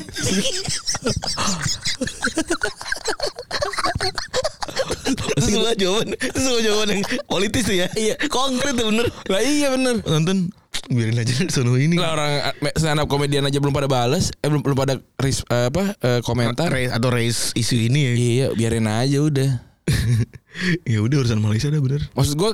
itu 5.10 5.24
semua 5.42 5.72
jawaban 5.76 6.08
itu 6.14 6.38
semua 6.38 6.60
jawaban 6.62 6.88
yang 6.94 7.02
politis 7.26 7.62
tuh 7.66 7.76
ya 7.76 7.86
iya 7.98 8.14
konkret 8.30 8.78
tuh 8.78 8.88
bener 8.88 9.06
lah 9.28 9.40
iya 9.42 9.68
bener. 9.74 10.00
nonton 10.06 10.48
biarin 10.90 11.20
aja 11.20 11.32
di 11.44 11.52
sono 11.52 11.76
ini 11.76 11.98
Lah 11.98 12.16
orang 12.16 12.32
stand 12.74 12.98
up 12.98 13.06
komedian 13.06 13.46
aja 13.46 13.62
belum 13.62 13.70
pada 13.70 13.86
balas, 13.86 14.32
eh 14.42 14.48
belum 14.50 14.62
belum 14.64 14.74
pada 14.78 14.98
ris, 15.22 15.44
eh, 15.46 15.68
apa 15.70 15.94
eh, 16.00 16.20
komentar. 16.24 16.66
raise 16.72 16.90
atau 16.90 17.08
raise 17.14 17.54
isu 17.54 17.76
ini 17.90 18.00
ya 18.00 18.12
Iya, 18.16 18.46
biarin 18.58 18.88
aja 18.90 19.18
udah. 19.22 19.50
ya 20.90 20.98
udah 21.02 21.16
urusan 21.22 21.38
Malaysia 21.42 21.66
dah 21.66 21.82
bener 21.82 22.06
Maksud 22.14 22.34
gue 22.38 22.50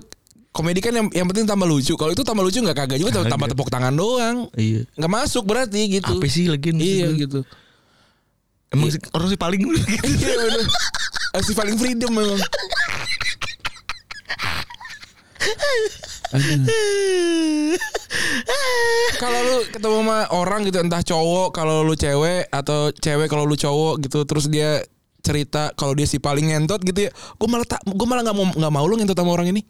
komedi 0.57 0.81
kan 0.81 0.91
yang, 0.91 1.07
yang 1.13 1.29
penting 1.29 1.45
tambah 1.45 1.69
lucu. 1.69 1.93
Kalau 1.93 2.11
itu 2.11 2.25
tambah 2.25 2.41
lucu 2.41 2.59
nggak 2.59 2.73
kagak 2.75 2.97
juga 2.97 3.13
tambah, 3.15 3.29
tambah 3.29 3.49
tepuk 3.53 3.69
tangan 3.69 3.93
doang. 3.93 4.49
iya 4.57 4.89
Nggak 4.97 5.13
masuk 5.13 5.45
berarti 5.45 6.01
gitu. 6.01 6.17
apa 6.17 6.27
sih 6.27 6.49
lagi 6.49 6.73
Iya 6.73 7.13
gitu. 7.15 7.45
emang 8.73 8.89
si, 8.89 8.97
orang 9.13 9.29
sih 9.29 9.37
paling 9.37 9.61
Iya 10.17 10.33
bener. 10.35 10.65
Eh, 11.37 11.43
Si 11.45 11.53
paling 11.53 11.77
freedom 11.77 12.09
memang. 12.11 12.41
Kalau 19.17 19.39
lu 19.41 19.57
ketemu 19.71 19.97
sama 20.03 20.19
orang 20.31 20.61
gitu 20.67 20.79
entah 20.79 21.01
cowok 21.01 21.49
kalau 21.53 21.81
lu 21.83 21.95
cewek 21.95 22.51
atau 22.51 22.93
cewek 22.93 23.27
kalau 23.27 23.49
lu 23.49 23.57
cowok 23.57 24.03
gitu 24.05 24.19
terus 24.29 24.47
dia 24.47 24.83
cerita 25.25 25.75
kalau 25.75 25.97
dia 25.97 26.07
si 26.07 26.23
paling 26.23 26.53
ngentot 26.53 26.79
gitu 26.83 27.09
ya 27.09 27.11
gue 27.11 27.49
malah 27.51 27.67
tak 27.67 27.83
gue 27.83 28.07
malah 28.07 28.23
nggak 28.23 28.37
mau 28.37 28.47
nggak 28.47 28.73
mau 28.73 28.85
lu 28.87 28.95
ngentot 28.95 29.17
sama 29.17 29.33
orang 29.33 29.51
ini 29.51 29.63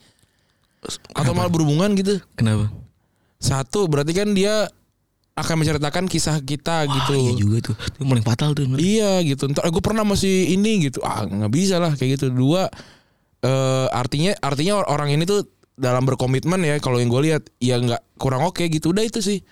atau 1.14 1.33
malah 1.37 1.51
berhubungan 1.53 1.92
gitu. 1.99 2.20
Kenapa? 2.38 2.70
Satu 3.37 3.87
berarti 3.87 4.12
kan 4.16 4.33
dia 4.33 4.66
akan 5.37 5.61
menceritakan 5.61 6.09
kisah 6.09 6.40
kita 6.40 6.88
gitu. 6.88 7.12
Ah, 7.12 7.20
iya 7.20 7.33
juga 7.37 7.57
tuh. 7.72 7.77
Itu 7.77 8.09
paling 8.09 8.25
fatal 8.25 8.57
tuh 8.57 8.64
bener. 8.64 8.81
Iya 8.81 9.20
gitu. 9.20 9.44
Ntar 9.53 9.68
gue 9.68 9.83
pernah 9.85 10.05
masih 10.09 10.57
ini 10.57 10.88
gitu. 10.88 11.05
Ah 11.05 11.29
nggak 11.29 11.53
bisa 11.53 11.77
lah 11.77 11.92
kayak 11.92 12.16
gitu. 12.16 12.33
Dua 12.33 12.72
eh 13.44 13.87
artinya 13.92 14.33
artinya 14.40 14.81
or- 14.81 14.88
orang 14.88 15.12
ini 15.12 15.29
tuh 15.29 15.44
dalam 15.77 16.09
berkomitmen 16.09 16.64
ya 16.64 16.81
kalau 16.81 16.96
yang 16.96 17.12
gue 17.12 17.22
lihat 17.29 17.53
ya 17.61 17.77
nggak 17.77 18.16
kurang 18.16 18.49
oke 18.49 18.64
gitu. 18.64 18.96
Udah 18.96 19.05
itu 19.05 19.20
sih. 19.20 19.44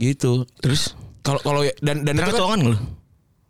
Gitu. 0.00 0.48
Terus? 0.64 0.96
Kalau 1.20 1.38
kalau 1.44 1.60
ya- 1.62 1.76
dan 1.84 2.02
dan 2.08 2.16
pernah 2.16 2.32
itu 2.32 2.44
kan, 2.48 2.60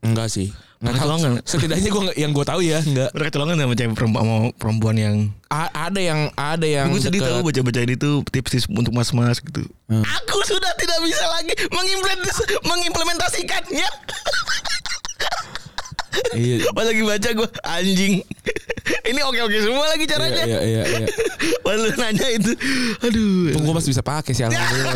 enggak 0.02 0.28
sih 0.28 0.50
Nggak 0.82 0.92
tahu. 0.92 0.98
kecolongan? 0.98 1.32
setidaknya 1.42 1.88
gue 1.88 2.02
yang 2.16 2.30
gue 2.32 2.44
tahu 2.44 2.60
ya 2.60 2.78
enggak 2.80 3.08
Pernah 3.08 3.26
kecolongan 3.28 3.54
sama 3.56 3.74
cewek 3.74 3.94
perempuan, 3.94 4.22
sama 4.24 4.36
perempuan 4.52 4.96
yang 4.96 5.16
A- 5.46 5.70
ada 5.86 6.00
yang 6.00 6.20
ada 6.32 6.64
yang 6.64 6.88
Gue 6.88 6.98
sedih 6.98 7.20
tahu 7.20 7.44
baca-baca 7.44 7.80
ini 7.80 7.94
tuh 7.94 8.24
tips-tips 8.26 8.66
untuk 8.66 8.90
mas-mas 8.90 9.38
gitu. 9.38 9.62
Hmm. 9.86 10.00
Aku 10.02 10.42
sudah 10.42 10.72
tidak 10.74 10.98
bisa 11.00 11.22
lagi 11.30 11.52
mengimplementas- 11.68 12.48
mengimplementasikannya. 12.62 13.88
iya 16.34 16.56
Pas 16.76 16.84
lagi 16.84 17.02
baca 17.02 17.28
gue 17.28 17.48
anjing. 17.62 18.14
Ini 19.02 19.20
oke-oke 19.22 19.58
semua 19.58 19.86
lagi 19.86 20.04
caranya. 20.04 20.42
iya 20.42 20.60
iya 20.60 20.82
iya 20.84 21.06
Pas 21.64 21.74
lu 21.74 21.88
nanya 21.94 22.26
itu, 22.28 22.50
aduh. 22.98 23.54
gue 23.54 23.72
masih 23.72 23.90
bisa 23.90 24.02
pakai 24.02 24.32
sih 24.32 24.42
alhamdulillah. 24.42 24.94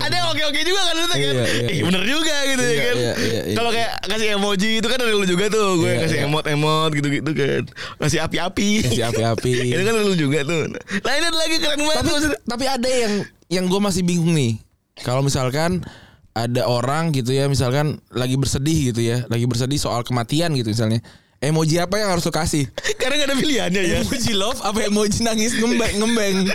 Ada 0.00 0.18
oke-oke 0.30 0.60
juga 0.60 0.80
kan 0.82 0.94
lu 0.94 1.06
kan. 1.06 1.18
Iya, 1.20 1.32
iya, 1.44 1.66
iya. 1.70 1.82
bener 1.84 2.02
juga 2.04 2.34
gitu 2.46 2.62
ya 2.62 2.70
Iya, 2.70 2.80
kan. 2.80 2.96
iya, 2.96 3.12
iya, 3.14 3.40
iya. 3.44 3.56
Kalau 3.56 3.70
kayak 3.70 3.92
kasih 4.02 4.28
emoji 4.34 4.70
itu 4.78 4.86
kan 4.86 4.98
dari 4.98 5.12
lu 5.12 5.24
juga 5.24 5.44
tuh. 5.48 5.68
Gue 5.78 5.90
Iya, 5.90 5.98
kasih 6.02 6.16
iya. 6.16 6.26
emot-emot 6.26 6.90
gitu-gitu 6.92 7.30
kan. 7.30 7.62
Kasih 7.98 8.18
api-api. 8.24 8.68
Kasih 8.88 9.04
api-api. 9.08 9.52
itu 9.68 9.82
kan 9.82 9.92
dari 9.92 10.06
lu 10.06 10.16
juga 10.16 10.38
tuh. 10.42 10.62
Nah 10.74 11.12
ini 11.12 11.26
ada 11.26 11.38
lagi 11.38 11.56
keren 11.58 11.80
banget. 11.80 12.02
tapi 12.02 12.18
tapi 12.44 12.64
ada 12.66 12.88
yang 12.88 13.12
yang 13.48 13.64
gue 13.66 13.80
masih 13.80 14.02
bingung 14.02 14.32
nih 14.32 14.56
kalau 14.96 15.20
misalkan 15.20 15.82
ada 16.32 16.62
orang 16.64 17.10
gitu 17.10 17.30
ya 17.30 17.46
misalkan 17.46 17.98
lagi 18.08 18.34
bersedih 18.34 18.90
gitu 18.90 19.00
ya 19.00 19.26
lagi 19.26 19.44
bersedih 19.44 19.76
soal 19.76 20.00
kematian 20.00 20.52
gitu 20.52 20.68
misalnya 20.68 21.02
emoji 21.38 21.76
apa 21.76 21.96
yang 21.96 22.10
harus 22.10 22.22
lo 22.22 22.30
kasih 22.30 22.68
Karena 23.00 23.16
gak 23.16 23.28
ada 23.28 23.36
pilihannya 23.36 23.82
ya. 23.82 23.98
emoji 24.00 24.32
love 24.32 24.60
apa 24.60 24.84
emoji 24.84 25.20
nangis 25.20 25.54
ngembeng 25.54 25.94
ngembeng 25.96 26.36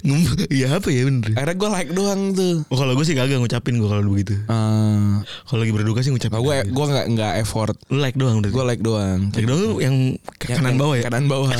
Ngem- 0.00 0.46
Iya 0.48 0.78
apa 0.78 0.86
ya 0.88 1.02
bener. 1.04 1.34
akhirnya 1.34 1.56
gue 1.56 1.70
like 1.72 1.90
doang 1.90 2.20
tuh 2.30 2.62
Oh 2.68 2.76
kalau 2.76 2.94
gue 2.94 3.02
sih 3.02 3.12
kagak 3.12 3.36
ngucapin 3.36 3.74
gue 3.74 3.88
kalau 3.88 4.06
begitu. 4.06 4.38
Ah, 4.46 5.18
Kalau 5.44 5.60
lagi 5.60 5.72
berduka 5.72 5.98
sih 6.00 6.10
ngucapin. 6.10 6.36
gue 6.36 6.56
gue 6.64 6.84
nggak 6.86 7.06
nggak 7.10 7.32
effort 7.40 7.74
Lu 7.88 7.98
like 7.98 8.14
doang 8.14 8.38
udah. 8.38 8.50
gue 8.50 8.64
like 8.64 8.78
doang 8.80 9.28
like 9.28 9.42
doang 9.42 9.58
tuh 9.60 9.74
yang 9.80 9.96
ke 10.38 10.46
kanan 10.48 10.62
yang 10.68 10.78
bawah 10.78 10.94
ya. 10.94 11.02
kanan 11.04 11.24
bawah 11.26 11.50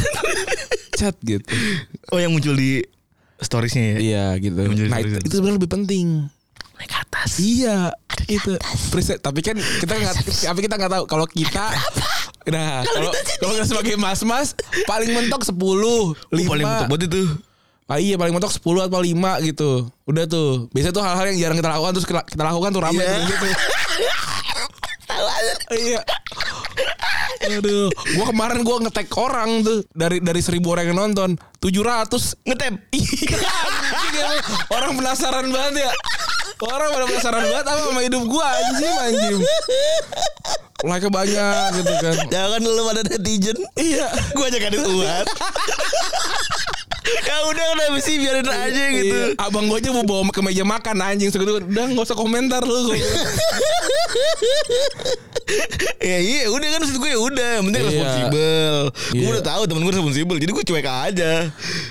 chat 0.94 1.16
gitu 1.20 1.42
Oh 2.08 2.18
yang 2.18 2.30
muncul 2.30 2.54
di 2.54 2.86
storiesnya 3.36 3.82
ya. 3.82 3.96
iya 3.98 4.24
gitu 4.38 4.62
nah 4.86 5.02
itu, 5.02 5.18
itu 5.20 5.34
sebenarnya 5.34 5.58
lebih 5.58 5.70
penting 5.72 6.06
Naik 6.84 6.92
ke 6.92 6.98
atas. 7.00 7.30
Iya, 7.40 7.76
itu 8.28 8.52
preset. 8.92 9.16
Tapi 9.18 9.40
kan 9.40 9.56
kita 9.56 9.96
nggak, 9.96 10.14
tapi 10.44 10.60
kita 10.60 10.76
nggak 10.76 10.92
tahu 10.92 11.04
kalau 11.08 11.24
kita. 11.24 11.72
Nah, 12.44 12.84
kalau 12.84 13.08
kalau 13.40 13.52
nggak 13.56 13.68
sebagai 13.72 13.96
mas-mas 13.96 14.52
paling 14.84 15.16
mentok 15.16 15.48
10 15.48 15.56
Oh, 15.56 16.12
5 16.28 16.44
paling 16.44 16.66
betul 16.68 16.86
buat 16.86 17.00
itu. 17.00 17.22
Ah, 17.84 17.96
iya 17.96 18.20
paling 18.20 18.36
mentok 18.36 18.52
10 18.52 18.84
atau 18.84 19.00
5 19.00 19.16
gitu. 19.40 19.70
Udah 20.04 20.28
tuh. 20.28 20.68
Biasanya 20.76 20.92
tuh 20.92 21.04
hal-hal 21.04 21.24
yang 21.32 21.38
jarang 21.40 21.56
kita 21.56 21.72
lakukan 21.72 21.92
terus 21.96 22.04
kita 22.04 22.42
lakukan 22.42 22.68
tuh 22.68 22.82
rame 22.84 23.00
Iya. 23.00 23.08
tuh 23.08 23.20
gitu. 23.24 23.46
Iya. 25.72 26.00
Aduh, 27.44 27.92
gua 28.16 28.26
kemarin 28.26 28.64
gua 28.64 28.80
ngetek 28.80 29.08
orang 29.14 29.60
tuh 29.60 29.84
dari 29.92 30.16
dari 30.18 30.40
seribu 30.40 30.72
orang 30.72 30.90
yang 30.90 30.98
nonton, 30.98 31.36
700 31.60 32.40
Ngetep. 32.42 32.74
Iya, 34.14 34.24
emang. 34.38 34.40
orang 34.70 34.92
penasaran 34.96 35.46
banget 35.50 35.84
ya. 35.84 35.90
Orang 36.64 36.88
pada 36.90 37.04
penasaran 37.04 37.44
banget 37.44 37.66
apa 37.66 37.80
sama 37.84 38.00
hidup 38.00 38.22
gua 38.24 38.46
anjing 38.48 38.96
anjing. 38.98 39.36
Like 40.84 41.08
banyak 41.08 41.68
gitu 41.76 41.92
kan. 41.96 42.16
Jangan 42.28 42.60
lu 42.60 42.82
pada 42.84 43.00
netizen. 43.02 43.56
Iya. 43.72 44.06
Gue 44.32 44.44
aja 44.48 44.58
kadang 44.60 44.84
kuat. 44.84 45.24
ya 47.04 47.36
udah 47.44 47.64
kenapa 47.72 47.98
sih 48.00 48.16
biarin 48.16 48.44
aja 48.44 48.82
gitu. 48.92 49.16
Iya. 49.32 49.40
Abang 49.40 49.68
gua 49.68 49.80
aja 49.80 49.92
mau 49.92 50.04
bawa 50.04 50.28
ke 50.28 50.40
meja 50.40 50.64
makan 50.64 50.96
anjing 51.00 51.28
segitu. 51.28 51.56
Udah 51.56 51.84
nggak 51.88 52.04
usah 52.04 52.16
komentar 52.16 52.60
lu. 52.64 52.92
ya 56.00 56.18
iya 56.20 56.48
udah 56.48 56.68
kan 56.68 56.80
maksud 56.80 56.96
gue 56.96 57.10
ya 57.10 57.20
udah 57.20 57.48
yang 57.60 57.64
penting 57.68 57.80
Iya. 57.80 57.88
responsibel. 57.90 58.74
Gue 59.12 59.20
Iya. 59.20 59.28
udah 59.32 59.44
tahu 59.44 59.62
temen 59.64 59.82
gue 59.82 59.92
responsibel 59.92 60.36
jadi 60.36 60.50
gue 60.52 60.64
cuek 60.64 60.88
aja. 60.88 61.32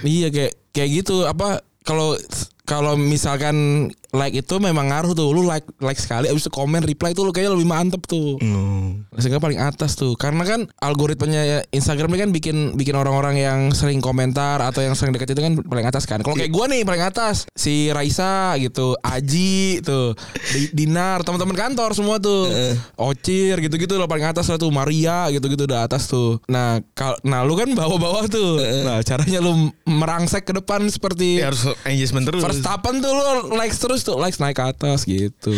iya 0.03 0.27
kayak 0.29 0.51
kayak 0.69 0.89
gitu 1.01 1.25
apa 1.25 1.61
kalau 1.81 2.17
kalau 2.63 2.93
misalkan 2.95 3.89
like 4.13 4.37
itu 4.37 4.55
memang 4.61 4.93
ngaruh 4.93 5.11
tuh. 5.11 5.33
Lu 5.33 5.43
like 5.43 5.65
like 5.81 5.97
sekali 5.97 6.29
abis 6.29 6.45
itu 6.45 6.51
komen 6.53 6.85
reply 6.85 7.11
tuh 7.11 7.25
lu 7.25 7.33
kayaknya 7.33 7.57
lebih 7.57 7.67
mantep 7.67 8.05
tuh. 8.05 8.37
Hmm. 8.39 9.05
sehingga 9.17 9.41
paling 9.41 9.57
atas 9.57 9.97
tuh. 9.97 10.13
Karena 10.13 10.45
kan 10.45 10.69
algoritmanya 10.79 11.65
Instagram 11.69 12.13
ini 12.13 12.19
kan 12.21 12.31
bikin 12.31 12.57
bikin 12.73 12.93
orang-orang 12.93 13.41
yang 13.41 13.59
sering 13.73 13.99
komentar 13.99 14.61
atau 14.61 14.81
yang 14.81 14.93
sering 14.93 15.13
deket 15.13 15.33
itu 15.33 15.41
kan 15.41 15.53
paling 15.65 15.85
atas 15.85 16.05
kan. 16.05 16.21
Kalau 16.21 16.37
kayak 16.37 16.53
gua 16.53 16.69
nih 16.69 16.85
paling 16.85 17.01
atas. 17.01 17.49
Si 17.57 17.89
Raisa 17.89 18.53
gitu 18.61 18.93
Aji 19.01 19.81
tuh 19.81 20.13
Di- 20.53 20.71
Dinar 20.73 21.25
teman-teman 21.25 21.57
kantor 21.57 21.97
semua 21.97 22.21
tuh. 22.21 22.49
Ocir 22.97 23.57
gitu-gitu 23.59 23.97
loh 23.97 24.05
paling 24.05 24.25
atas 24.25 24.45
lah 24.49 24.61
tuh. 24.61 24.69
Maria 24.69 25.29
gitu-gitu 25.33 25.65
udah 25.65 25.89
atas 25.89 26.05
tuh. 26.05 26.37
Nah 26.49 26.81
kal 26.93 27.17
nah 27.25 27.41
lu 27.41 27.57
kan 27.57 27.69
bawah-bawah 27.73 28.29
tuh. 28.29 28.61
Nah 28.85 29.01
caranya 29.01 29.39
lu 29.41 29.73
merangsek 29.85 30.45
ke 30.45 30.53
depan 30.53 30.85
seperti 30.89 31.41
Ya 31.41 31.49
harus 31.49 31.65
engagement 31.87 32.29
terus. 32.29 32.41
Verstappen 32.43 33.01
tuh 33.01 33.11
lu 33.13 33.23
likes 33.57 33.79
terus 33.79 34.02
tuh 34.03 34.19
likes 34.19 34.37
naik 34.39 34.59
ke 34.59 34.63
atas 34.63 35.07
gitu 35.07 35.55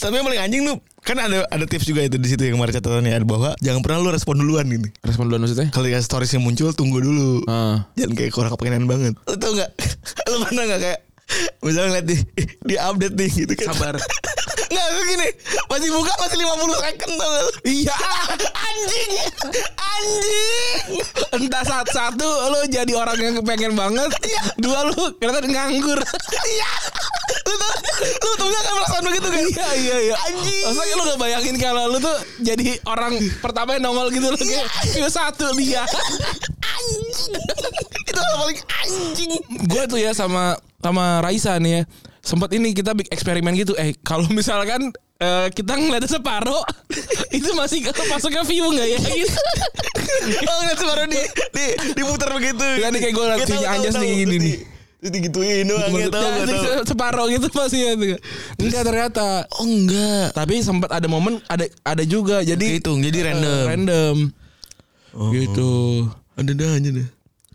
Tapi 0.00 0.14
yang 0.18 0.26
paling 0.26 0.42
anjing 0.42 0.62
tuh 0.66 0.78
kan 1.02 1.18
ada 1.18 1.42
ada 1.50 1.64
tips 1.66 1.82
juga 1.82 2.06
itu 2.06 2.14
di 2.14 2.28
situ 2.30 2.46
yang 2.46 2.56
kemarin 2.56 2.78
catatannya 2.78 3.10
ada 3.10 3.26
bahwa 3.26 3.50
jangan 3.58 3.82
pernah 3.82 3.98
lu 4.06 4.14
respon 4.14 4.38
duluan 4.38 4.70
ini. 4.70 4.86
respon 5.02 5.26
duluan 5.26 5.42
maksudnya 5.42 5.74
Kalau 5.74 5.90
ya 5.90 5.98
storiesnya 5.98 6.38
muncul 6.38 6.70
tunggu 6.70 7.02
dulu. 7.02 7.42
Ah. 7.50 7.90
Jangan 7.98 8.14
kayak 8.14 8.30
kurang 8.30 8.54
kepengenan 8.54 8.86
banget. 8.86 9.18
Lu 9.26 9.34
tau 9.34 9.50
gak? 9.50 9.70
Lu 10.30 10.46
pernah 10.46 10.62
gak 10.70 10.80
kayak 10.80 11.00
misalnya 11.64 11.88
ngeliat 11.96 12.06
di, 12.06 12.16
di 12.62 12.74
update 12.78 13.14
nih 13.18 13.30
gitu 13.44 13.52
kan. 13.58 13.74
Sabar. 13.74 13.96
Nggak 14.72 14.86
itu 14.88 15.02
gini. 15.04 15.28
Masih 15.68 15.88
buka 15.92 16.12
masih 16.16 16.36
50 16.40 16.80
second 16.80 17.12
tau 17.20 17.28
lu? 17.28 17.48
Iya. 17.68 17.96
Anjing. 18.68 19.10
Anjing. 19.76 20.88
Entah 21.36 21.64
saat 21.64 21.88
satu 21.92 22.24
lu 22.24 22.60
jadi 22.72 22.92
orang 22.96 23.18
yang 23.20 23.34
kepengen 23.40 23.76
banget. 23.76 24.08
Dua 24.56 24.88
lu 24.88 25.12
ternyata 25.20 25.44
nganggur. 25.44 26.00
Iya. 26.32 26.72
Lu 27.52 27.58
tau 27.60 27.72
lu 28.00 28.32
tau 28.40 28.48
gak 28.48 28.62
kan 28.64 28.72
perasaan 28.80 29.02
begitu 29.04 29.28
kan? 29.28 29.44
Iya 29.44 29.68
iya 29.76 29.96
iya. 30.10 30.16
Anjing. 30.16 30.64
Masa 30.72 30.82
lu 30.88 31.02
gak 31.04 31.20
bayangin 31.20 31.56
kalau 31.60 31.84
lu 31.92 31.98
tuh 32.00 32.16
jadi 32.40 32.64
orang 32.88 33.12
pertama 33.44 33.76
yang 33.76 33.84
nongol 33.84 34.08
gitu 34.08 34.32
lu 34.32 34.38
kayak 34.40 34.66
view 34.96 35.08
satu 35.12 35.52
dia. 35.60 35.84
Anjing. 36.64 37.32
Itu 38.08 38.18
hal 38.18 38.34
paling 38.40 38.58
anjing. 38.82 39.30
Gue 39.68 39.82
tuh 39.84 40.00
ya 40.00 40.16
sama 40.16 40.56
sama 40.80 41.20
Raisa 41.20 41.60
nih 41.60 41.72
ya. 41.78 41.82
Sempat 42.22 42.54
ini 42.56 42.72
kita 42.72 42.96
bikin 42.96 43.12
eksperimen 43.12 43.52
gitu. 43.60 43.76
Eh 43.76 43.92
kalau 44.00 44.24
misalkan 44.32 44.94
eh, 45.20 45.46
kita 45.52 45.76
ngeliatnya 45.76 46.08
separuh 46.08 46.64
itu 47.38 47.50
masih 47.52 47.86
masuknya 48.08 48.42
view 48.48 48.66
nggak 48.72 48.88
ya 48.88 48.98
gitu. 48.98 49.40
Oh 50.22 50.54
ngeliat 50.62 50.78
separuh 50.78 51.06
di, 51.10 51.20
di, 51.52 51.64
diputar 51.98 52.30
begitu. 52.34 52.62
Iya, 52.62 52.88
nih 52.94 53.00
kayak 53.02 53.14
gua 53.14 53.24
liat 53.34 53.38
Iya, 53.42 53.46
tahu, 53.46 53.50
view-nya 53.50 53.68
tahu, 53.68 53.76
Anjas 53.78 53.94
nih, 53.98 54.10
gini 54.22 54.26
Terus 54.26 54.42
nih. 54.42 54.56
Di- 55.02 55.10
Terus 55.10 55.12
digituin 55.12 55.66
doang 55.66 55.90
ya 55.90 56.06
tahu 56.06 56.22
Nah, 56.22 56.30
nggak 56.30 56.46
tahu. 56.46 56.62
se- 56.62 56.86
separuh 56.86 57.26
gitu 57.28 57.46
masih 57.50 57.80
ya. 57.82 57.92
Enggak 58.56 58.82
ternyata. 58.84 59.26
Oh 59.52 59.66
enggak. 59.66 60.30
Tapi 60.30 60.54
sempat 60.60 60.90
ada 60.92 61.06
momen 61.06 61.42
ada 61.44 61.66
ada 61.82 62.04
juga 62.04 62.38
jadi 62.40 62.78
Kehitung 62.78 63.02
jadi 63.02 63.18
eh, 63.18 63.24
random. 63.28 63.64
random. 63.66 64.16
Gitu. 65.32 65.72
Ada 66.32 66.50
dah 66.54 66.70
aja 66.72 66.90
deh. 66.92 67.08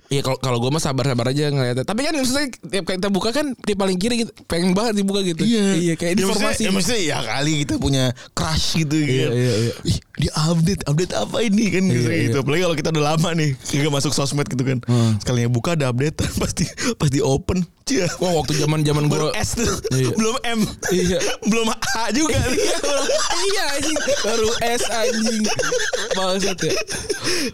Iya 0.08 0.22
kalau 0.22 0.40
kalau 0.40 0.58
gue 0.58 0.72
mah 0.72 0.80
sabar-sabar 0.80 1.28
aja 1.28 1.48
ngeliatnya. 1.48 1.84
Tapi 1.84 2.00
kan 2.02 2.14
maksudnya 2.14 2.48
tiap 2.48 2.84
kali 2.84 2.96
kita 2.98 3.10
buka 3.10 3.30
kan 3.30 3.52
di 3.54 3.74
paling 3.74 3.98
kiri 3.98 4.24
gitu, 4.24 4.32
pengen 4.48 4.72
banget 4.72 4.98
dibuka 4.98 5.20
gitu. 5.22 5.44
Iya 5.44 5.94
kayak 5.94 6.14
Ya, 6.14 6.24
informasi. 6.24 6.40
maksudnya- 6.42 6.64
Ya 6.64 6.72
maksudnya 6.72 7.02
ya 7.04 7.18
kali 7.22 7.54
kita 7.62 7.74
punya 7.76 8.04
crush 8.32 8.68
gitu 8.78 8.96
Iya, 8.96 9.28
kan. 9.28 9.32
iya, 9.34 9.54
iya. 9.60 9.74
Ih, 9.84 9.98
dia 10.18 10.32
update, 10.34 10.82
update 10.86 11.14
apa 11.14 11.38
ini 11.42 11.66
kan 11.70 11.84
gitu, 11.86 12.08
Iya, 12.08 12.20
gitu. 12.24 12.38
iya. 12.38 12.42
Apalagi 12.42 12.62
kalau 12.64 12.76
kita 12.76 12.90
udah 12.90 13.06
lama 13.06 13.30
nih, 13.34 13.50
kita 13.60 13.90
masuk 13.90 14.12
sosmed 14.12 14.48
gitu 14.48 14.64
kan. 14.64 14.80
Hmm. 14.88 15.20
Sekalinya 15.20 15.50
buka 15.50 15.76
ada 15.76 15.92
update 15.92 16.16
pasti 16.42 16.64
pasti 16.96 17.20
open. 17.20 17.68
Wah 18.18 18.34
waktu 18.36 18.54
zaman 18.58 18.82
zaman 18.82 19.08
gue 19.08 19.32
S 19.34 19.56
tuh, 19.56 19.68
Iya. 19.92 20.12
belum 20.14 20.36
M, 20.44 20.60
Iya. 20.90 21.20
belum 21.52 21.68
A 21.72 22.06
juga. 22.12 22.36
iya 23.38 23.64
anjing 23.74 23.98
baru 24.22 24.50
S 24.60 24.84
anjing 24.88 25.44
bangsat 26.14 26.58
ya 26.62 26.74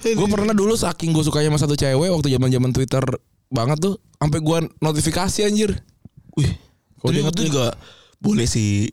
gue 0.09 0.27
pernah 0.27 0.51
dulu 0.51 0.73
saking 0.73 1.11
gue 1.11 1.21
sukanya 1.21 1.51
sama 1.51 1.59
satu 1.59 1.75
cewek 1.75 2.09
waktu 2.09 2.27
zaman 2.29 2.49
zaman 2.49 2.71
Twitter 2.71 3.03
banget 3.47 3.77
tuh 3.79 3.95
sampai 4.17 4.39
gue 4.39 4.57
notifikasi 4.79 5.39
anjir 5.43 5.71
Wih, 6.33 6.49
Kalau 6.97 7.11
dia 7.11 7.21
itu 7.23 7.43
juga 7.45 7.77
boleh 8.17 8.47
sih. 8.47 8.87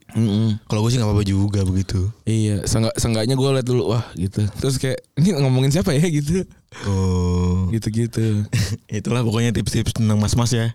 Kalau 0.67 0.83
gue 0.83 0.91
sih 0.91 0.99
nggak 0.99 1.07
apa-apa 1.07 1.23
juga 1.23 1.63
begitu. 1.63 2.11
Iya, 2.27 2.67
seenggak, 2.67 2.99
seenggaknya 2.99 3.39
gue 3.39 3.47
liat 3.47 3.63
dulu 3.63 3.95
wah 3.95 4.03
gitu. 4.13 4.43
Terus 4.59 4.77
kayak 4.77 4.99
ini 5.17 5.39
ngomongin 5.39 5.71
siapa 5.71 5.95
ya 5.95 6.03
gitu. 6.05 6.43
Oh. 6.85 7.71
Gitu-gitu. 7.71 8.43
Itulah 8.91 9.23
pokoknya 9.23 9.55
tips-tips 9.55 9.95
tentang 9.97 10.19
mas-mas 10.19 10.51
ya 10.51 10.75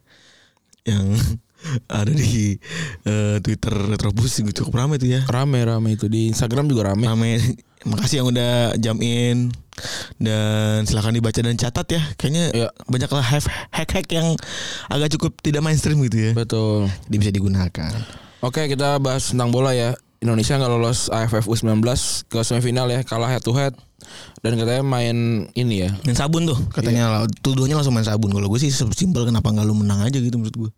yang 0.86 1.18
ada 1.90 2.14
di 2.14 2.56
eh, 3.04 3.38
Twitter 3.42 3.74
Retrobus 3.74 4.40
cukup 4.54 4.74
ramai 4.78 5.02
itu 5.02 5.10
ya. 5.18 5.26
Rame 5.26 5.66
rame 5.66 5.98
itu 5.98 6.06
di 6.06 6.30
Instagram 6.30 6.70
juga 6.70 6.94
rame. 6.94 7.10
Rame 7.10 7.42
Makasih 7.90 8.26
yang 8.26 8.34
udah 8.34 8.74
jam 8.82 8.98
in 8.98 9.54
dan 10.18 10.90
silahkan 10.90 11.14
dibaca 11.14 11.38
dan 11.38 11.54
catat 11.54 11.86
ya. 11.94 12.02
Kayaknya 12.18 12.46
Iya. 12.50 12.68
banyak 12.90 13.10
lah 13.14 13.26
hack-hack 13.70 14.10
yang 14.10 14.34
agak 14.90 15.14
cukup 15.14 15.38
tidak 15.46 15.62
mainstream 15.62 16.02
gitu 16.10 16.18
ya. 16.18 16.32
Betul. 16.34 16.90
Jadi 17.06 17.16
bisa 17.22 17.30
digunakan. 17.30 17.94
Oke, 18.42 18.66
kita 18.66 18.98
bahas 18.98 19.30
tentang 19.30 19.54
bola 19.54 19.78
ya. 19.78 19.94
Indonesia 20.26 20.58
nggak 20.58 20.72
lolos 20.74 21.14
AFF 21.14 21.46
U19 21.46 21.86
ke 22.26 22.40
semifinal 22.42 22.90
ya, 22.90 23.06
kalah 23.06 23.30
head 23.30 23.46
to 23.46 23.54
head. 23.54 23.78
Dan 24.42 24.58
katanya 24.58 24.82
main 24.86 25.48
ini 25.54 25.86
ya. 25.86 25.90
Main 26.06 26.18
sabun 26.18 26.50
tuh 26.50 26.58
katanya 26.74 27.10
lah. 27.10 27.20
Tuduhnya 27.46 27.78
langsung 27.78 27.94
main 27.94 28.06
sabun. 28.06 28.34
Kalau 28.34 28.50
gue 28.50 28.60
sih 28.62 28.70
simpel 28.74 29.26
kenapa 29.26 29.50
nggak 29.54 29.66
lu 29.66 29.78
menang 29.78 30.02
aja 30.02 30.18
gitu 30.18 30.38
maksud 30.38 30.58
gue. 30.58 30.72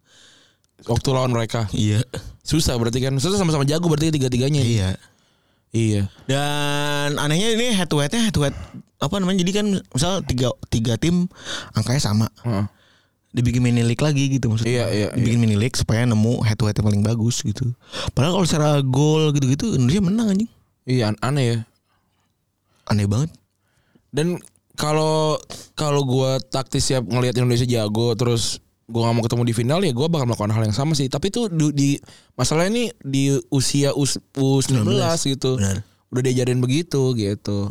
Waktu 0.88 1.08
lawan 1.12 1.32
mereka. 1.32 1.68
Iya. 1.76 2.04
Susah 2.44 2.76
berarti 2.80 3.04
kan. 3.04 3.16
Susah 3.20 3.40
sama-sama 3.40 3.68
jago 3.68 3.88
berarti 3.92 4.12
tiga-tiganya. 4.12 4.64
Iya. 4.64 4.90
Iya. 5.76 6.02
Dan 6.30 7.20
anehnya 7.20 7.56
ini 7.60 7.76
head 7.76 7.92
to 7.92 8.00
headnya 8.00 8.24
head 8.24 8.36
to 8.36 8.44
head 8.48 8.56
apa 8.98 9.16
namanya 9.22 9.46
jadi 9.46 9.62
kan 9.62 9.68
misal 9.94 10.26
tiga 10.26 10.50
tiga 10.74 10.98
tim 10.98 11.30
angkanya 11.78 12.02
sama 12.02 12.28
Heeh. 12.42 12.66
Dibikin 13.30 13.60
mini 13.60 13.84
league 13.84 14.00
lagi 14.00 14.30
gitu 14.30 14.48
maksudnya 14.48 14.72
Iya, 14.72 14.86
iya, 14.90 15.08
dibikin 15.12 15.38
mini 15.38 15.56
league 15.56 15.76
supaya 15.76 16.04
nemu 16.04 16.42
head 16.42 16.56
to 16.56 16.66
head 16.66 16.76
yang 16.76 16.88
paling 16.88 17.04
bagus 17.04 17.40
gitu 17.40 17.76
padahal 18.12 18.40
kalau 18.40 18.48
secara 18.48 18.70
gol 18.82 19.30
gitu-gitu 19.32 19.74
Indonesia 19.74 20.02
menang 20.02 20.28
anjing 20.32 20.52
Iya, 20.84 21.12
an- 21.12 21.22
aneh 21.22 21.46
ya. 21.46 21.58
aneh 22.88 23.06
banget 23.06 23.30
Dan 24.08 24.40
kalau 24.74 25.36
kalau 25.74 26.02
gua 26.02 26.40
taktis 26.40 26.86
siap 26.86 27.04
ngelihat 27.04 27.36
Indonesia 27.36 27.68
jago 27.68 28.14
terus 28.14 28.64
gua 28.88 29.04
nggak 29.04 29.16
mau 29.16 29.24
ketemu 29.26 29.44
di 29.44 29.54
final 29.54 29.80
ya 29.82 29.92
gua 29.92 30.08
bakal 30.08 30.26
melakukan 30.26 30.56
hal 30.56 30.64
yang 30.64 30.72
sama 30.72 30.96
sih. 30.96 31.12
Tapi 31.12 31.28
itu 31.28 31.52
di, 31.52 31.66
di 31.74 31.90
masalah 32.34 32.72
ini 32.72 32.88
di 32.98 33.36
usia 33.50 33.92
U, 33.92 34.08
U19 34.34 34.88
gitu. 35.28 35.60
Benar. 35.60 35.84
Udah 36.08 36.22
diajarin 36.24 36.64
begitu 36.64 37.12
gitu. 37.14 37.68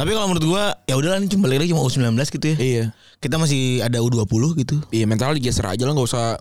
Tapi 0.00 0.16
kalau 0.16 0.32
menurut 0.32 0.46
gua 0.48 0.64
ya 0.88 0.96
udahlah 0.96 1.20
ini 1.20 1.28
cuma 1.28 1.44
balik 1.44 1.60
lagi 1.60 1.76
cuma 1.76 1.84
U19 1.84 2.16
gitu 2.16 2.46
ya 2.48 2.56
iya. 2.56 2.84
kita 3.20 3.36
masih 3.36 3.84
ada 3.84 4.00
U20 4.00 4.64
gitu 4.64 4.80
Iya 4.88 5.04
mental 5.04 5.36
digeser 5.36 5.68
aja 5.68 5.84
lah 5.84 5.92
nggak 5.92 6.08
usah 6.08 6.40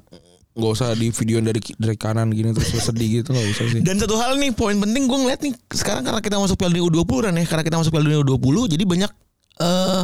nggak 0.55 0.71
usah 0.75 0.95
di 0.95 1.11
video 1.11 1.43
dari 1.43 1.59
dari 1.75 1.95
kanan 1.99 2.31
gini 2.31 2.55
terus 2.55 2.71
sedih 2.71 3.23
gitu 3.23 3.35
nggak 3.35 3.47
usah 3.51 3.65
sih. 3.71 3.81
Dan 3.83 3.99
satu 3.99 4.15
hal 4.19 4.35
nih 4.39 4.51
poin 4.55 4.75
penting 4.75 5.07
gue 5.07 5.17
ngeliat 5.19 5.39
nih 5.43 5.53
sekarang 5.71 6.03
karena 6.07 6.19
kita 6.23 6.35
masuk 6.39 6.55
Piala 6.55 6.71
Dunia 6.75 6.87
U20 6.87 7.19
kan 7.27 7.33
ya 7.35 7.45
karena 7.47 7.63
kita 7.67 7.77
masuk 7.79 7.91
Piala 7.91 8.05
Dunia 8.07 8.19
U20 8.23 8.55
jadi 8.75 8.83
banyak 8.87 9.11
eh 9.59 10.03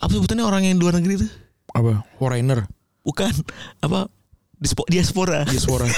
apa 0.00 0.10
sebutannya 0.10 0.44
orang 0.46 0.62
yang 0.66 0.74
di 0.78 0.82
luar 0.82 0.98
negeri 0.98 1.22
tuh 1.26 1.30
Apa? 1.70 2.02
Foreigner. 2.18 2.66
bukan 3.06 3.32
apa 3.86 4.10
dispo- 4.60 4.84
diaspora 4.86 5.42
Diaspora. 5.42 5.88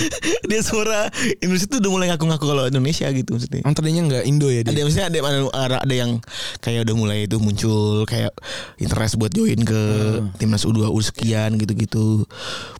diaspora 0.50 1.12
Indonesia 1.38 1.68
tuh 1.68 1.78
udah 1.78 1.90
mulai 1.92 2.06
ngaku-ngaku 2.10 2.44
kalau 2.44 2.64
Indonesia 2.64 3.06
gitu 3.12 3.36
maksudnya 3.36 3.60
Emang 3.62 3.76
tadinya 3.76 4.02
nggak 4.08 4.24
Indo 4.24 4.48
ya 4.48 4.60
ada 4.60 4.72
dia? 4.72 4.82
maksudnya 4.82 5.06
ada, 5.08 5.18
ada 5.52 5.76
ada 5.84 5.94
yang 5.94 6.10
kayak 6.58 6.88
udah 6.88 6.94
mulai 6.96 7.18
itu 7.24 7.36
muncul 7.36 8.02
kayak 8.04 8.32
interest 8.76 9.16
buat 9.16 9.30
join 9.30 9.60
ke 9.60 9.80
timnas 10.36 10.64
U2 10.64 10.88
U 10.88 10.98
sekian 10.98 11.54
gitu-gitu. 11.56 12.24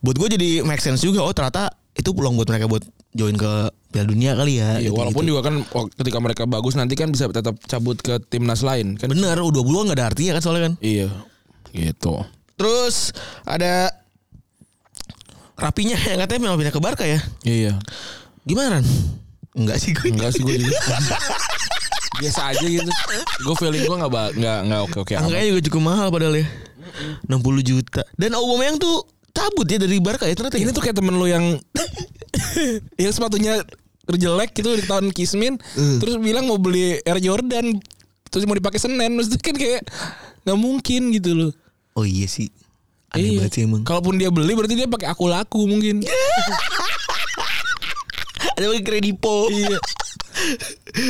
Buat 0.01 0.15
gue 0.17 0.27
jadi 0.33 0.49
make 0.61 0.81
sense 0.81 0.99
juga 0.99 1.21
oh 1.21 1.31
ternyata 1.31 1.69
itu 1.93 2.09
peluang 2.11 2.35
buat 2.35 2.45
mereka 2.45 2.65
buat 2.65 2.83
join 3.13 3.33
ke 3.33 3.51
Piala 3.87 4.05
Dunia 4.05 4.33
kali 4.33 4.57
ya. 4.57 4.77
Iya, 4.77 4.89
gitu-gitu. 4.89 4.97
walaupun 4.97 5.23
juga 5.23 5.41
kan 5.43 5.55
ketika 5.95 6.17
mereka 6.17 6.43
bagus 6.45 6.73
nanti 6.73 6.93
kan 6.93 7.09
bisa 7.09 7.25
tetap 7.27 7.57
cabut 7.63 7.97
ke 7.97 8.17
timnas 8.23 8.61
lain 8.61 8.97
kan. 8.97 9.09
bener 9.09 9.37
U20 9.37 9.89
nggak 9.89 9.97
ada 9.97 10.05
artinya 10.09 10.31
kan 10.37 10.41
soalnya 10.41 10.63
kan. 10.69 10.73
Iya. 10.81 11.09
Gitu. 11.71 12.13
Terus 12.57 13.13
ada 13.43 13.93
Rapinya 15.57 15.97
yang 16.13 16.19
katanya 16.21 16.39
mau 16.53 16.57
pindah 16.57 16.73
ke 16.73 16.81
Barca 16.81 17.03
ya. 17.03 17.19
Iya. 17.41 17.81
Gimana? 18.45 18.79
Enggak 19.57 19.81
sih 19.81 19.91
gue. 19.91 20.13
Enggak 20.13 20.31
sih 20.37 20.45
gue 20.45 20.55
juga. 20.61 20.77
Biasa 22.21 22.53
aja 22.53 22.65
gitu. 22.65 22.89
Gue 23.45 23.55
feeling 23.57 23.85
gue 23.85 23.97
nggak 23.97 24.11
nggak 24.37 24.59
nggak 24.69 24.81
oke 24.89 24.97
oke. 25.05 25.13
Angkanya 25.17 25.45
juga 25.53 25.61
cukup 25.69 25.81
mahal 25.81 26.07
padahal 26.13 26.35
ya. 26.37 26.45
60 27.29 27.41
juta. 27.61 28.01
Dan 28.17 28.33
Aubameyang 28.37 28.81
tuh 28.81 29.05
cabut 29.33 29.69
ya 29.69 29.77
dari 29.77 29.97
Barca 30.01 30.25
ya 30.25 30.33
ternyata. 30.33 30.57
Ini 30.57 30.73
tuh 30.73 30.81
kayak 30.81 30.97
temen 30.97 31.13
lu 31.13 31.25
yang 31.29 31.57
yang 33.01 33.11
sepatunya 33.13 33.61
jelek 34.07 34.55
gitu 34.55 34.71
di 34.71 34.87
tahun 34.87 35.11
Kismin 35.11 35.59
terus 35.99 36.15
bilang 36.23 36.47
mau 36.47 36.55
beli 36.55 36.95
Air 37.03 37.19
Jordan 37.19 37.75
terus 38.31 38.47
mau 38.47 38.55
dipakai 38.55 38.79
Senin 38.79 39.19
terus 39.19 39.35
kan 39.43 39.51
kayak 39.51 39.83
nggak 40.47 40.55
mungkin 40.55 41.11
gitu 41.11 41.35
loh 41.35 41.51
Oh 41.97 42.05
iya 42.05 42.29
sih. 42.29 42.53
Aneh 43.15 43.39
banget 43.39 43.51
sih 43.55 43.63
emang. 43.63 43.87
Kalaupun 43.87 44.19
dia 44.19 44.27
beli 44.27 44.51
berarti 44.51 44.75
dia 44.75 44.89
pakai 44.89 45.07
aku 45.07 45.31
laku 45.31 45.63
mungkin. 45.63 46.03
Ada 48.57 48.73
lagi 48.73 48.83
kredipo. 48.83 49.47
iya. 49.53 49.77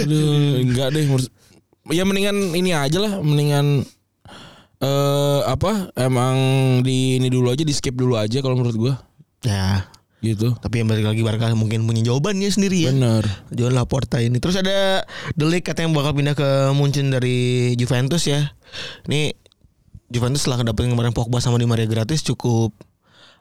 Aduh, 0.03 0.61
enggak 0.61 0.93
deh. 0.93 1.05
Ya 1.87 2.03
mendingan 2.03 2.53
ini 2.53 2.75
aja 2.75 2.99
lah, 2.99 3.23
mendingan 3.23 3.87
eh 4.77 5.41
apa? 5.47 5.89
Emang 5.97 6.35
di 6.83 7.17
ini 7.17 7.31
dulu 7.31 7.49
aja, 7.49 7.63
di 7.63 7.73
skip 7.73 7.95
dulu 7.95 8.19
aja 8.19 8.43
kalau 8.43 8.59
menurut 8.59 8.77
gua. 8.77 8.93
Ya. 9.47 9.87
Gitu. 10.17 10.57
Tapi 10.57 10.81
yang 10.81 10.89
balik 10.89 11.05
lagi 11.05 11.21
Barca 11.21 11.53
mungkin 11.53 11.85
punya 11.85 12.01
jawabannya 12.01 12.49
sendiri 12.49 12.89
ya. 12.89 12.91
Bener. 12.91 13.23
Joan 13.53 13.77
Laporta 13.77 14.17
ini. 14.17 14.41
Terus 14.41 14.57
ada 14.57 15.05
Ligt 15.37 15.65
katanya 15.65 15.93
bakal 15.93 16.17
pindah 16.17 16.35
ke 16.35 16.49
Munchen 16.73 17.13
dari 17.13 17.73
Juventus 17.77 18.25
ya. 18.25 18.49
Ini 19.05 19.37
Juventus 20.07 20.43
setelah 20.43 20.63
dapetin 20.63 20.95
kemarin 20.95 21.11
Pogba 21.11 21.39
sama 21.39 21.59
Di 21.59 21.67
Maria 21.67 21.85
gratis 21.85 22.23
cukup 22.23 22.71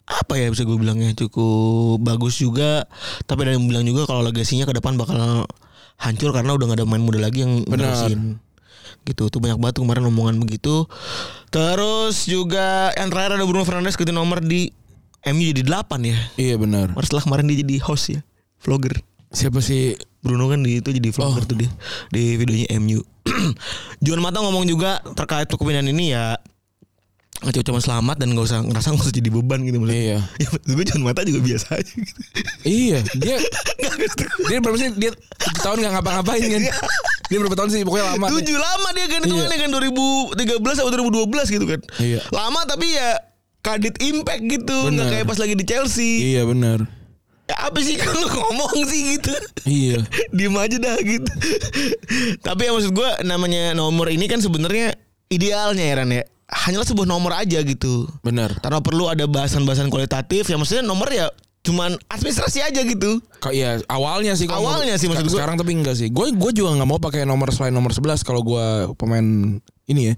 apa 0.06 0.38
ya 0.38 0.46
bisa 0.50 0.62
gue 0.62 0.78
bilangnya 0.78 1.10
cukup 1.18 1.98
bagus 1.98 2.38
juga 2.38 2.86
tapi 3.26 3.42
ada 3.42 3.58
yang 3.58 3.66
bilang 3.66 3.82
juga 3.82 4.06
kalau 4.06 4.22
legasinya 4.22 4.62
ke 4.62 4.74
depan 4.74 4.94
bakal 4.94 5.46
hancur 5.98 6.30
karena 6.30 6.54
udah 6.54 6.66
gak 6.70 6.78
ada 6.78 6.86
main 6.86 7.02
muda 7.02 7.18
lagi 7.18 7.42
yang 7.42 7.66
Benar. 7.66 7.90
nerusin 7.90 8.38
gitu 9.02 9.26
tuh 9.30 9.38
banyak 9.42 9.58
banget 9.58 9.82
kemarin 9.82 10.06
omongan 10.06 10.38
begitu 10.38 10.86
terus 11.50 12.26
juga 12.26 12.94
yang 12.94 13.10
terakhir 13.10 13.38
ada 13.38 13.46
Bruno 13.46 13.66
Fernandes 13.66 13.98
ganti 13.98 14.14
nomor 14.14 14.42
di 14.42 14.70
MU 15.26 15.42
jadi 15.50 15.62
8 15.66 15.90
ya 16.06 16.18
Iya 16.38 16.54
benar. 16.54 16.94
Setelah 17.02 17.22
kemarin 17.26 17.50
dia 17.50 17.58
jadi 17.66 17.74
host 17.82 18.14
ya 18.14 18.20
vlogger 18.62 19.02
Siapa 19.34 19.58
sih? 19.58 19.98
Bruno 20.22 20.46
kan 20.46 20.62
di 20.62 20.78
itu 20.78 20.90
jadi 20.94 21.10
vlogger 21.10 21.42
Oh. 21.42 21.48
tuh 21.50 21.58
dia 21.58 21.70
di 22.14 22.38
videonya 22.38 22.78
MU. 22.78 23.02
Juan 24.06 24.22
Mata 24.22 24.38
ngomong 24.38 24.70
juga 24.70 25.02
terkait 25.18 25.50
kepindahan 25.50 25.86
ini 25.90 26.14
ya 26.14 26.38
nggak 27.36 27.68
cuma 27.68 27.78
selamat 27.78 28.16
dan 28.16 28.32
nggak 28.32 28.46
usah 28.48 28.58
ngerasa 28.64 28.86
nggak 28.90 29.04
usah 29.04 29.14
jadi 29.14 29.28
beban 29.28 29.60
gitu 29.62 29.76
maksudnya. 29.78 30.02
Iya. 30.02 30.18
Ya 30.66 30.72
gue 30.72 30.84
Juan 30.88 31.02
Mata 31.04 31.20
juga 31.22 31.40
biasa 31.44 31.66
aja 31.76 31.92
gitu. 31.92 32.20
Iya, 32.64 32.98
dia 33.22 33.36
dia 34.48 34.58
berapa 34.58 34.76
sih? 34.76 34.88
Dia 34.96 35.10
tahun 35.60 35.76
nggak 35.84 35.92
ngapa-ngapain 35.94 36.42
kan? 36.42 36.62
Dia 37.28 37.38
berapa 37.42 37.56
tahun 37.56 37.70
sih? 37.70 37.80
Pokoknya 37.84 38.06
lama. 38.16 38.26
Tujuh 38.32 38.56
lama 38.56 38.88
dia 38.96 39.06
kan 39.06 39.20
itu 39.22 39.34
Iya. 39.36 39.56
kan 39.60 39.70
2013 39.70 40.80
atau 40.80 40.90
2012 40.90 41.54
gitu 41.54 41.64
kan. 41.68 41.80
Iya. 42.00 42.20
Lama 42.32 42.60
tapi 42.64 42.86
ya 42.88 43.20
kadit 43.60 43.98
impact 43.98 44.42
gitu 44.46 44.76
nggak 44.90 45.06
kayak 45.10 45.26
pas 45.26 45.38
lagi 45.38 45.54
di 45.54 45.64
Chelsea. 45.66 46.34
Iya 46.34 46.46
benar. 46.46 46.86
Ya 47.46 47.56
apa 47.62 47.78
sih 47.78 47.94
kalau 47.94 48.26
ngomong 48.26 48.74
sih 48.88 49.18
gitu. 49.18 49.30
Iya. 49.66 49.98
Diem 50.36 50.56
aja 50.56 50.76
dah 50.80 50.96
gitu. 50.98 51.30
Tapi 52.42 52.60
ya 52.64 52.70
maksud 52.74 52.90
gue 52.90 53.10
namanya 53.22 53.70
nomor 53.70 54.10
ini 54.10 54.26
kan 54.26 54.42
sebenarnya 54.42 54.94
idealnya 55.28 55.84
ya 55.84 55.94
Ran 56.00 56.10
ya. 56.10 56.24
Hanyalah 56.46 56.86
sebuah 56.86 57.10
nomor 57.10 57.34
aja 57.34 57.58
gitu. 57.62 58.06
Benar. 58.22 58.62
Tanpa 58.62 58.78
perlu 58.78 59.10
ada 59.10 59.26
bahasan-bahasan 59.26 59.90
kualitatif. 59.90 60.46
Ya 60.46 60.54
maksudnya 60.54 60.86
nomor 60.86 61.10
ya 61.10 61.26
cuman 61.66 61.98
administrasi 62.06 62.62
aja 62.62 62.86
gitu. 62.86 63.18
Kok 63.42 63.50
iya 63.50 63.82
awalnya 63.90 64.38
sih 64.38 64.46
Awalnya 64.46 64.94
sih 64.94 65.10
maksud 65.10 65.26
gua. 65.26 65.42
Sekarang 65.42 65.58
tapi 65.58 65.74
enggak 65.74 65.98
sih. 65.98 66.06
Gue 66.06 66.30
gue 66.30 66.50
juga 66.54 66.78
nggak 66.78 66.86
mau 66.86 67.02
pakai 67.02 67.26
nomor 67.26 67.50
selain 67.50 67.74
nomor 67.74 67.90
11 67.90 68.22
kalau 68.22 68.46
gue 68.46 68.94
pemain 68.94 69.58
ini 69.90 70.02
ya. 70.10 70.14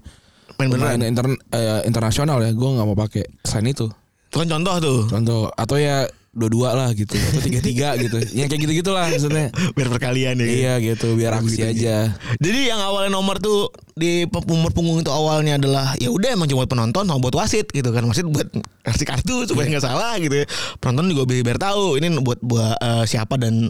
Main 0.61 0.69
Pemain 0.69 0.93
beneran. 0.93 1.09
inter, 1.09 1.25
eh, 1.49 1.81
internasional 1.89 2.37
ya. 2.45 2.53
Gue 2.53 2.69
nggak 2.77 2.85
mau 2.85 2.93
pakai 2.93 3.25
selain 3.41 3.73
itu. 3.73 3.89
Itu 4.29 4.35
kan 4.37 4.47
contoh 4.53 4.75
tuh. 4.77 4.99
Contoh 5.09 5.41
atau 5.49 5.77
ya 5.81 6.05
dua-dua 6.29 6.77
lah 6.77 6.93
gitu 6.93 7.17
atau 7.17 7.41
tiga-tiga 7.41 7.97
gitu. 8.05 8.21
Yang 8.37 8.53
kayak 8.53 8.61
gitu-gitu 8.69 8.91
lah 8.93 9.09
maksudnya. 9.09 9.49
Biar 9.73 9.89
perkalian 9.89 10.37
ya. 10.37 10.45
Iya 10.45 10.73
gitu 10.93 11.17
biar 11.17 11.41
aksi 11.41 11.65
aja. 11.65 12.13
Jadi 12.37 12.69
yang 12.69 12.77
awalnya 12.77 13.09
nomor 13.09 13.41
tuh 13.41 13.73
di 13.99 14.23
umur 14.47 14.71
punggung 14.71 15.03
itu 15.03 15.11
awalnya 15.11 15.59
adalah 15.59 15.91
ya 15.99 16.07
udah 16.07 16.31
emang 16.33 16.47
cuma 16.47 16.63
buat 16.63 16.71
penonton 16.71 17.03
sama 17.03 17.19
buat 17.19 17.35
wasit 17.35 17.67
gitu 17.69 17.91
kan. 17.91 18.07
Wasit 18.07 18.23
buat 18.25 18.47
kasih 18.87 19.03
kartu 19.05 19.43
supaya 19.43 19.67
nggak 19.67 19.83
salah 19.83 20.15
gitu 20.17 20.41
ya. 20.41 20.45
Penonton 20.79 21.11
juga 21.11 21.27
biar, 21.27 21.43
biar 21.43 21.59
tahu 21.59 21.99
ini 21.99 22.07
buat 22.23 22.39
buat 22.39 22.79
eh, 22.79 23.03
siapa 23.03 23.35
dan 23.35 23.67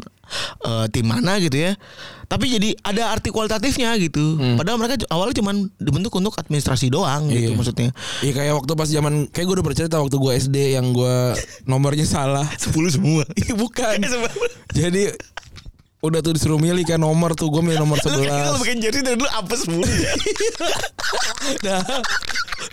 eh, 0.63 0.85
tim 0.93 1.09
mana 1.09 1.41
gitu 1.41 1.57
ya. 1.57 1.73
Tapi 2.29 2.45
jadi 2.45 2.77
ada 2.85 3.09
arti 3.09 3.33
kualitatifnya 3.33 3.97
gitu. 3.97 4.37
Padahal 4.53 4.77
mereka 4.77 5.01
awalnya 5.09 5.41
cuma 5.41 5.49
dibentuk 5.81 6.13
untuk 6.13 6.37
administrasi 6.37 6.93
doang 6.93 7.25
gitu 7.25 7.49
Iya. 7.49 7.57
maksudnya. 7.57 7.89
Iya 8.21 8.33
kayak 8.37 8.53
waktu 8.53 8.71
pas 8.77 8.85
zaman 8.85 9.13
kayak 9.33 9.45
gue 9.49 9.55
udah 9.57 9.65
bercerita 9.65 9.97
waktu 9.97 10.13
gue 10.13 10.31
SD 10.37 10.77
yang 10.77 10.93
gue 10.93 11.33
nomornya 11.65 12.05
salah. 12.05 12.45
10 12.61 12.69
semua. 12.93 13.25
Iya 13.33 13.57
bukan. 13.57 13.97
Jadi 14.77 15.09
udah 15.99 16.19
tuh 16.23 16.31
disuruh 16.31 16.55
milih 16.55 16.87
kan 16.87 16.95
nomor 16.95 17.35
tuh 17.35 17.51
gue 17.51 17.59
milih 17.59 17.83
nomor 17.83 17.99
kayak 17.99 18.23
11 18.23 18.55
lu 18.55 18.59
bikin 18.63 18.79
jersey 18.79 19.03
dari 19.03 19.19
dulu 19.19 19.29
apes 19.35 19.61
mulu. 19.67 19.83
Nah, 21.65 21.81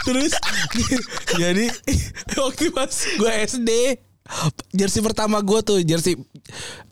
terus 0.05 0.35
jadi 1.39 1.71
waktu 2.37 2.69
pas 2.75 2.93
gue 2.93 3.31
SD 3.47 3.71
jersey 4.75 5.01
pertama 5.03 5.39
gue 5.43 5.59
tuh 5.63 5.79
jersey 5.83 6.19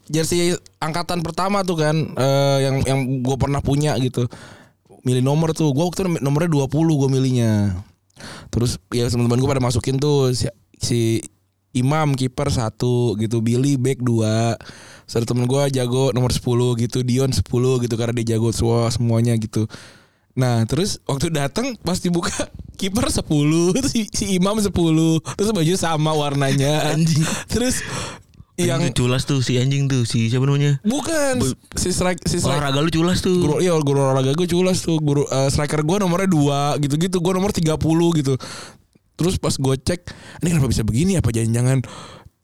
jersey 0.06 0.54
angkatan 0.78 1.20
pertama 1.22 1.62
tuh 1.66 1.76
kan 1.78 1.96
eh, 2.14 2.58
yang 2.66 2.76
yang 2.86 3.00
gue 3.22 3.36
pernah 3.38 3.62
punya 3.62 3.94
gitu. 4.02 4.26
Milih 5.04 5.20
nomor 5.20 5.52
tuh 5.52 5.70
gue 5.70 5.84
waktu 5.84 6.08
itu 6.08 6.22
nomornya 6.24 6.50
20 6.50 6.70
gue 6.72 7.08
milihnya. 7.10 7.52
Terus 8.48 8.80
ya 8.90 9.06
teman-teman 9.10 9.38
gue 9.42 9.50
pada 9.50 9.62
masukin 9.62 9.98
tuh 10.00 10.32
si, 10.32 10.48
si 10.80 11.20
Imam 11.74 12.14
kiper 12.14 12.48
satu 12.48 13.18
gitu 13.18 13.42
Billy 13.42 13.74
back 13.74 14.00
dua. 14.00 14.54
Serta 15.04 15.36
temen 15.36 15.44
gue 15.44 15.62
jago 15.74 16.16
nomor 16.16 16.32
10 16.32 16.40
gitu 16.80 17.04
Dion 17.04 17.28
10 17.28 17.44
gitu 17.84 17.94
karena 18.00 18.14
dia 18.16 18.38
jago 18.38 18.48
semua 18.56 18.88
semuanya 18.88 19.36
gitu. 19.36 19.68
Nah 20.32 20.64
terus 20.64 21.02
waktu 21.04 21.28
datang 21.28 21.76
pas 21.82 22.00
dibuka 22.00 22.32
kiper 22.80 23.06
10 23.12 23.20
terus 23.76 23.90
si, 23.92 24.08
si 24.08 24.24
Imam 24.38 24.56
10 24.56 24.70
terus 24.72 25.50
baju 25.52 25.74
sama 25.76 26.14
warnanya. 26.16 26.82
Anjing. 26.94 27.20
terus 27.52 27.84
yang 28.54 28.78
yang 28.78 28.94
culas 28.94 29.26
tuh 29.26 29.42
si 29.42 29.58
anjing 29.58 29.90
tuh 29.90 30.06
si 30.06 30.30
siapa 30.30 30.46
namanya? 30.46 30.78
bukan 30.86 31.42
si 31.74 31.90
strike 31.90 32.22
si 32.22 32.38
strike 32.38 32.62
Olahraga 32.62 32.86
lu 32.86 32.90
culas 32.94 33.18
tuh. 33.18 33.34
guru 33.42 33.58
iya 33.58 33.74
guru 33.82 33.98
olahraga 33.98 34.30
gue 34.30 34.46
culas 34.46 34.78
tuh. 34.78 35.02
Guru 35.02 35.26
eh, 35.26 35.50
striker 35.50 35.82
gue 35.82 35.96
nomornya 35.98 36.30
dua 36.30 36.78
gitu 36.78 36.94
gitu 36.94 37.18
gue 37.18 37.32
nomor 37.34 37.50
30 37.50 37.74
gitu 38.22 38.38
terus 39.14 39.38
pas 39.38 39.54
gue 39.54 39.74
cek 39.78 40.00
ini 40.42 40.48
kenapa 40.54 40.68
bisa 40.70 40.82
begini? 40.86 41.18
Apa 41.18 41.30
jangan-jangan 41.30 41.82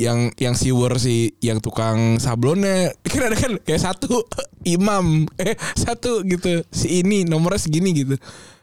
yang 0.00 0.32
yang 0.40 0.56
siwer 0.56 0.96
si 0.96 1.36
yang 1.44 1.60
tukang 1.60 2.16
sablonnya? 2.16 2.96
Kan 3.04 3.28
ada 3.28 3.36
kan 3.36 3.52
kayak 3.60 3.82
satu 3.82 4.24
imam 4.76 5.28
eh 5.36 5.56
satu 5.76 6.24
gitu 6.24 6.64
si 6.72 7.04
ini 7.04 7.28
nomornya 7.28 7.60
segini 7.60 7.92
gitu. 7.92 8.16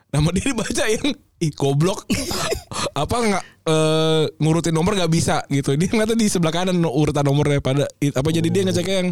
Nama 0.08 0.28
dia 0.32 0.50
dibaca 0.50 0.84
yang 0.88 1.14
ih 1.38 1.52
goblok. 1.54 2.08
Apa 3.02 3.16
nggak 3.22 3.44
eh, 3.70 4.24
ngurutin 4.42 4.74
nomor 4.74 4.98
nggak 4.98 5.12
bisa? 5.14 5.46
Gitu. 5.52 5.78
Dia 5.78 5.90
nggak 5.92 6.18
di 6.18 6.26
sebelah 6.32 6.54
kanan 6.54 6.82
urutan 6.82 7.22
nomornya 7.28 7.62
pada 7.62 7.86
apa 7.86 8.30
jadi 8.34 8.50
dia 8.50 8.66
ngeceknya 8.66 8.96
yang 9.06 9.10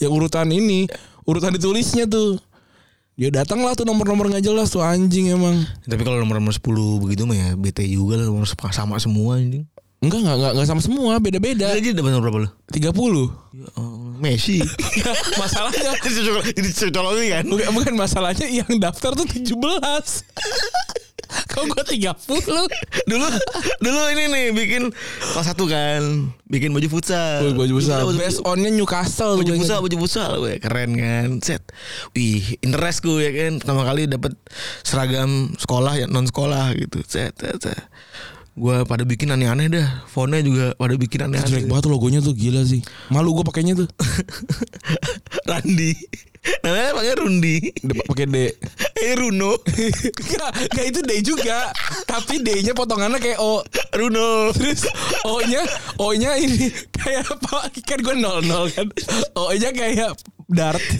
yang 0.00 0.12
urutan 0.12 0.48
ini 0.48 0.88
urutan 1.28 1.52
ditulisnya 1.52 2.08
tuh 2.08 2.40
dia 3.16 3.32
datang 3.32 3.64
lah 3.64 3.72
tuh 3.72 3.88
nomor-nomor 3.88 4.28
nggak 4.28 4.44
jelas 4.44 4.68
tuh 4.68 4.84
anjing 4.84 5.32
emang 5.32 5.64
Tapi 5.82 6.04
kalau 6.04 6.20
nomor 6.20 6.36
nomor 6.36 6.52
10 6.52 6.60
begitu 7.00 7.24
mah 7.24 7.32
ya 7.32 7.48
bete 7.56 7.80
juga 7.88 8.20
lah 8.20 8.28
nomor 8.28 8.44
sama 8.44 9.00
semua 9.00 9.40
anjing. 9.40 9.64
enggak 10.04 10.20
enggak 10.20 10.36
enggak, 10.36 10.52
enggak 10.52 10.68
sama 10.68 10.82
semua 10.84 11.16
beda-beda 11.16 11.72
Jadi 11.72 11.96
dapat 11.96 12.12
nomor 12.12 12.24
berapa 12.28 12.38
lu? 12.44 12.50
30 12.68 12.92
Ya, 13.56 13.66
oh, 13.80 14.12
Messi. 14.20 14.60
masalahnya 15.40 15.96
Jadi 15.96 16.70
cocologi 16.84 17.26
kan. 17.32 17.44
bukan, 17.48 17.68
bukan 17.72 17.94
masalahnya 17.96 18.46
yang 18.52 18.68
daftar 18.76 19.16
tuh 19.16 19.24
17 19.24 19.48
kok 21.52 21.64
gue 21.66 21.82
30 21.98 22.26
dulu 23.10 23.26
dulu 23.82 24.00
ini 24.14 24.24
nih 24.30 24.44
bikin 24.54 24.82
kelas 25.34 25.46
satu 25.52 25.66
kan. 25.66 26.30
Bikin 26.46 26.70
baju 26.70 26.86
futsal. 26.86 27.52
Baju 27.54 27.78
Baju- 27.80 28.20
best 28.20 28.38
onnya 28.46 28.70
Newcastle 28.70 29.34
baju 29.38 29.52
futsal 29.58 29.78
baju 29.82 29.96
futsal 29.98 30.30
gue 30.38 30.54
keren 30.62 30.90
kan. 30.94 31.28
Set. 31.42 31.62
Wih 32.14 32.58
interest 32.62 33.02
gue 33.02 33.18
ya 33.20 33.30
kan. 33.34 33.52
Pertama 33.58 33.82
kali 33.82 34.06
dapet 34.06 34.32
seragam 34.82 35.52
sekolah 35.58 35.98
ya 35.98 36.06
non 36.06 36.26
sekolah 36.26 36.74
gitu. 36.78 37.02
Set 37.06 37.34
set, 37.38 37.58
set. 37.58 37.80
gue 38.56 38.88
pada 38.88 39.04
bikin 39.04 39.28
aneh-aneh 39.28 39.68
dah. 39.68 40.08
Fontnya 40.08 40.40
juga 40.40 40.72
pada 40.80 40.96
bikin 40.96 41.28
jelek 41.28 41.44
aneh-aneh 41.44 41.68
banget 41.68 41.82
tuh 41.84 41.92
logonya 41.92 42.20
tuh 42.24 42.32
gila 42.32 42.64
sih. 42.64 42.80
Malu 43.12 43.36
gue 43.36 43.44
pakainya 43.44 43.76
tuh. 43.76 43.88
Randi 45.50 45.92
namanya 46.62 46.92
pakai 46.96 47.14
Rundi. 47.18 47.56
Pakai 48.06 48.26
D. 48.26 48.36
Eh 48.96 49.14
Runo. 49.18 49.52
Enggak, 50.26 50.50
enggak 50.72 50.86
itu 50.88 51.00
D 51.04 51.12
juga. 51.22 51.70
Tapi 52.08 52.40
D-nya 52.40 52.72
potongannya 52.72 53.20
kayak 53.20 53.38
O. 53.42 53.60
Runo. 53.96 54.50
Terus 54.56 54.88
O-nya 55.24 55.62
O-nya 56.00 56.36
ini 56.36 56.68
Kayak 56.92 57.28
apa? 57.28 57.70
Kan 57.84 57.98
gue 58.02 58.14
nol 58.16 58.40
nol 58.44 58.66
kan. 58.72 58.88
O-nya 59.36 59.70
kayak 59.70 60.16
Dart. 60.46 60.82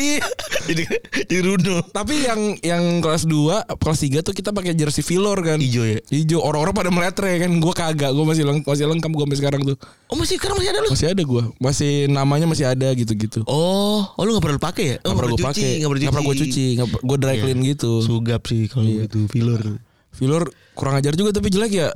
Iya. 0.00 0.24
Jadi 0.64 0.84
jadi 1.28 1.44
Runo. 1.44 1.84
Tapi 1.92 2.24
yang 2.24 2.56
yang 2.64 3.04
kelas 3.04 3.28
2 3.28 3.68
Kelas 3.76 4.00
3 4.00 4.24
tuh 4.24 4.32
kita 4.32 4.48
pakai 4.48 4.72
jersey 4.72 5.04
Vilor 5.04 5.36
kan. 5.44 5.60
Hijau 5.60 5.84
ya? 5.84 6.00
Hijau. 6.08 6.40
Orang-orang 6.40 6.72
pada 6.72 6.88
meletre 6.88 7.28
kan. 7.36 7.52
Gue 7.60 7.74
kagak. 7.76 8.16
Gue 8.16 8.24
masih, 8.24 8.48
leng 8.48 8.64
masih 8.64 8.88
lengkap 8.88 9.10
gue 9.12 9.24
sampai 9.28 9.38
sekarang 9.44 9.60
tuh. 9.68 9.76
Oh 10.08 10.16
masih 10.16 10.40
sekarang 10.40 10.56
masih 10.56 10.72
ada 10.72 10.80
lu? 10.80 10.88
Masih 10.88 11.08
ada 11.12 11.20
gue 11.20 11.42
Masih 11.60 11.92
namanya 12.08 12.46
masih 12.48 12.64
ada 12.64 12.88
gitu-gitu. 12.96 13.44
Oh, 13.44 14.08
oh 14.08 14.22
lu 14.24 14.39
gak 14.40 14.42
pernah 14.42 14.56
lu 14.56 14.64
pakai 14.64 14.84
ya? 14.86 14.96
Oh, 14.98 15.04
Gak 15.04 15.14
pernah 15.14 15.30
gue 15.30 15.40
pakai 15.44 15.68
Gak 15.76 15.90
pernah 16.08 16.24
gue 16.24 16.36
cuci 16.40 16.64
Nggak- 16.74 17.02
Gue 17.02 17.16
dry 17.16 17.30
Iya. 17.30 17.42
clean 17.42 17.60
gitu 17.62 17.90
Sugap 18.00 18.42
sih 18.44 18.62
kalau 18.66 18.88
gitu 18.88 19.20
filler. 19.26 19.62
Vilor 20.10 20.42
kurang 20.72 20.96
ajar 20.96 21.12
juga 21.12 21.30
tapi 21.30 21.48
jelek 21.48 21.72
ya 21.72 21.88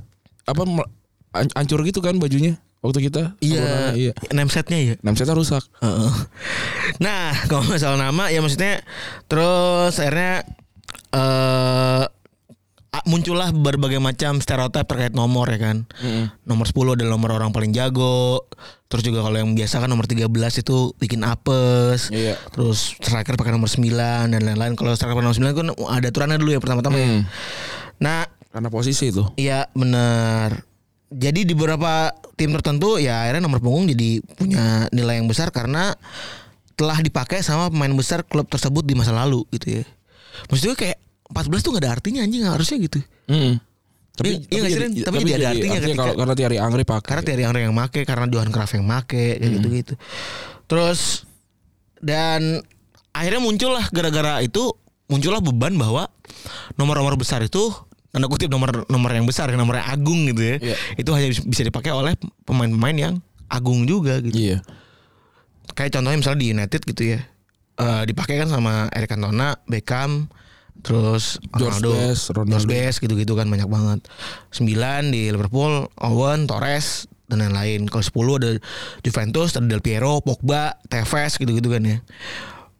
Apa 0.45 0.63
mel- 0.63 0.93
an- 1.33 1.51
Hancur 1.51 1.81
gitu 1.83 1.99
kan 1.99 2.15
bajunya 2.15 2.61
Waktu 2.79 3.01
kita 3.03 3.33
Iya, 3.39 3.91
Iya 3.91 4.13
name 4.31 4.47
setnya 4.47 4.77
ya. 4.77 4.95
Enam 5.01 5.15
setnya 5.15 5.33
rusak 5.33 5.65
Heeh. 5.81 6.13
Nah, 6.99 7.33
kalau 7.49 7.65
masalah 7.65 7.97
nama 7.97 8.29
ya 8.29 8.39
maksudnya 8.39 8.85
terus 9.25 9.97
akhirnya 9.97 10.45
eh 11.11 12.03
a- 12.03 12.09
muncullah 13.03 13.51
berbagai 13.51 13.99
macam 13.99 14.39
stereotip 14.39 14.87
terkait 14.87 15.11
nomor 15.17 15.51
ya 15.51 15.59
kan. 15.59 15.77
Nomor 16.47 16.71
10 16.71 16.95
adalah 16.95 17.11
nomor 17.19 17.31
orang 17.35 17.51
paling 17.51 17.75
jago. 17.75 18.47
Terus 18.87 19.03
juga 19.11 19.27
kalau 19.27 19.35
yang 19.35 19.59
biasa 19.59 19.83
kan 19.83 19.91
nomor 19.91 20.07
13 20.07 20.31
itu 20.63 20.77
bikin 21.03 21.27
apes. 21.27 22.15
Iya. 22.15 22.39
Terus 22.55 22.95
striker 23.01 23.35
pakai 23.35 23.51
nomor 23.51 23.67
9 23.67 24.31
dan 24.31 24.41
lain-lain. 24.45 24.79
Kalau 24.79 24.95
striker 24.95 25.19
pakai 25.19 25.27
nomor 25.27 25.39
9 25.39 25.59
kan 25.59 25.67
ada 25.91 26.07
aturannya 26.13 26.39
dulu 26.39 26.51
ya 26.55 26.61
pertama-tama 26.63 26.97
ya. 27.01 27.09
Hmm. 27.11 27.23
Nah, 27.99 28.23
Karena 28.55 28.71
posisi 28.71 29.11
itu 29.11 29.27
Iya 29.35 29.67
benar. 29.75 30.63
Jadi 31.11 31.47
di 31.47 31.55
beberapa 31.59 32.15
tim 32.39 32.55
tertentu 32.55 32.99
ya 33.03 33.27
akhirnya 33.27 33.43
nomor 33.47 33.59
punggung 33.63 33.91
jadi 33.91 34.23
punya 34.39 34.87
nilai 34.91 35.23
yang 35.23 35.31
besar 35.31 35.51
karena 35.51 35.95
telah 36.75 36.99
dipakai 36.99 37.39
sama 37.43 37.71
pemain 37.71 37.95
besar 37.95 38.27
klub 38.27 38.51
tersebut 38.51 38.83
di 38.83 38.99
masa 38.99 39.15
lalu 39.15 39.47
gitu 39.55 39.83
ya. 39.83 39.85
Maksudnya 40.51 40.75
kayak 40.75 40.99
14 41.31 41.65
tuh 41.65 41.71
gak 41.73 41.83
ada 41.85 41.91
artinya 41.97 42.21
anjing 42.21 42.45
harusnya 42.45 42.77
gitu. 42.81 43.01
Mm. 43.27 43.57
Iya- 44.15 44.39
iya 44.47 44.59
nggak 44.63 44.71
sih, 44.71 44.79
Ren? 44.79 44.93
Tapi 44.95 45.17
jadi 45.21 45.33
ada 45.35 45.49
artinya 45.51 45.79
ketika- 45.83 45.99
kalau 45.99 46.15
karena 46.15 46.35
Thierry 46.39 46.59
Angri 46.63 46.83
pakai. 46.87 47.09
Karena 47.11 47.23
Thierry 47.27 47.45
Henry 47.45 47.61
yang 47.67 47.75
make, 47.75 48.01
karena 48.07 48.25
Johan 48.31 48.51
Cruyff 48.51 48.73
yang 48.73 48.87
make 48.87 49.11
kayak 49.11 49.37
gitu-gitu. 49.43 49.95
Terus 50.65 51.27
dan 51.99 52.63
akhirnya 53.11 53.41
muncullah 53.43 53.85
gara-gara 53.91 54.39
itu 54.39 54.71
muncullah 55.07 55.43
beban 55.43 55.75
bahwa 55.75 56.07
nomor-nomor 56.75 57.19
besar 57.19 57.43
itu 57.43 57.75
tanda 58.09 58.31
kutip 58.31 58.47
nomor 58.47 58.87
nomor 58.87 59.11
yang 59.11 59.27
besar, 59.27 59.51
nomor 59.51 59.83
yang 59.83 59.89
agung 59.91 60.31
gitu 60.31 60.43
ya. 60.47 60.57
Iya. 60.63 60.77
Itu 60.95 61.11
hanya 61.11 61.35
bis- 61.35 61.43
bisa 61.43 61.63
dipakai 61.67 61.91
oleh 61.91 62.15
pemain-pemain 62.47 62.95
yang 62.95 63.15
agung 63.51 63.83
juga 63.83 64.23
gitu. 64.23 64.31
Iya. 64.55 64.59
Kayak 65.75 65.99
contohnya 65.99 66.19
misalnya 66.23 66.39
di 66.39 66.49
United 66.55 66.81
gitu 66.87 67.03
ya. 67.03 67.21
Eh 67.75 68.03
dipakai 68.07 68.39
kan 68.39 68.47
sama 68.47 68.87
Eric 68.95 69.11
Cantona, 69.11 69.59
Beckham, 69.67 70.31
terus 70.81 71.39
George 71.53 71.79
Ronaldo, 71.79 71.91
Best, 71.95 72.25
Ronaldo. 72.31 72.51
George 72.51 72.67
Best 72.67 72.97
gitu-gitu 72.99 73.33
kan 73.33 73.47
banyak 73.47 73.67
banget. 73.67 74.01
9 74.51 74.75
di 75.09 75.29
Liverpool, 75.29 75.87
Owen, 75.97 76.45
Torres 76.45 77.05
dan 77.25 77.41
lain-lain. 77.41 77.87
Kalau 77.87 78.03
10 78.03 78.13
ada 78.37 78.51
Juventus, 79.01 79.53
ada 79.53 79.65
Del 79.65 79.81
Piero, 79.81 80.19
Pogba, 80.19 80.77
Tevez 80.85 81.37
gitu-gitu 81.37 81.69
kan 81.69 81.83
ya. 81.83 81.99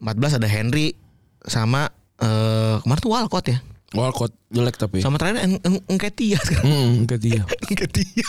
14 0.01 0.37
ada 0.37 0.49
Henry 0.49 0.93
sama 1.41 1.89
eh 2.17 2.77
kemarin 2.79 3.01
tuh 3.01 3.13
Walcott 3.13 3.47
ya. 3.47 3.59
Walcott 3.93 4.35
jelek 4.49 4.75
tapi. 4.75 4.99
Sama 4.99 5.17
terakhir 5.17 5.47
En- 5.47 5.63
En- 5.63 5.87
Enketia 5.87 6.37
sekarang. 6.41 6.67
Hmm, 6.67 6.93
ke 7.07 7.17
dia. 7.17 7.47
Enketia. 7.71 8.27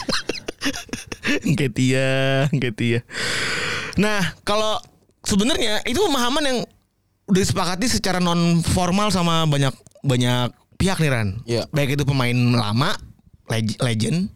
Enketia, 1.44 2.08
Enketia. 2.50 3.00
Nah, 3.98 4.22
kalau 4.42 4.78
sebenarnya 5.24 5.82
itu 5.84 5.98
pemahaman 6.00 6.44
yang 6.44 6.60
disepakati 7.26 7.90
secara 7.90 8.22
non 8.22 8.62
formal 8.62 9.10
sama 9.10 9.50
banyak 9.50 9.74
banyak 10.06 10.54
pihak 10.78 11.02
nih 11.02 11.12
Ran. 11.12 11.30
Iya. 11.48 11.64
Baik 11.74 11.98
itu 11.98 12.04
pemain 12.06 12.36
lama, 12.36 12.94
leg- 13.50 13.80
legend, 13.82 14.30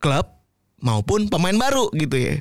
klub 0.00 0.24
maupun 0.80 1.28
pemain 1.28 1.56
baru 1.56 1.92
gitu 1.92 2.16
ya. 2.16 2.34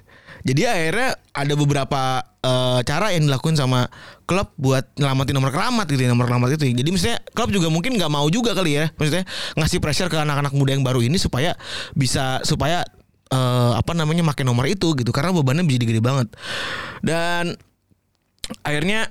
Jadi 0.45 0.61
akhirnya 0.69 1.17
ada 1.33 1.53
beberapa 1.57 2.21
eh, 2.45 2.79
cara 2.85 3.09
yang 3.11 3.25
dilakukan 3.25 3.57
sama 3.57 3.89
klub 4.29 4.53
buat 4.61 4.85
nyelamatin 4.95 5.33
nomor 5.33 5.49
keramat 5.49 5.89
gitu 5.89 6.05
ya, 6.05 6.09
nomor 6.13 6.29
keramat 6.29 6.53
itu. 6.53 6.69
Jadi 6.69 6.89
misalnya 6.93 7.19
klub 7.33 7.49
juga 7.49 7.67
mungkin 7.73 7.97
nggak 7.97 8.11
mau 8.13 8.29
juga 8.29 8.53
kali 8.53 8.77
ya, 8.77 8.93
maksudnya 8.95 9.25
ngasih 9.57 9.81
pressure 9.81 10.07
ke 10.07 10.21
anak-anak 10.21 10.53
muda 10.53 10.77
yang 10.77 10.85
baru 10.85 11.01
ini 11.01 11.17
supaya 11.17 11.57
bisa 11.97 12.45
supaya 12.45 12.85
eh, 13.33 13.71
apa 13.73 13.97
namanya 13.97 14.21
makin 14.21 14.45
nomor 14.45 14.69
itu 14.69 14.93
gitu 14.93 15.09
karena 15.09 15.33
bebannya 15.33 15.65
bisa 15.65 15.81
gede 15.81 15.99
banget. 15.99 16.29
Dan 17.01 17.57
akhirnya 18.61 19.09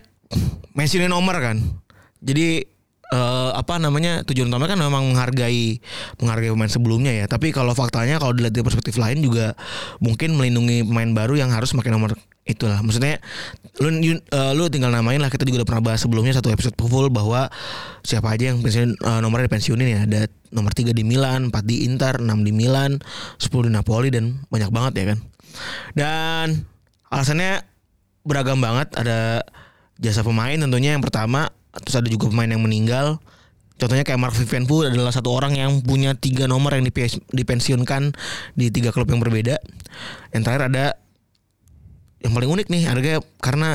mentionin 0.77 1.11
nomor 1.11 1.37
kan. 1.41 1.61
Jadi 2.25 2.65
eh, 3.15 3.51
apa 3.55 3.77
namanya 3.77 4.25
tujuan 4.27 4.49
utama 4.51 4.67
kan 4.67 4.79
memang 4.81 5.13
menghargai 5.13 5.79
menghargai 6.19 6.51
pemain 6.53 6.73
sebelumnya 6.73 7.13
ya. 7.13 7.25
Tapi 7.31 7.55
kalau 7.55 7.73
faktanya 7.77 8.19
kalau 8.19 8.35
dilihat 8.35 8.55
dari 8.55 8.65
perspektif 8.65 8.97
lain 8.97 9.21
juga 9.23 9.55
mungkin 10.03 10.35
melindungi 10.35 10.85
pemain 10.85 11.11
baru 11.13 11.39
yang 11.39 11.51
harus 11.53 11.71
pakai 11.73 11.93
nomor 11.93 12.17
itulah. 12.45 12.79
Maksudnya 12.85 13.21
lu 13.81 13.91
eh, 13.91 14.53
lu 14.53 14.69
tinggal 14.69 14.93
namain 14.93 15.19
lah 15.19 15.33
kita 15.33 15.49
juga 15.49 15.65
udah 15.65 15.69
pernah 15.69 15.83
bahas 15.93 16.01
sebelumnya 16.05 16.37
satu 16.37 16.53
episode 16.53 16.77
full 16.77 17.09
bahwa 17.09 17.49
siapa 18.05 18.33
aja 18.33 18.53
yang 18.53 18.61
pensiun 18.61 18.95
eh, 19.01 19.21
nomornya 19.25 19.49
dipensiunin 19.49 19.89
ya. 19.89 20.01
Ada 20.05 20.21
nomor 20.55 20.71
3 20.71 20.95
di 20.95 21.03
Milan, 21.03 21.51
4 21.51 21.67
di 21.67 21.89
Inter, 21.89 22.23
6 22.23 22.31
di 22.47 22.53
Milan, 22.55 23.01
10 23.43 23.67
di 23.67 23.71
Napoli 23.73 24.09
dan 24.13 24.45
banyak 24.49 24.71
banget 24.71 24.93
ya 24.95 25.05
kan. 25.15 25.19
Dan 25.95 26.47
alasannya 27.11 27.63
beragam 28.25 28.59
banget 28.59 28.91
ada 28.97 29.45
jasa 29.99 30.27
pemain 30.27 30.57
tentunya 30.59 30.95
yang 30.97 31.03
pertama 31.05 31.51
terus 31.83 31.99
ada 31.99 32.09
juga 32.11 32.31
pemain 32.31 32.49
yang 32.51 32.63
meninggal. 32.63 33.19
Contohnya 33.75 34.07
kayak 34.07 34.23
Mark 34.23 34.39
Vivian 34.39 34.71
adalah 34.71 35.11
satu 35.11 35.35
orang 35.35 35.59
yang 35.59 35.83
punya 35.83 36.15
tiga 36.15 36.47
nomor 36.47 36.79
yang 36.79 36.87
dipensiunkan 37.35 38.15
di 38.55 38.71
tiga 38.71 38.95
klub 38.95 39.11
yang 39.11 39.19
berbeda. 39.19 39.59
Yang 40.31 40.43
terakhir 40.47 40.63
ada 40.71 40.85
yang 42.23 42.33
paling 42.33 42.51
unik 42.55 42.67
nih 42.71 42.83
harga 42.87 43.13
karena 43.43 43.75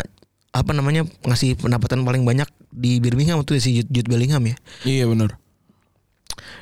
apa 0.49 0.71
namanya 0.73 1.05
ngasih 1.27 1.59
pendapatan 1.59 2.01
paling 2.01 2.23
banyak 2.25 2.47
di 2.73 2.97
Birmingham 2.97 3.43
itu 3.43 3.59
si 3.61 3.83
Jude, 3.83 3.91
Jude 3.91 4.09
Bellingham 4.09 4.41
ya. 4.47 4.55
Iya 4.87 5.05
benar. 5.11 5.35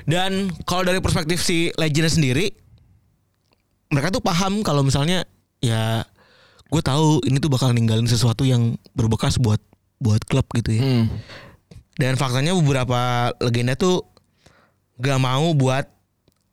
dan 0.08 0.52
kalau 0.66 0.84
dari 0.84 1.00
perspektif 1.00 1.40
si 1.40 1.70
legendnya 1.78 2.12
sendiri, 2.12 2.50
mereka 3.94 4.12
tuh 4.12 4.24
paham 4.24 4.66
kalau 4.66 4.82
misalnya 4.82 5.24
ya 5.62 6.04
gue 6.68 6.82
tahu 6.84 7.24
ini 7.24 7.40
tuh 7.40 7.48
bakal 7.48 7.72
ninggalin 7.72 8.06
sesuatu 8.06 8.44
yang 8.44 8.76
berbekas 8.92 9.40
buat 9.40 9.60
buat 9.98 10.22
klub 10.28 10.46
gitu 10.54 10.78
ya. 10.78 10.84
Hmm. 10.84 11.06
Dan 11.98 12.14
faktanya 12.14 12.54
beberapa 12.54 13.34
legenda 13.42 13.74
tuh 13.74 14.06
gak 15.02 15.18
mau 15.18 15.54
buat 15.58 15.86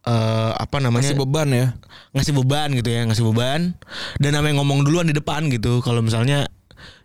eh, 0.05 0.53
apa 0.57 0.77
namanya 0.81 1.12
Masih 1.12 1.21
beban 1.21 1.49
ya. 1.53 1.67
ngasih 2.15 2.33
beban 2.37 2.69
gitu 2.77 2.89
ya 2.93 3.03
ngasih 3.09 3.25
beban 3.33 3.75
dan 4.21 4.31
namanya 4.37 4.61
ngomong 4.62 4.85
duluan 4.85 5.09
di 5.09 5.17
depan 5.17 5.49
gitu 5.49 5.81
kalau 5.81 5.99
misalnya 6.05 6.47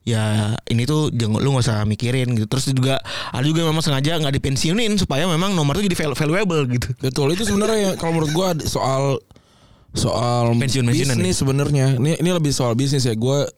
ya 0.03 0.55
ini 0.67 0.83
tuh 0.83 1.09
jangan 1.13 1.39
lu 1.39 1.55
nggak 1.55 1.65
usah 1.65 1.83
mikirin 1.87 2.33
gitu 2.35 2.47
terus 2.49 2.67
juga 2.71 2.99
ada 3.31 3.45
juga 3.45 3.63
yang 3.63 3.71
memang 3.71 3.85
sengaja 3.85 4.19
nggak 4.19 4.35
dipensiunin 4.41 4.95
supaya 4.99 5.25
memang 5.25 5.55
nomor 5.55 5.79
tuh 5.79 5.85
jadi 5.85 5.95
valu- 5.95 6.17
valuable 6.17 6.61
gitu 6.69 6.89
Betul 6.99 7.33
itu 7.35 7.47
sebenarnya 7.47 7.77
ya, 7.77 7.91
kalau 7.95 8.19
menurut 8.19 8.31
gua 8.35 8.53
soal 8.63 9.17
soal 9.93 10.53
Pensiun-pensiunan 10.53 11.17
bisnis 11.17 11.35
sebenarnya. 11.39 11.97
Ini 11.97 12.21
ini 12.21 12.29
lebih 12.29 12.53
soal 12.53 12.73
bisnis 12.77 13.05
ya. 13.05 13.15
Gua 13.17 13.49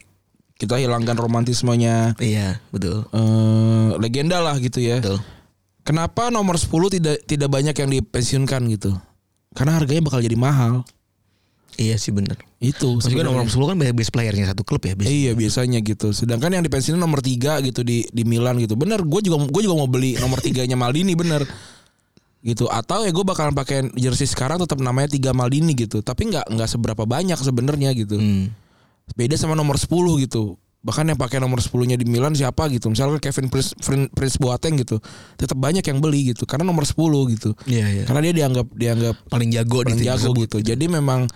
kita 0.61 0.77
hilangkan 0.77 1.17
romantismenya 1.17 2.13
iya 2.21 2.61
betul 2.69 3.09
eh 3.09 3.89
legenda 3.97 4.37
lah 4.45 4.61
gitu 4.61 4.77
ya. 4.77 5.01
betul 5.01 5.17
Kenapa 5.81 6.29
nomor 6.29 6.61
10 6.61 6.69
tidak 7.01 7.25
tidak 7.25 7.49
banyak 7.49 7.73
yang 7.73 7.89
dipensiunkan 7.89 8.61
gitu? 8.69 8.93
Karena 9.57 9.81
harganya 9.81 10.05
bakal 10.05 10.21
jadi 10.21 10.37
mahal. 10.37 10.85
iya 11.81 11.97
sih 11.97 12.13
bener 12.13 12.37
Itu 12.61 13.01
Maksudnya 13.01 13.25
sebenarnya. 13.25 13.41
nomor 13.41 13.49
10 13.49 13.69
kan 13.73 13.77
base 13.97 14.11
playernya 14.13 14.45
satu 14.53 14.61
klub 14.61 14.85
ya 14.85 14.93
base. 14.93 15.09
Iya 15.09 15.33
biasanya 15.33 15.81
gitu. 15.81 16.13
Sedangkan 16.13 16.53
yang 16.53 16.61
dipensiunin 16.61 17.01
nomor 17.01 17.25
3 17.25 17.65
gitu 17.65 17.81
di 17.81 18.05
di 18.13 18.21
Milan 18.21 18.61
gitu. 18.61 18.77
Bener, 18.77 19.01
gue 19.01 19.21
juga 19.25 19.41
gue 19.41 19.61
juga 19.65 19.75
mau 19.81 19.89
beli 19.89 20.13
nomor 20.21 20.37
tiganya 20.37 20.77
Maldini 20.77 21.17
bener. 21.17 21.41
Gitu. 22.41 22.65
Atau 22.65 23.05
ya 23.05 23.13
gue 23.13 23.25
bakalan 23.25 23.53
pakai 23.53 23.93
jersey 23.93 24.25
sekarang 24.25 24.57
tetap 24.57 24.81
namanya 24.81 25.13
tiga 25.13 25.31
Maldini 25.31 25.77
gitu. 25.77 26.01
Tapi 26.01 26.33
nggak 26.33 26.49
nggak 26.49 26.69
seberapa 26.69 27.05
banyak 27.05 27.37
sebenarnya 27.37 27.93
gitu. 27.93 28.17
Hmm. 28.17 28.49
Beda 29.13 29.37
sama 29.37 29.53
nomor 29.53 29.77
10 29.77 29.89
gitu. 30.25 30.57
Bahkan 30.81 31.13
yang 31.13 31.19
pakai 31.21 31.37
nomor 31.37 31.61
10-nya 31.61 31.93
di 31.93 32.09
Milan 32.09 32.33
siapa 32.33 32.65
gitu. 32.73 32.89
Misalnya 32.89 33.21
Kevin 33.21 33.53
Prince, 33.53 33.77
Prince, 34.17 34.37
Boateng 34.41 34.81
gitu. 34.81 34.97
Tetap 35.37 35.53
banyak 35.53 35.85
yang 35.85 36.01
beli 36.01 36.33
gitu 36.33 36.49
karena 36.49 36.65
nomor 36.65 36.89
10 36.89 36.97
gitu. 37.37 37.53
Iya 37.69 38.01
iya. 38.01 38.03
Karena 38.09 38.21
dia 38.25 38.33
dianggap 38.33 38.67
dianggap 38.73 39.15
Paling 39.29 39.49
jago 39.53 39.85
paling 39.85 40.01
jago 40.01 40.33
tersebut. 40.33 40.41
gitu. 40.49 40.57
Jadi 40.73 40.85
memang 40.89 41.29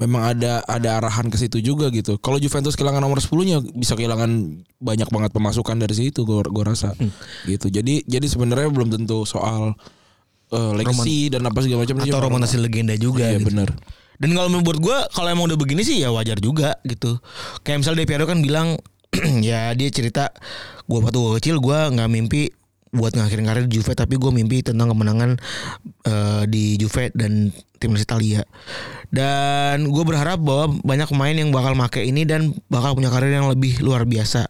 memang 0.00 0.32
ada 0.32 0.64
ada 0.64 1.00
arahan 1.00 1.28
ke 1.28 1.36
situ 1.36 1.60
juga 1.60 1.92
gitu. 1.92 2.16
Kalau 2.16 2.40
Juventus 2.40 2.72
kehilangan 2.72 3.04
nomor 3.04 3.20
10-nya 3.20 3.60
bisa 3.76 3.96
kehilangan 3.96 4.64
banyak 4.80 5.08
banget 5.12 5.30
pemasukan 5.32 5.76
dari 5.76 5.92
situ 5.92 6.24
gua 6.24 6.44
gua 6.48 6.72
rasa. 6.72 6.96
Hmm. 6.96 7.12
Gitu. 7.44 7.68
Jadi 7.68 8.00
jadi 8.08 8.24
sebenarnya 8.24 8.72
belum 8.72 8.88
tentu 8.96 9.28
soal 9.28 9.76
eh, 10.56 10.72
legacy 10.80 11.28
dan 11.28 11.44
apa 11.44 11.58
segala 11.60 11.84
macam 11.84 11.96
Atau 12.00 12.18
romantasi 12.18 12.56
legenda 12.56 12.96
juga 12.96 13.28
Iya 13.28 13.38
gitu. 13.38 13.52
benar. 13.52 13.68
Dan 14.16 14.32
kalau 14.32 14.48
menurut 14.48 14.80
gue 14.80 14.96
kalau 15.12 15.28
emang 15.28 15.44
udah 15.44 15.58
begini 15.60 15.84
sih 15.84 16.00
ya 16.00 16.08
wajar 16.08 16.40
juga 16.40 16.80
gitu. 16.88 17.20
Kayak 17.60 17.84
misalnya 17.84 18.00
De 18.00 18.06
Piero 18.08 18.24
kan 18.24 18.40
bilang 18.40 18.80
ya 19.44 19.76
dia 19.76 19.88
cerita 19.92 20.32
gue 20.88 20.98
waktu 20.98 21.18
gue 21.20 21.32
kecil 21.36 21.56
gue 21.60 21.78
nggak 21.92 22.08
mimpi 22.08 22.48
buat 22.96 23.12
ngakhirin 23.12 23.44
karir 23.44 23.64
di 23.68 23.76
Juve 23.76 23.92
tapi 23.92 24.16
gue 24.16 24.32
mimpi 24.32 24.64
tentang 24.64 24.88
kemenangan 24.88 25.36
eh, 26.08 26.42
di 26.48 26.80
Juve 26.80 27.12
dan 27.12 27.52
timnas 27.76 28.00
Italia. 28.00 28.40
Dan 29.12 29.92
gue 29.92 30.00
berharap 30.00 30.40
bahwa 30.40 30.80
banyak 30.80 31.12
pemain 31.12 31.36
yang 31.36 31.52
bakal 31.52 31.76
make 31.76 32.00
ini 32.00 32.24
dan 32.24 32.56
bakal 32.72 32.96
punya 32.96 33.12
karir 33.12 33.28
yang 33.30 33.52
lebih 33.52 33.84
luar 33.84 34.08
biasa. 34.08 34.48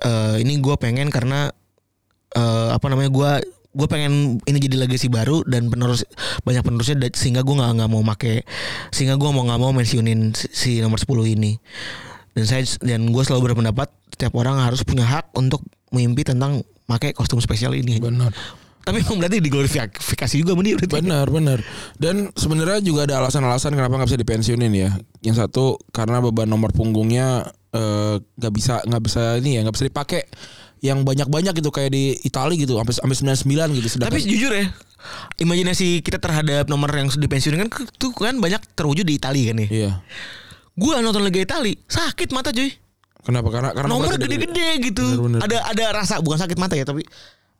Eh, 0.00 0.36
ini 0.40 0.56
gue 0.56 0.74
pengen 0.80 1.12
karena 1.12 1.52
eh, 2.32 2.68
apa 2.72 2.86
namanya 2.88 3.12
gue 3.12 3.30
gue 3.74 3.88
pengen 3.90 4.38
ini 4.46 4.58
jadi 4.62 4.86
legacy 4.86 5.10
baru 5.10 5.42
dan 5.44 5.66
penerus 5.66 6.06
banyak 6.46 6.62
penerusnya 6.62 6.96
sehingga 7.10 7.42
gue 7.42 7.54
nggak 7.58 7.82
nggak 7.82 7.90
mau 7.90 8.06
make 8.06 8.46
sehingga 8.94 9.18
gue 9.18 9.30
mau 9.34 9.42
nggak 9.42 9.60
mau 9.60 9.74
mentionin 9.74 10.30
si, 10.30 10.46
si 10.54 10.70
nomor 10.78 11.02
10 11.02 11.34
ini 11.34 11.58
dan 12.38 12.44
saya 12.46 12.62
dan 12.82 13.10
gue 13.10 13.22
selalu 13.26 13.50
berpendapat 13.50 13.90
setiap 14.14 14.34
orang 14.38 14.62
harus 14.62 14.86
punya 14.86 15.02
hak 15.02 15.34
untuk 15.34 15.62
mimpi 15.90 16.22
tentang 16.22 16.62
pakai 16.86 17.10
kostum 17.10 17.42
spesial 17.42 17.74
ini 17.74 17.98
Benar. 17.98 18.30
tapi 18.86 19.02
emang 19.02 19.18
berarti 19.18 19.42
diglorifikasi 19.42 20.34
juga 20.38 20.54
dia 20.62 20.76
berarti 20.78 20.94
Benar, 21.00 21.26
benar. 21.32 21.58
Dan 21.96 22.30
sebenarnya 22.36 22.84
juga 22.84 23.08
ada 23.08 23.24
alasan-alasan 23.24 23.72
kenapa 23.72 23.96
nggak 23.96 24.12
bisa 24.12 24.20
dipensiunin 24.20 24.74
ya. 24.76 24.92
Yang 25.24 25.40
satu 25.40 25.80
karena 25.88 26.20
beban 26.20 26.44
nomor 26.44 26.68
punggungnya 26.68 27.48
eh, 27.72 28.20
nggak 28.20 28.52
bisa 28.52 28.84
nggak 28.84 29.02
bisa 29.08 29.22
ini 29.40 29.56
ya 29.56 29.60
nggak 29.64 29.74
bisa 29.80 29.88
dipakai 29.88 30.22
yang 30.84 31.00
banyak-banyak 31.00 31.56
gitu 31.56 31.72
kayak 31.72 31.96
di 31.96 32.20
Italia 32.28 32.60
gitu 32.60 32.76
sampai 32.76 33.16
sampai 33.16 33.40
99 33.40 33.78
gitu 33.80 33.88
sedangkan 33.88 34.12
tapi 34.12 34.20
jujur 34.28 34.52
ya 34.52 34.68
imajinasi 35.40 36.04
kita 36.04 36.20
terhadap 36.20 36.68
nomor 36.68 36.92
yang 36.92 37.08
sudah 37.08 37.24
dipensiunin 37.24 37.64
kan 37.64 37.88
tuh 37.96 38.12
kan 38.12 38.36
banyak 38.36 38.60
terwujud 38.76 39.08
di 39.08 39.16
Italia 39.16 39.52
kan 39.52 39.64
ya 39.64 39.68
iya. 39.72 39.92
gue 40.76 40.92
nonton 41.00 41.24
Liga 41.24 41.40
Italia 41.40 41.72
sakit 41.88 42.36
mata 42.36 42.52
cuy 42.52 42.84
Kenapa? 43.24 43.48
Karena 43.48 43.72
karena 43.72 43.88
nomor 43.88 44.20
gede-gede 44.20 44.84
gitu. 44.84 45.00
Bener-bener. 45.16 45.40
Ada 45.40 45.58
ada 45.72 45.84
rasa 45.96 46.20
bukan 46.20 46.36
sakit 46.44 46.60
mata 46.60 46.76
ya, 46.76 46.84
tapi 46.84 47.08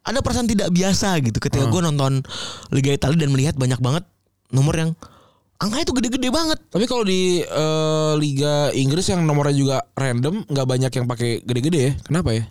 ada 0.04 0.20
perasaan 0.20 0.44
tidak 0.44 0.68
biasa 0.68 1.16
gitu 1.24 1.40
ketika 1.40 1.64
gue 1.72 1.80
nonton 1.80 2.20
Liga 2.68 2.92
Italia 2.92 3.16
dan 3.16 3.32
melihat 3.32 3.56
banyak 3.56 3.80
banget 3.80 4.04
nomor 4.52 4.76
yang 4.76 4.92
angkanya 5.56 5.88
tuh 5.88 5.96
gede-gede 5.96 6.28
banget. 6.28 6.60
Tapi 6.68 6.84
kalau 6.84 7.08
di 7.08 7.40
eh, 7.40 8.12
Liga 8.20 8.68
Inggris 8.76 9.08
yang 9.08 9.24
nomornya 9.24 9.56
juga 9.56 9.76
random, 9.96 10.44
nggak 10.44 10.66
banyak 10.68 10.92
yang 10.92 11.06
pakai 11.08 11.40
gede-gede 11.40 11.80
ya. 11.80 11.92
Kenapa 12.04 12.36
ya? 12.36 12.44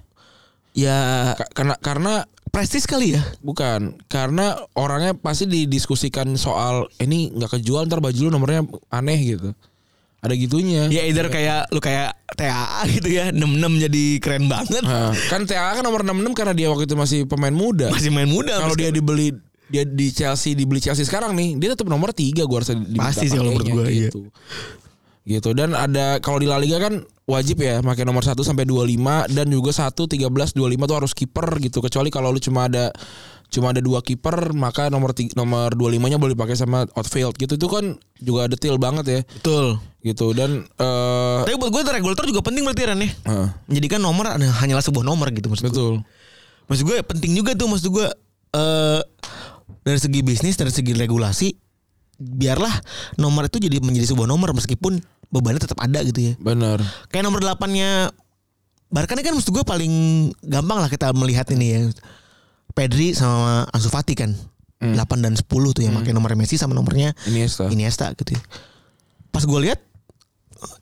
Ya 0.74 0.98
Ka- 1.38 1.50
karena 1.54 1.76
karena 1.78 2.14
prestis 2.50 2.86
kali 2.86 3.14
ya. 3.14 3.22
bukan 3.42 3.98
karena 4.06 4.54
orangnya 4.74 5.14
pasti 5.14 5.46
didiskusikan 5.46 6.34
soal 6.34 6.90
"Eh, 6.98 7.06
ini 7.06 7.30
nggak 7.30 7.58
kejual 7.58 7.86
ntar 7.86 7.98
baju 7.98 8.18
lu 8.18 8.30
nomornya 8.30 8.66
aneh 8.90 9.18
gitu. 9.20 9.54
Ada 10.20 10.34
gitunya. 10.34 10.88
Ya 10.88 11.04
either 11.04 11.28
kayak 11.28 11.68
lu 11.70 11.78
kayak 11.78 12.16
TAA 12.34 12.82
gitu 12.90 13.10
ya, 13.12 13.30
66 13.30 13.76
jadi 13.82 14.04
keren 14.18 14.48
banget. 14.48 14.80
Nah, 14.80 15.12
kan 15.28 15.44
TA 15.44 15.76
kan 15.76 15.84
nomor 15.84 16.00
66 16.02 16.32
karena 16.32 16.54
dia 16.56 16.72
waktu 16.72 16.88
itu 16.88 16.96
masih 16.96 17.20
pemain 17.28 17.52
muda. 17.52 17.92
Masih 17.92 18.08
main 18.08 18.32
muda. 18.32 18.56
Kalau 18.56 18.72
dia 18.74 18.88
dibeli 18.90 19.36
dia 19.68 19.84
di 19.84 20.08
Chelsea 20.10 20.54
dibeli 20.54 20.80
Chelsea 20.80 21.04
sekarang 21.04 21.34
nih, 21.34 21.58
dia 21.58 21.76
tetap 21.76 21.86
nomor 21.86 22.14
3 22.14 22.46
gua 22.46 22.62
rasa 22.62 22.72
diminta 22.72 23.10
Pasti 23.10 23.28
sih 23.28 23.36
kalau 23.36 23.52
menurut 23.52 23.68
gua, 23.68 23.86
iya. 23.90 24.10
Gitu. 25.24 25.52
Dan 25.52 25.72
ada 25.72 26.18
kalau 26.20 26.38
di 26.38 26.46
La 26.46 26.56
Liga 26.56 26.78
kan 26.78 27.00
wajib 27.24 27.58
ya 27.58 27.80
pakai 27.80 28.04
nomor 28.04 28.22
1 28.22 28.36
sampai 28.38 28.64
25 28.64 29.00
dan 29.30 29.48
juga 29.48 29.72
1 29.72 29.96
13 29.96 30.28
25 30.28 30.60
tuh 30.84 30.98
harus 30.98 31.12
kiper 31.12 31.48
gitu 31.58 31.80
kecuali 31.80 32.08
kalau 32.08 32.30
lu 32.30 32.38
cuma 32.38 32.68
ada 32.68 32.92
cuma 33.48 33.70
ada 33.70 33.80
dua 33.80 34.02
kiper 34.02 34.52
maka 34.52 34.90
nomor 34.90 35.14
ti- 35.14 35.30
nomor 35.32 35.72
25-nya 35.72 36.18
boleh 36.18 36.34
dipakai 36.34 36.58
sama 36.58 36.90
outfield 36.92 37.38
gitu 37.38 37.54
itu 37.54 37.68
kan 37.68 37.96
juga 38.18 38.50
detail 38.50 38.76
banget 38.76 39.06
ya 39.06 39.20
betul. 39.32 39.78
gitu 40.02 40.34
dan 40.34 40.66
eh 40.74 41.40
Tapi 41.40 41.56
buat 41.56 41.70
gue 41.70 41.86
regulator 41.88 42.26
juga 42.26 42.42
penting 42.42 42.66
berarti 42.66 42.82
Ran 42.84 42.98
ya. 42.98 43.14
eh, 43.14 43.48
Menjadikan 43.70 44.02
nomor 44.02 44.26
hanyalah 44.34 44.82
sebuah 44.82 45.06
nomor 45.06 45.30
gitu 45.30 45.48
maksud 45.48 45.64
gue. 45.64 45.72
betul 45.72 45.94
Maksud 46.66 46.84
gue 46.84 46.98
penting 47.06 47.32
juga 47.32 47.54
tuh 47.54 47.70
maksud 47.70 47.88
gue 47.88 48.08
eh 48.52 49.02
dari 49.80 50.00
segi 50.02 50.20
bisnis 50.20 50.58
dari 50.58 50.74
segi 50.74 50.92
regulasi 50.92 51.54
biarlah 52.16 52.74
nomor 53.16 53.48
itu 53.48 53.58
jadi 53.60 53.78
menjadi 53.80 54.10
sebuah 54.10 54.26
nomor 54.26 54.52
meskipun 54.52 54.98
bebannya 55.34 55.58
tetap 55.58 55.82
ada 55.82 56.00
gitu 56.06 56.30
ya. 56.30 56.34
benar 56.38 56.78
Kayak 57.10 57.26
nomor 57.26 57.42
8-nya 57.42 58.14
Barca 58.94 59.18
ini 59.18 59.26
kan 59.26 59.34
maksud 59.34 59.50
gue 59.50 59.66
paling 59.66 59.94
gampang 60.46 60.78
lah 60.78 60.86
kita 60.86 61.10
melihat 61.18 61.50
ini 61.50 61.66
ya. 61.74 61.82
Pedri 62.78 63.18
sama 63.18 63.66
Ansu 63.74 63.90
Fati 63.90 64.14
kan. 64.14 64.38
8 64.78 64.94
dan 65.24 65.34
10 65.34 65.48
tuh 65.48 65.82
yang 65.82 65.96
pakai 65.96 66.12
nomor 66.12 66.36
Messi 66.36 66.60
sama 66.60 66.76
nomornya 66.76 67.16
Iniesta 67.26 67.72
Iniesta 67.72 68.12
gitu 68.14 68.36
ya. 68.38 68.42
Pas 69.32 69.42
gue 69.42 69.60
lihat 69.64 69.80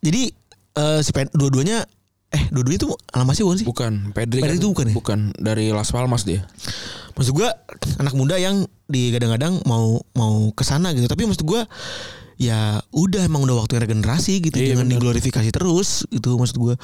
jadi 0.04 0.34
eh, 0.76 0.99
si 0.99 1.14
dua-duanya 1.32 1.86
Eh, 2.32 2.47
dua-duanya 2.47 2.80
itu 2.80 2.89
Almasih 3.12 3.43
bukan 3.43 3.58
sih? 3.60 3.68
Bukan, 3.68 3.93
Pedri, 4.16 4.39
Pedri 4.39 4.56
kan- 4.56 4.62
itu 4.64 4.68
bukan 4.72 4.86
ya? 4.88 4.93
Bukan, 4.95 5.20
dari 5.36 5.68
Las 5.76 5.91
Palmas 5.91 6.24
dia. 6.24 6.47
Maksud 7.20 7.36
gua 7.36 7.52
anak 7.99 8.16
muda 8.16 8.39
yang 8.39 8.64
digadang-gadang 8.88 9.60
mau 9.68 9.99
mau 10.16 10.47
ke 10.56 10.64
sana 10.64 10.95
gitu. 10.95 11.12
Tapi 11.12 11.28
maksud 11.28 11.43
gua 11.43 11.68
ya 12.42 12.60
udah 12.89 13.22
emang 13.22 13.46
udah 13.46 13.62
waktunya 13.62 13.86
regenerasi 13.86 14.42
gitu. 14.42 14.58
Iya, 14.58 14.74
Jangan 14.74 14.89
bener. 14.89 14.98
diglorifikasi 14.98 15.50
terus 15.52 16.10
gitu 16.10 16.34
maksud 16.34 16.58
gua. 16.58 16.76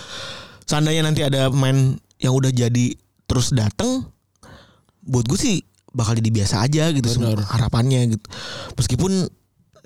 Seandainya 0.64 1.02
nanti 1.02 1.26
ada 1.26 1.50
pemain 1.50 1.98
yang 2.18 2.34
udah 2.34 2.50
jadi 2.50 2.94
terus 3.26 3.50
datang 3.50 4.06
buat 5.02 5.24
gue 5.24 5.36
sih 5.36 5.56
bakal 5.90 6.14
jadi 6.14 6.30
biasa 6.30 6.62
aja 6.62 6.92
gitu 6.92 7.08
semua 7.08 7.34
Bener. 7.34 7.48
harapannya 7.48 8.14
gitu. 8.14 8.26
Meskipun 8.76 9.26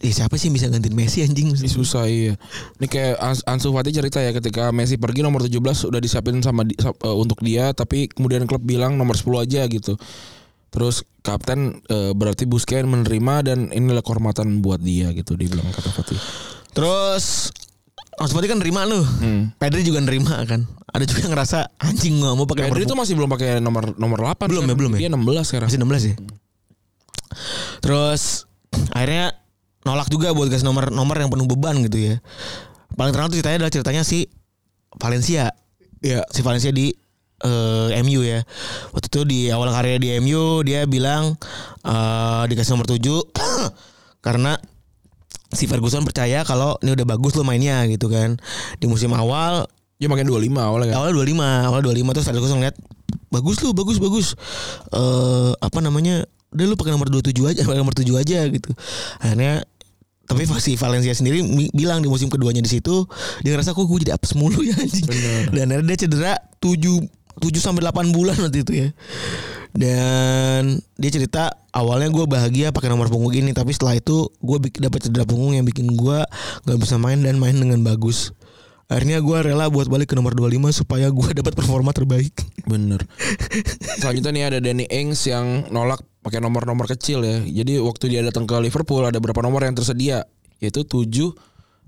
ya 0.02 0.12
siapa 0.12 0.34
sih 0.34 0.50
yang 0.50 0.58
bisa 0.58 0.66
gantiin 0.68 0.92
Messi 0.92 1.22
anjing 1.22 1.54
Ini 1.54 1.70
susah 1.70 2.10
iya. 2.10 2.34
Ini 2.76 2.86
kayak 2.86 3.16
Ans- 3.16 3.46
Ansu 3.46 3.70
Fati 3.70 3.94
cerita 3.94 4.18
ya 4.18 4.34
ketika 4.34 4.74
Messi 4.74 4.98
pergi 4.98 5.22
nomor 5.22 5.46
17 5.46 5.62
udah 5.86 6.00
disiapin 6.00 6.42
sama 6.42 6.66
di- 6.66 6.74
eh, 6.76 6.90
untuk 7.14 7.40
dia 7.40 7.70
tapi 7.72 8.10
kemudian 8.10 8.44
klub 8.44 8.60
bilang 8.62 8.98
nomor 8.98 9.14
10 9.14 9.40
aja 9.40 9.62
gitu. 9.68 9.94
Terus 10.72 11.04
kapten 11.22 11.84
eh, 11.92 12.16
berarti 12.16 12.48
Busquets 12.48 12.88
menerima 12.88 13.36
dan 13.44 13.60
inilah 13.76 14.00
kehormatan 14.00 14.64
buat 14.64 14.80
dia 14.80 15.12
gitu 15.12 15.36
dibilang 15.36 15.68
kata 15.68 15.92
Fati. 15.92 16.16
Terus 16.72 17.52
Ansu 18.16 18.34
Fati 18.40 18.48
kan 18.48 18.60
nerima 18.64 18.88
lu. 18.88 19.04
Hmm. 19.04 19.52
Pedri 19.60 19.84
juga 19.84 20.00
nerima 20.00 20.40
kan. 20.48 20.64
Ada 20.92 21.04
juga 21.08 21.28
yang 21.28 21.32
ngerasa 21.36 21.76
anjing 21.80 22.24
gak 22.24 22.36
mau 22.40 22.48
pakai 22.48 22.72
Pedri 22.72 22.88
itu 22.88 22.96
masih 22.96 23.14
belum 23.20 23.30
pakai 23.32 23.60
nomor 23.64 23.96
nomor 23.96 24.20
8 24.36 24.48
Belum 24.52 24.64
ya, 24.68 24.76
belum 24.76 24.92
ya? 24.96 25.00
Dia 25.08 25.10
16 25.12 25.48
sekarang. 25.48 25.68
Masih 25.68 25.80
16 25.84 26.10
ya. 26.12 26.16
Terus 27.84 28.22
akhirnya 28.96 29.36
nolak 29.84 30.08
juga 30.08 30.32
buat 30.32 30.48
gas 30.48 30.64
nomor 30.64 30.88
nomor 30.94 31.20
yang 31.20 31.28
penuh 31.28 31.48
beban 31.52 31.76
gitu 31.84 32.00
ya. 32.00 32.16
Paling 32.96 33.12
terkenal 33.12 33.32
tuh 33.32 33.38
ceritanya 33.40 33.58
adalah 33.66 33.74
ceritanya 33.74 34.04
si 34.08 34.28
Valencia. 34.96 35.52
Iya. 36.00 36.24
Si 36.32 36.40
Valencia 36.44 36.72
di 36.72 36.96
eh, 37.44 38.02
MU 38.06 38.22
ya. 38.22 38.46
Waktu 38.94 39.08
itu 39.08 39.22
di 39.28 39.40
awal 39.50 39.74
karirnya 39.74 40.00
di 40.02 40.10
MU 40.22 40.62
dia 40.66 40.86
bilang 40.86 41.38
eh, 41.86 42.44
dikasih 42.48 42.78
nomor 42.78 42.88
7 42.90 43.02
karena 44.26 44.58
si 45.52 45.68
Ferguson 45.68 46.08
percaya 46.08 46.48
kalau 46.48 46.80
ini 46.80 46.96
udah 46.96 47.06
bagus 47.06 47.36
lo 47.36 47.44
mainnya 47.44 47.86
gitu 47.90 48.08
kan. 48.08 48.38
Di 48.78 48.86
musim 48.86 49.12
awal 49.14 49.68
Dia 50.02 50.10
makin 50.10 50.26
25 50.26 50.50
awalnya 50.58 50.98
awal 50.98 51.14
25 51.14 51.70
awal 51.70 51.80
25 51.86 52.16
terus 52.18 52.26
Ferguson 52.26 52.58
ngeliat 52.58 52.74
bagus 53.30 53.62
lu 53.62 53.70
bagus 53.78 54.02
bagus 54.02 54.28
eh 54.90 55.54
apa 55.62 55.80
namanya 55.80 56.26
udah 56.52 56.66
lu 56.68 56.76
pakai 56.76 56.92
nomor 56.92 57.08
27 57.08 57.38
aja 57.48 57.62
pakai 57.68 57.80
nomor 57.80 57.96
7 57.96 58.10
aja 58.20 58.40
gitu 58.52 58.72
akhirnya 59.24 59.64
tapi 60.28 60.48
si 60.64 60.80
Valencia 60.80 61.12
sendiri 61.12 61.44
bilang 61.76 62.00
di 62.00 62.08
musim 62.08 62.32
keduanya 62.32 62.64
di 62.64 62.72
situ 62.72 63.04
dia 63.44 63.52
ngerasa 63.52 63.76
kok 63.76 63.84
gue 63.84 64.08
jadi 64.08 64.16
apes 64.16 64.32
mulu 64.40 64.64
ya 64.64 64.80
anjing 64.80 65.04
Bener. 65.04 65.52
dan 65.52 65.66
akhirnya 65.68 65.88
dia 65.92 65.98
cedera 66.08 66.34
7 66.64 67.04
7 67.40 67.54
sampai 67.62 67.82
8 67.86 68.16
bulan 68.16 68.36
waktu 68.42 68.60
itu 68.66 68.74
ya 68.88 68.90
dan 69.72 70.84
dia 71.00 71.12
cerita 71.16 71.56
awalnya 71.72 72.12
gue 72.12 72.28
bahagia 72.28 72.76
pakai 72.76 72.92
nomor 72.92 73.08
punggung 73.08 73.32
ini 73.32 73.56
tapi 73.56 73.72
setelah 73.72 73.96
itu 73.96 74.28
gue 74.44 74.58
dapat 74.84 75.00
cedera 75.08 75.24
punggung 75.24 75.56
yang 75.56 75.64
bikin 75.64 75.88
gue 75.96 76.20
nggak 76.68 76.80
bisa 76.82 77.00
main 77.00 77.24
dan 77.24 77.40
main 77.40 77.56
dengan 77.56 77.80
bagus 77.80 78.36
akhirnya 78.92 79.24
gue 79.24 79.38
rela 79.48 79.72
buat 79.72 79.88
balik 79.88 80.12
ke 80.12 80.16
nomor 80.20 80.36
25 80.36 80.84
supaya 80.84 81.08
gue 81.08 81.30
dapat 81.40 81.56
performa 81.56 81.96
terbaik 81.96 82.36
Bener. 82.66 83.02
Selanjutnya 84.02 84.32
nih 84.32 84.44
ada 84.54 84.58
Danny 84.62 84.86
Ings 84.88 85.26
yang 85.26 85.68
nolak 85.74 86.02
pakai 86.22 86.40
nomor-nomor 86.40 86.86
kecil 86.86 87.26
ya. 87.26 87.42
Jadi 87.42 87.82
waktu 87.82 88.14
dia 88.14 88.22
datang 88.22 88.46
ke 88.46 88.56
Liverpool 88.62 89.02
ada 89.02 89.18
berapa 89.18 89.42
nomor 89.42 89.66
yang 89.66 89.74
tersedia? 89.74 90.26
Yaitu 90.62 90.86
7 90.86 91.10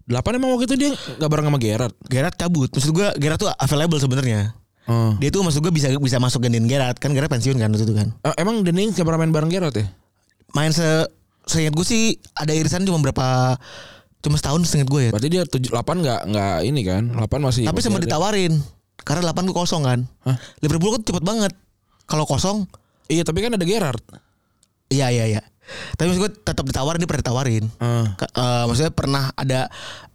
8 0.03 0.35
emang 0.35 0.51
waktu 0.57 0.67
itu 0.67 0.75
dia 0.75 0.91
nggak 0.91 1.29
bareng 1.29 1.47
sama 1.47 1.59
Gerrard. 1.61 1.95
Gerard 2.11 2.35
cabut 2.35 2.67
maksud 2.67 2.91
gue 2.91 3.07
Gerard 3.21 3.39
tuh 3.39 3.47
available 3.55 4.01
sebenarnya 4.01 4.51
Oh. 4.83 5.15
dia 5.15 5.29
tuh 5.29 5.39
maksud 5.41 5.59
gue 5.59 5.71
bisa 5.71 5.87
bisa 5.95 6.17
masuk 6.17 6.43
gantiin 6.43 6.67
Gerard 6.67 6.97
kan 6.97 7.11
Gerard 7.11 7.27
pensiun 7.27 7.55
kan 7.55 7.71
waktu 7.71 7.83
itu 7.83 7.95
kan 7.95 8.11
Eh, 8.21 8.35
emang 8.35 8.61
gak 8.61 8.75
pernah 8.99 9.17
main 9.17 9.31
bareng 9.31 9.47
Gerrard 9.47 9.73
ya? 9.73 9.87
main 10.51 10.69
se 10.69 10.83
seingat 11.43 11.71
gue 11.71 11.83
sih 11.83 12.03
ada 12.31 12.51
irisan 12.51 12.83
cuma 12.83 12.99
berapa 12.99 13.55
cuma 14.19 14.35
setahun 14.35 14.63
seingat 14.65 14.87
gue 14.87 15.01
ya 15.07 15.11
Berarti 15.11 15.29
dia 15.29 15.43
7 15.43 15.59
8 15.59 16.03
nggak 16.03 16.19
nggak 16.25 16.55
ini 16.63 16.81
kan? 16.83 17.03
8 17.09 17.27
masih 17.39 17.63
Tapi 17.63 17.79
sempat 17.79 17.99
ditawarin 18.01 18.59
karena 18.99 19.31
8 19.31 19.43
tuh 19.43 19.51
kosong 19.53 19.83
kan. 19.83 19.99
Hah? 20.23 20.39
Liverpool 20.59 20.95
kan 20.95 21.03
cepet 21.03 21.19
banget. 21.21 21.51
Kalau 22.03 22.23
kosong, 22.23 22.63
Iya, 23.07 23.23
tapi 23.23 23.39
kan 23.39 23.51
ada 23.51 23.63
Gerrard. 23.63 23.99
iya 24.87 25.07
iya 25.07 25.27
iya. 25.27 25.41
Tapi 25.93 26.07
maksud 26.07 26.21
gue 26.21 26.31
tetap 26.37 26.63
ditawarin 26.63 26.99
dia 26.99 27.07
pernah 27.07 27.23
ditawarin. 27.23 27.65
Ka- 28.15 28.31
eh, 28.31 28.63
maksudnya 28.63 28.91
pernah 28.91 29.23
ada 29.33 29.67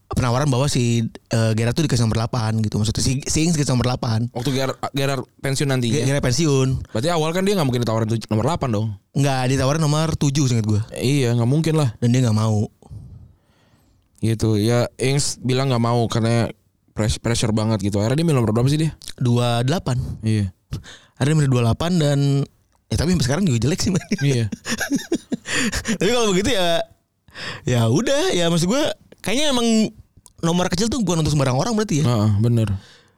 penawaran 0.09 0.49
bahwa 0.49 0.65
si 0.67 1.05
uh, 1.31 1.53
Gerard 1.53 1.73
tuh 1.73 1.85
dikasih 1.85 2.03
nomor 2.03 2.25
8 2.25 2.59
gitu. 2.61 2.77
Maksudnya 2.77 3.01
si, 3.01 3.21
si 3.23 3.39
Ings 3.43 3.55
dikasih 3.55 3.73
nomor 3.73 3.93
8. 3.93 4.33
Waktu 4.33 4.51
Gerrard, 4.51 4.79
Gerrard 4.91 5.25
pensiun 5.39 5.69
nanti 5.69 5.89
Ge- 5.89 6.03
Gerard 6.03 6.23
pensiun. 6.23 6.69
Berarti 6.89 7.09
awal 7.09 7.31
kan 7.31 7.43
dia 7.43 7.53
nggak 7.53 7.65
mungkin 7.65 7.83
ditawarin 7.83 8.09
nomor 8.27 8.45
8 8.49 8.69
dong. 8.69 8.97
Enggak, 9.13 9.43
ditawarin 9.49 9.81
nomor 9.81 10.09
7 10.13 10.33
seingat 10.45 10.65
gue. 10.65 10.81
Iya, 10.95 11.37
nggak 11.37 11.47
mungkin 11.47 11.75
lah. 11.77 11.93
Dan 11.99 12.11
dia 12.11 12.25
nggak 12.25 12.35
mau. 12.35 12.67
Gitu. 14.19 14.59
Ya 14.59 14.89
Ings 14.97 15.39
bilang 15.39 15.69
nggak 15.69 15.83
mau 15.83 16.03
karena 16.09 16.49
pres- 16.91 17.21
pressure 17.21 17.53
banget 17.53 17.85
gitu. 17.85 18.01
Akhirnya 18.01 18.19
dia 18.19 18.27
milih 18.27 18.41
nomor 18.41 18.51
berapa 18.51 18.67
sih 18.67 18.81
dia? 18.81 18.91
28. 19.21 19.69
Iya. 20.25 20.51
Ada 21.19 21.29
nomor 21.31 21.47
28 21.75 21.99
dan 21.99 22.19
ya 22.89 22.97
tapi 22.97 23.13
sampai 23.13 23.27
sekarang 23.27 23.45
juga 23.45 23.59
jelek 23.61 23.81
sih 23.81 23.93
mainnya. 23.93 24.21
Iya. 24.25 24.47
Tapi 25.99 26.11
kalau 26.13 26.29
begitu 26.31 26.53
ya 26.53 26.85
ya 27.65 27.89
udah 27.89 28.31
ya 28.31 28.47
maksud 28.49 28.69
gue 28.69 28.85
kayaknya 29.25 29.53
emang 29.53 29.93
nomor 30.43 30.71
kecil 30.71 30.87
tuh 30.87 31.03
bukan 31.03 31.23
untuk 31.27 31.35
sembarang 31.35 31.59
orang 31.59 31.75
berarti 31.75 32.03
ya. 32.03 32.05
Heeh, 32.07 32.31
bener. 32.39 32.69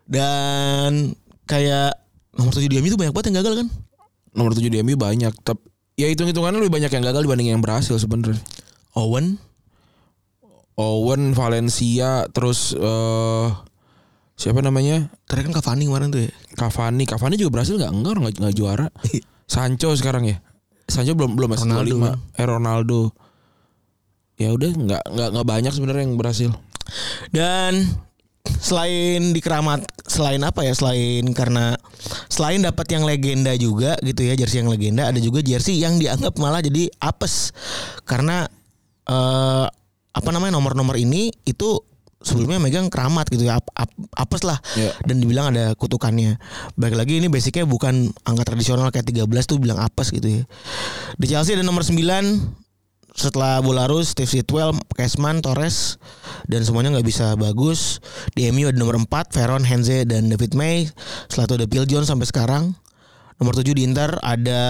Dan 0.08 1.14
kayak 1.44 2.00
nomor 2.34 2.52
7 2.54 2.66
di 2.66 2.78
MU 2.80 2.88
itu 2.90 2.98
banyak 2.98 3.12
banget 3.12 3.26
yang 3.30 3.38
gagal 3.44 3.54
kan? 3.64 3.68
Nomor 4.34 4.52
7 4.56 4.66
di 4.66 4.78
MU 4.82 4.96
banyak. 4.96 5.32
Tapi 5.44 5.62
ya 6.00 6.08
hitung-hitungannya 6.08 6.64
lebih 6.64 6.74
banyak 6.80 6.90
yang 6.90 7.04
gagal 7.04 7.22
dibanding 7.28 7.48
yang 7.52 7.60
berhasil 7.60 7.94
sebenarnya. 8.00 8.40
Owen, 8.96 9.38
Owen, 10.80 11.36
Valencia, 11.36 12.24
terus 12.32 12.72
eh 12.72 13.48
siapa 14.40 14.64
namanya? 14.64 15.12
terakhir 15.28 15.52
kan 15.52 15.60
Cavani 15.60 15.84
kemarin 15.84 16.08
tuh 16.08 16.20
ya. 16.24 16.32
Cavani. 16.56 17.04
Cavani 17.04 17.36
juga 17.36 17.60
berhasil 17.60 17.76
nggak? 17.76 17.92
Enggak, 17.92 18.10
orang 18.16 18.22
nggak 18.26 18.36
nggak 18.40 18.56
juara. 18.56 18.86
Sancho 19.52 19.92
sekarang 19.92 20.24
ya. 20.24 20.40
Sancho 20.88 21.12
belum 21.12 21.36
belum 21.36 21.54
masih 21.54 21.68
Ronaldo 21.68 21.94
25. 22.00 22.02
kan. 22.02 22.18
Eh 22.40 22.46
Ronaldo. 22.48 23.00
Ya 24.40 24.50
udah 24.50 24.70
nggak 24.72 25.02
nggak 25.04 25.28
nggak 25.36 25.46
banyak 25.46 25.72
sebenarnya 25.72 26.02
yang 26.08 26.16
berhasil. 26.16 26.50
Dan 27.28 27.84
selain 28.60 29.36
dikeramat 29.36 29.84
selain 30.08 30.40
apa 30.40 30.64
ya 30.64 30.72
selain 30.72 31.28
karena 31.36 31.76
selain 32.26 32.64
dapat 32.64 32.88
yang 32.88 33.04
legenda 33.04 33.52
juga 33.54 34.00
gitu 34.00 34.24
ya 34.24 34.32
jersey 34.34 34.64
yang 34.64 34.72
legenda 34.72 35.06
ada 35.06 35.20
juga 35.20 35.44
jersey 35.44 35.76
yang 35.76 36.00
dianggap 36.00 36.34
malah 36.40 36.64
jadi 36.64 36.88
apes 36.98 37.52
karena 38.08 38.48
eh 39.04 39.66
apa 40.10 40.28
namanya 40.32 40.56
nomor-nomor 40.56 40.96
ini 40.96 41.30
itu 41.44 41.84
sebelumnya 42.20 42.60
megang 42.60 42.92
keramat 42.92 43.28
gitu 43.32 43.48
ya 43.48 43.60
ap- 43.60 43.72
ap- 43.72 43.96
apes 44.12 44.44
lah 44.44 44.60
Iya. 44.76 44.92
dan 45.08 45.20
dibilang 45.20 45.56
ada 45.56 45.72
kutukannya 45.72 46.36
baik 46.76 46.96
lagi 46.96 47.16
ini 47.16 47.28
basicnya 47.32 47.64
bukan 47.64 48.12
angka 48.24 48.44
tradisional 48.44 48.88
kayak 48.92 49.08
13 49.08 49.24
tuh 49.46 49.56
bilang 49.56 49.80
apes 49.80 50.12
gitu 50.12 50.42
ya 50.42 50.42
di 51.16 51.26
Chelsea 51.28 51.56
ada 51.56 51.64
nomor 51.64 51.80
9 51.80 51.96
setelah 53.20 53.60
Bolarus, 53.60 54.16
Steve 54.16 54.28
Sitwell, 54.28 54.72
Kesman, 54.96 55.44
Torres 55.44 56.00
dan 56.48 56.64
semuanya 56.64 56.96
nggak 56.96 57.04
bisa 57.04 57.36
bagus. 57.36 58.00
Di 58.32 58.48
MU 58.48 58.72
ada 58.72 58.80
nomor 58.80 58.96
4 58.96 59.36
Veron, 59.36 59.68
Henze 59.68 60.08
dan 60.08 60.32
David 60.32 60.56
May. 60.56 60.88
Setelah 61.28 61.44
itu 61.44 61.54
ada 61.60 61.66
Phil 61.68 61.86
Jones 61.86 62.08
sampai 62.08 62.24
sekarang. 62.24 62.64
Nomor 63.36 63.56
7 63.56 63.72
di 63.72 63.84
Inter 63.84 64.16
ada 64.20 64.60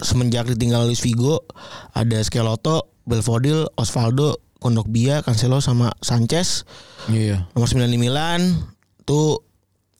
semenjak 0.00 0.48
ditinggal 0.48 0.88
Luis 0.88 1.00
Figo, 1.00 1.44
ada 1.92 2.20
Schelotto, 2.20 2.92
Belfodil, 3.04 3.68
Osvaldo, 3.76 4.40
Kondogbia, 4.60 5.20
Cancelo 5.20 5.60
sama 5.60 5.92
Sanchez. 6.00 6.68
Iya. 7.08 7.48
Nomor 7.52 7.68
9 7.68 7.88
di 7.88 8.00
Milan 8.00 8.40
tuh 9.06 9.45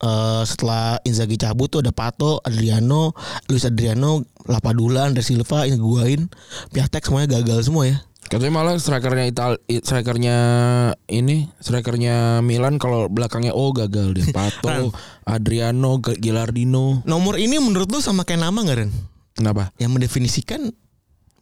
eh, 0.02 0.42
setelah 0.44 1.00
Inzaghi 1.04 1.36
cabut 1.40 1.68
tuh 1.70 1.80
ada 1.84 1.92
Pato, 1.92 2.40
Adriano, 2.42 3.12
Luis 3.48 3.64
Adriano, 3.64 4.24
Lapadula, 4.48 5.08
Andre 5.08 5.22
Silva, 5.22 5.64
Higuain, 5.64 6.28
Piatek 6.72 7.06
semuanya 7.06 7.40
gagal 7.40 7.68
semua 7.68 7.84
ya. 7.88 7.98
Katanya 8.26 8.58
malah 8.58 8.74
strikernya 8.74 9.30
Ital 9.30 9.54
strikernya 9.70 10.36
ini 11.06 11.46
strikernya 11.62 12.42
Milan 12.42 12.82
kalau 12.82 13.06
belakangnya 13.06 13.54
O 13.54 13.70
gagal 13.70 14.18
dia. 14.18 14.26
Pato, 14.34 14.90
Adriano, 15.24 16.02
Gilardino. 16.02 17.06
Nomor 17.06 17.38
ini 17.38 17.62
menurut 17.62 17.86
lu 17.86 18.02
sama 18.02 18.26
kayak 18.26 18.42
nama 18.42 18.58
gak 18.66 18.78
Ren? 18.82 18.90
Kenapa? 19.38 19.70
Yang 19.78 19.90
mendefinisikan 19.94 20.74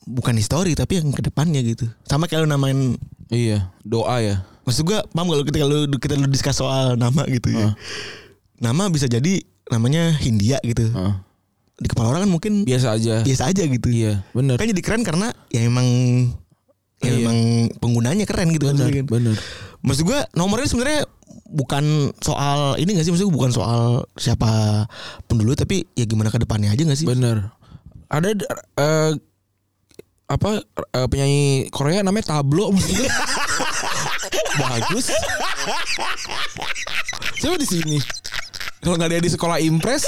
bukan 0.05 0.37
histori 0.37 0.77
tapi 0.77 1.01
yang 1.01 1.09
ke 1.09 1.25
depannya 1.25 1.65
gitu. 1.65 1.89
Sama 2.05 2.29
kayak 2.29 2.45
lu 2.45 2.49
namain 2.53 3.01
Iya, 3.33 3.73
doa 3.81 4.21
ya. 4.21 4.45
Maksud 4.69 4.85
gua 4.85 5.01
paham 5.09 5.33
kalau 5.33 5.45
ketika 5.49 5.65
lu 5.65 5.89
kita 5.97 6.15
lu 6.21 6.29
diskus 6.29 6.61
soal 6.61 7.01
nama 7.01 7.25
gitu 7.29 7.49
ya. 7.49 7.73
Nama 8.65 8.89
bisa 8.89 9.05
jadi 9.05 9.45
namanya 9.69 10.17
Hindia 10.17 10.57
gitu. 10.65 10.89
Heeh. 10.89 11.15
Di 11.75 11.89
kepala 11.91 12.17
orang 12.17 12.25
kan 12.25 12.33
mungkin 12.33 12.53
Biasa 12.65 12.97
aja. 12.97 13.21
biasa 13.21 13.53
aja 13.53 13.63
gitu. 13.67 13.89
Iya, 13.93 14.25
bener. 14.33 14.57
Kan 14.57 14.71
jadi 14.73 14.81
keren 14.81 15.05
karena 15.05 15.37
ya 15.53 15.61
emang 15.61 15.85
ya 17.03 17.13
Iya. 17.13 17.21
emang 17.21 17.39
penggunanya 17.77 18.25
keren 18.25 18.49
gitu 18.51 18.73
kan. 18.73 18.81
Bener, 18.81 19.05
kan. 19.05 19.07
bener. 19.11 19.37
Maksud 19.85 20.09
gue 20.09 20.19
nomornya 20.33 20.65
sebenarnya 20.65 21.05
bukan 21.45 21.85
soal 22.19 22.81
ini 22.81 22.97
gak 22.97 23.05
sih 23.05 23.13
maksud 23.13 23.29
gue 23.29 23.37
bukan 23.37 23.53
soal 23.53 24.07
siapa 24.17 24.87
pendulu 25.29 25.53
tapi 25.53 25.85
ya 25.93 26.09
gimana 26.09 26.33
ke 26.33 26.41
depannya 26.41 26.73
aja 26.73 26.89
gak 26.89 26.97
sih? 26.97 27.05
Bener. 27.05 27.53
Ada 28.09 28.33
eh, 28.81 29.13
apa 30.25 30.51
eh, 30.65 31.07
penyanyi 31.11 31.69
Korea 31.69 32.01
namanya 32.01 32.33
Tablo. 32.33 32.73
Bagus. 34.63 35.11
Coba 37.37 37.57
di 37.59 37.67
sini. 37.67 37.99
Kalau 38.85 38.97
nggak 38.97 39.11
dia 39.11 39.21
di 39.21 39.33
sekolah 39.33 39.57
impres 39.59 40.05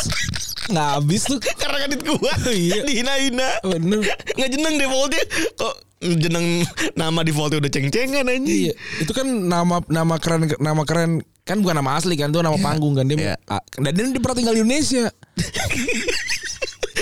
nggak 0.68 0.89
habis 0.95 1.24
tuh. 1.24 1.41
Karena 1.61 1.77
kadit 1.83 2.01
gua 2.05 2.33
Iya. 2.53 2.85
dihina-hina. 2.85 3.49
Bener. 3.64 4.05
Nggak 4.37 4.51
jeneng 4.53 4.74
defaultnya 4.77 5.24
kok 5.57 5.74
jeneng 5.97 6.47
nama 6.93 7.24
defaultnya 7.24 7.59
udah 7.59 7.72
ceng-cengan 7.72 8.29
aja. 8.29 8.45
Iya, 8.45 8.72
itu 9.01 9.12
kan 9.16 9.24
nama 9.24 9.81
nama 9.89 10.14
keren 10.20 10.53
nama 10.61 10.85
keren 10.85 11.24
kan 11.47 11.62
bukan 11.62 11.79
nama 11.79 11.95
asli 11.95 12.18
kan, 12.18 12.29
itu 12.29 12.43
nama 12.43 12.59
panggung 12.59 12.93
kan 12.93 13.07
dia. 13.07 13.16
Iya. 13.16 13.35
Ah, 13.47 13.62
Dan 13.79 13.95
dia, 13.95 14.05
dia 14.11 14.20
pernah 14.20 14.37
tinggal 14.37 14.55
di 14.55 14.61
Indonesia. 14.66 15.09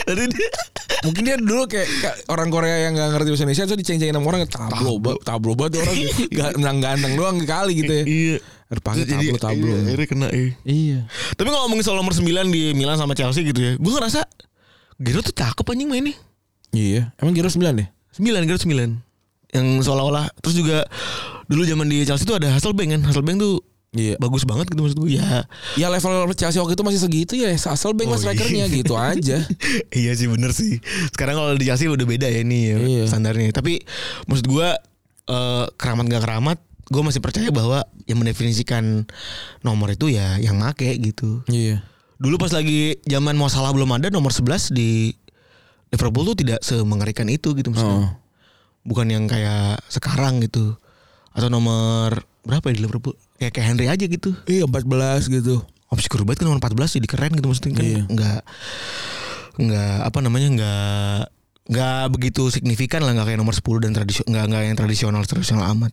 Jadi 0.04 0.24
dia 0.32 0.50
Mungkin 1.04 1.22
dia 1.28 1.36
dulu 1.36 1.68
kayak, 1.68 1.88
orang 2.32 2.48
Korea 2.48 2.88
yang 2.88 2.96
gak 2.96 3.12
ngerti 3.12 3.28
bahasa 3.28 3.44
Indonesia 3.44 3.64
tuh 3.68 3.76
diceng-cengin 3.76 4.16
sama 4.16 4.26
orang 4.32 4.40
tablo, 4.48 4.72
tablo, 4.72 5.12
tablo 5.20 5.52
banget 5.52 5.84
orang 5.84 5.96
gak 6.40 6.50
menang 6.56 6.78
ganteng 6.80 7.12
doang 7.12 7.36
kali 7.44 7.72
gitu 7.84 7.92
ya. 7.92 8.04
Iya. 8.08 8.36
Jadi, 8.72 9.12
tablo 9.12 9.36
tablo. 9.36 9.68
iya, 9.68 9.76
akhirnya 9.84 10.06
kena 10.08 10.28
eh. 10.32 10.56
Iya. 10.64 10.98
Tapi 11.36 11.48
kalau 11.52 11.68
ngomongin 11.68 11.84
soal 11.84 12.00
nomor 12.00 12.16
9 12.16 12.24
di 12.48 12.72
Milan 12.72 12.96
sama 12.96 13.12
Chelsea 13.12 13.44
gitu 13.44 13.60
ya. 13.60 13.72
Gue 13.76 13.92
ngerasa 13.92 14.24
Giroud 14.96 15.24
tuh 15.28 15.36
cakep 15.36 15.66
anjing 15.68 15.92
mainnya. 15.92 16.16
Iya. 16.72 17.12
Emang 17.20 17.36
kira 17.36 17.52
9 17.52 17.60
deh? 17.60 17.88
9 18.16 18.48
Giroud 18.48 18.62
9. 18.64 19.54
Yang 19.54 19.66
seolah-olah 19.84 20.32
terus 20.40 20.56
juga 20.56 20.88
dulu 21.52 21.68
zaman 21.68 21.86
di 21.86 22.08
Chelsea 22.08 22.24
tuh 22.24 22.40
ada 22.40 22.48
Hasselbank 22.48 22.96
kan. 22.96 23.02
Hasselbank 23.04 23.36
tuh 23.44 23.60
Iya. 23.94 24.18
bagus 24.18 24.42
banget 24.42 24.66
gitu 24.66 24.82
maksud 24.82 24.98
gue. 24.98 25.14
Ya. 25.14 25.46
Ya 25.78 25.86
level 25.86 26.10
Chelsea 26.34 26.58
waktu 26.58 26.74
itu 26.74 26.82
masih 26.82 27.00
segitu 27.00 27.32
ya. 27.38 27.54
Asal 27.54 27.94
bank 27.94 28.10
Oh, 28.10 28.18
mas 28.18 28.26
strikernya 28.26 28.66
iya. 28.66 28.74
gitu 28.74 28.94
aja. 29.14 29.38
iya 29.90 30.12
sih 30.12 30.26
bener 30.26 30.50
sih. 30.50 30.82
Sekarang 31.08 31.38
kalau 31.38 31.54
di 31.54 31.64
Chelsea 31.64 31.86
udah 31.86 32.02
beda 32.02 32.26
ya 32.26 32.42
ini 32.42 32.58
ya, 32.68 32.76
Iya. 32.76 33.04
standarnya. 33.06 33.50
Tapi 33.50 33.78
maksud 34.26 34.44
gue 34.44 34.68
eh, 35.24 35.64
keramat 35.74 36.04
gak 36.10 36.22
keramat, 36.22 36.58
gue 36.84 37.00
masih 37.00 37.18
percaya 37.18 37.48
bahwa 37.48 37.86
yang 38.04 38.20
mendefinisikan 38.20 39.08
nomor 39.60 39.88
itu 39.88 40.10
ya 40.10 40.36
yang 40.36 40.58
make 40.58 40.84
gitu. 40.98 41.40
Iya. 41.46 41.80
Dulu 42.18 42.36
pas 42.36 42.50
lagi 42.50 42.98
zaman 43.04 43.34
mau 43.34 43.46
salah 43.46 43.70
belum 43.70 43.88
ada 43.90 44.10
nomor 44.10 44.30
11 44.30 44.70
di 44.70 45.14
Liverpool 45.88 46.26
tuh 46.26 46.36
tidak 46.36 46.60
semengerikan 46.60 47.26
itu 47.26 47.54
gitu 47.54 47.70
maksudnya. 47.70 47.94
Oh. 48.04 48.10
Bukan 48.82 49.06
yang 49.06 49.24
kayak 49.24 49.80
sekarang 49.86 50.42
gitu. 50.42 50.74
Atau 51.30 51.48
nomor 51.48 52.22
berapa 52.42 52.68
ya 52.68 52.74
di 52.74 52.82
Liverpool? 52.82 53.14
Kayak 53.36 53.52
kayak 53.54 53.66
Henry 53.66 53.86
aja 53.90 54.04
gitu. 54.04 54.30
Iya 54.46 54.64
14 54.66 55.26
gitu. 55.28 55.62
Obscure 55.90 56.22
banget 56.22 56.42
kan 56.42 56.50
nomor 56.50 56.60
14 56.62 56.98
jadi 56.98 57.06
keren 57.06 57.32
gitu 57.34 57.46
maksudnya 57.46 57.72
kan 57.74 57.84
Iya. 57.86 58.02
nggak 58.08 58.40
nggak 59.54 59.96
apa 60.10 60.18
namanya 60.18 60.48
nggak 60.50 61.20
nggak 61.64 62.02
begitu 62.12 62.50
signifikan 62.50 63.00
lah 63.06 63.14
nggak 63.14 63.30
kayak 63.30 63.40
nomor 63.40 63.54
10 63.54 63.84
dan 63.84 63.90
tradisional 63.94 64.28
nggak 64.28 64.44
nggak 64.50 64.62
yang 64.66 64.76
tradisional 64.76 65.22
tradisional 65.24 65.64
amat. 65.72 65.92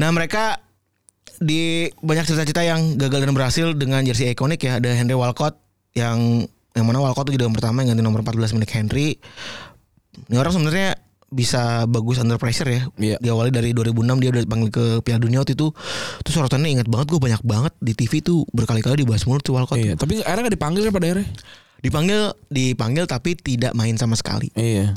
Nah 0.00 0.08
mereka 0.10 0.58
di 1.38 1.86
banyak 2.02 2.24
cerita-cerita 2.26 2.66
yang 2.66 2.98
gagal 2.98 3.22
dan 3.22 3.30
berhasil 3.30 3.66
dengan 3.76 4.02
jersey 4.02 4.32
ikonik 4.32 4.58
ya 4.58 4.82
ada 4.82 4.90
Henry 4.90 5.14
Walcott 5.14 5.54
yang 5.94 6.48
yang 6.74 6.84
mana 6.86 6.98
Walcott 6.98 7.30
itu 7.30 7.38
jadi 7.38 7.46
yang 7.46 7.54
pertama 7.54 7.82
yang 7.82 7.94
ganti 7.94 8.02
nomor 8.02 8.22
14 8.22 8.54
milik 8.54 8.70
Henry. 8.74 9.18
Ini 10.26 10.34
orang 10.34 10.50
sebenarnya 10.50 10.98
bisa 11.28 11.84
bagus 11.84 12.16
under 12.18 12.40
pressure 12.40 12.68
ya. 12.68 12.82
Iya. 12.96 13.16
Diawali 13.20 13.52
dari 13.52 13.76
2006 13.76 14.22
dia 14.22 14.30
udah 14.32 14.42
dipanggil 14.42 14.70
ke 14.72 14.84
Piala 15.04 15.20
Dunia 15.20 15.44
waktu 15.44 15.52
itu. 15.52 15.68
Terus 16.24 16.34
sorotannya 16.34 16.80
ingat 16.80 16.88
banget 16.88 17.12
gue 17.12 17.20
banyak 17.20 17.42
banget 17.44 17.72
di 17.78 17.92
TV 17.92 18.24
tuh 18.24 18.48
berkali-kali 18.50 19.04
dibahas 19.04 19.28
mulu 19.28 19.40
tuh 19.40 19.56
Walcott. 19.56 19.76
Iya. 19.76 19.94
Tapi 20.00 20.24
akhirnya 20.24 20.48
gak 20.48 20.56
dipanggil 20.56 20.82
kan 20.88 20.92
pada 20.96 21.06
akhirnya. 21.12 21.28
Dipanggil 21.78 22.20
dipanggil 22.48 23.04
tapi 23.04 23.30
tidak 23.36 23.76
main 23.76 23.94
sama 24.00 24.16
sekali. 24.16 24.48
Iya. 24.56 24.96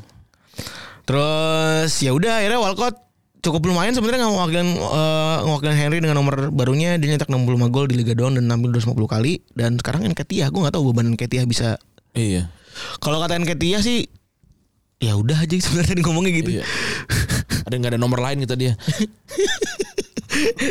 Terus 1.05 1.91
ya 1.99 2.11
udah 2.15 2.39
akhirnya 2.39 2.59
Walcott 2.61 2.95
cukup 3.41 3.73
lumayan 3.73 3.97
sebenarnya 3.97 4.29
ngewakilin 4.29 4.69
eh, 4.77 5.37
ngewakilin 5.49 5.75
Henry 5.75 5.97
dengan 5.97 6.21
nomor 6.21 6.53
barunya 6.53 6.95
dia 7.01 7.17
nyetak 7.17 7.25
65 7.25 7.73
gol 7.73 7.89
di 7.89 7.97
Liga 7.97 8.13
doang 8.13 8.37
dan 8.37 8.45
nampil 8.45 8.69
250 8.69 8.93
kali 9.09 9.41
dan 9.57 9.81
sekarang 9.81 10.05
Nketiah 10.05 10.53
gue 10.53 10.61
nggak 10.61 10.77
tahu 10.77 10.93
beban 10.93 11.17
Nketiah 11.17 11.49
bisa 11.49 11.81
Iya. 12.13 12.53
kalau 13.01 13.17
kata 13.17 13.41
Nketiah 13.41 13.81
sih 13.81 14.05
ya 15.01 15.17
udah 15.17 15.41
aja 15.41 15.57
sebenarnya 15.65 15.97
tadi 15.97 16.01
ngomongnya 16.05 16.31
gitu. 16.37 16.51
Iya. 16.61 16.63
ada 17.65 17.73
nggak 17.75 17.91
ada 17.97 17.99
nomor 17.99 18.21
lain 18.21 18.45
gitu 18.45 18.53
dia. 18.55 18.77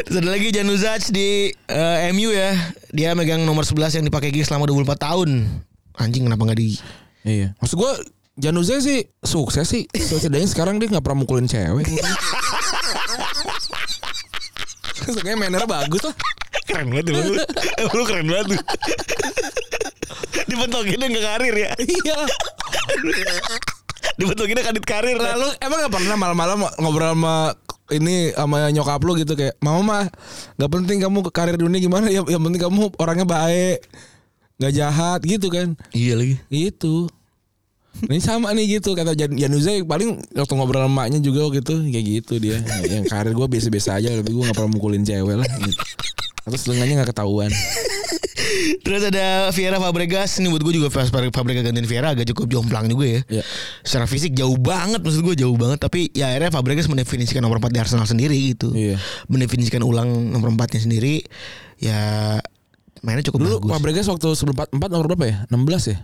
Terus 0.09 0.17
ada 0.17 0.31
lagi 0.33 0.49
Januzac 0.55 1.11
di 1.13 1.53
eh, 1.53 1.97
MU 2.15 2.31
ya. 2.33 2.55
Dia 2.95 3.13
megang 3.13 3.45
nomor 3.45 3.67
11 3.67 4.01
yang 4.01 4.05
dipakai 4.07 4.33
Giggs 4.33 4.49
selama 4.49 4.71
24 4.71 4.97
tahun. 4.97 5.31
Anjing 6.01 6.25
kenapa 6.31 6.49
nggak 6.49 6.59
di 6.59 6.79
Iya. 7.21 7.53
Maksud 7.61 7.77
gua 7.77 7.93
Januze 8.41 8.81
sih 8.81 9.05
sukses 9.21 9.69
sih. 9.69 9.85
Setidaknya 9.93 10.49
sekarang 10.49 10.81
dia 10.81 10.89
nggak 10.89 11.05
pernah 11.05 11.27
mukulin 11.27 11.45
cewek. 11.45 11.85
Kayaknya 15.01 15.37
mainnya 15.37 15.67
bagus 15.67 16.07
lah. 16.07 16.15
keren 16.71 16.87
banget 16.95 17.11
lu. 17.11 17.35
Lu 17.99 18.03
keren 18.07 18.27
banget 18.31 18.47
lu. 18.55 18.59
Dibentokinnya 20.47 21.07
nggak 21.11 21.25
karir 21.27 21.55
ya. 21.57 21.71
Iya. 21.77 22.19
Dibentokinnya 24.19 24.65
kadit 24.67 24.85
karir. 24.87 25.17
Lalu 25.19 25.49
emang 25.61 25.79
gak 25.87 25.93
pernah 25.95 26.17
malam-malam 26.19 26.59
ngobrol 26.81 27.15
sama 27.15 27.55
ini 27.91 28.31
sama 28.33 28.71
nyokap 28.71 29.03
lu 29.03 29.19
gitu 29.19 29.35
kayak 29.35 29.59
mama 29.59 29.81
mah 29.83 30.05
nggak 30.55 30.71
penting 30.71 31.03
kamu 31.03 31.19
ke 31.27 31.31
karir 31.35 31.59
dunia 31.59 31.83
gimana 31.83 32.07
ya 32.07 32.23
yang 32.23 32.39
penting 32.39 32.63
kamu 32.63 32.95
orangnya 33.03 33.27
baik 33.27 33.83
nggak 34.63 34.73
jahat 34.79 35.21
gitu 35.27 35.51
kan 35.51 35.75
Iya 35.91 36.15
lagi. 36.15 36.37
gitu 36.55 37.11
ini 38.07 38.23
sama 38.23 38.55
nih 38.55 38.79
gitu 38.79 38.95
kata 38.95 39.19
Jan 39.19 39.35
Januze 39.35 39.83
paling 39.83 40.23
waktu 40.39 40.53
ngobrol 40.55 40.87
sama 40.87 41.11
emaknya 41.11 41.19
juga 41.19 41.51
gitu 41.51 41.83
kayak 41.91 42.07
gitu 42.07 42.35
dia 42.39 42.63
yang 42.87 43.03
karir 43.11 43.35
gue 43.35 43.47
biasa-biasa 43.51 43.99
aja 43.99 44.15
tapi 44.15 44.31
gue 44.31 44.43
nggak 44.47 44.57
pernah 44.57 44.71
mukulin 44.71 45.03
cewek 45.03 45.37
lah 45.43 45.49
gitu. 45.59 45.75
terus 46.47 46.63
lengannya 46.71 47.03
nggak 47.03 47.11
ketahuan 47.11 47.51
Terus 48.81 49.03
ada 49.09 49.49
Vieira 49.53 49.79
Fabregas 49.79 50.39
Ini 50.39 50.49
buat 50.51 50.63
gue 50.65 50.75
juga 50.81 50.89
Fabregas 50.93 51.63
gantiin 51.63 51.87
Vieira 51.87 52.13
agak 52.15 52.29
cukup 52.35 52.51
jomplang 52.51 52.89
juga 52.89 53.07
ya 53.07 53.21
Iya. 53.29 53.43
Secara 53.85 54.07
fisik 54.11 54.33
jauh 54.35 54.57
banget 54.57 55.01
Maksud 55.01 55.23
gue 55.23 55.35
jauh 55.39 55.55
banget 55.55 55.79
Tapi 55.81 56.11
ya 56.13 56.33
akhirnya 56.33 56.51
Fabregas 56.51 56.91
mendefinisikan 56.91 57.41
nomor 57.41 57.63
4 57.63 57.71
di 57.71 57.79
Arsenal 57.79 58.07
sendiri 58.09 58.37
gitu 58.57 58.73
Iya. 58.73 58.99
Mendefinisikan 59.31 59.85
ulang 59.85 60.09
nomor 60.09 60.51
4 60.53 60.77
nya 60.77 60.81
sendiri 60.81 61.15
Ya 61.79 62.01
Mainnya 63.01 63.25
cukup 63.25 63.41
dulu 63.45 63.57
bagus 63.65 63.71
Fabregas 63.77 64.07
waktu 64.09 64.29
sebelum 64.37 64.57
4, 64.57 64.77
4 64.77 64.93
nomor 64.93 65.07
berapa 65.09 65.25
ya 65.29 65.37
16 65.49 65.93
ya 65.93 65.99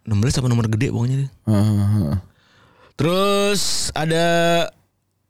16 0.00 0.40
apa 0.40 0.48
nomor 0.48 0.66
gede 0.66 0.88
pokoknya 0.90 1.16
dia. 1.22 1.30
Heeh. 1.46 2.14
Terus 2.96 3.92
ada 3.92 4.26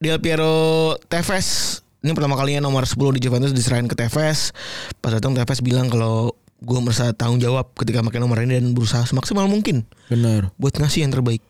Del 0.00 0.16
Piero 0.22 0.96
Tevez. 1.10 1.80
Ini 2.00 2.16
pertama 2.16 2.32
kalinya 2.32 2.64
nomor 2.64 2.88
10 2.88 2.96
di 3.14 3.20
Juventus 3.20 3.52
diserahin 3.52 3.84
ke 3.84 3.92
Tevez. 3.92 4.56
Pas 4.98 5.12
datang 5.12 5.36
Tevez 5.36 5.60
bilang 5.60 5.92
kalau 5.92 6.32
gue 6.61 6.78
merasa 6.84 7.16
tanggung 7.16 7.40
jawab 7.40 7.72
ketika 7.76 8.04
pakai 8.04 8.20
nomor 8.20 8.44
ini 8.44 8.61
dan 8.61 8.76
berusaha 8.76 9.04
semaksimal 9.08 9.48
mungkin 9.48 9.88
benar 10.12 10.52
buat 10.61 10.76
ngasih 10.76 11.08
yang 11.08 11.12
terbaik. 11.12 11.40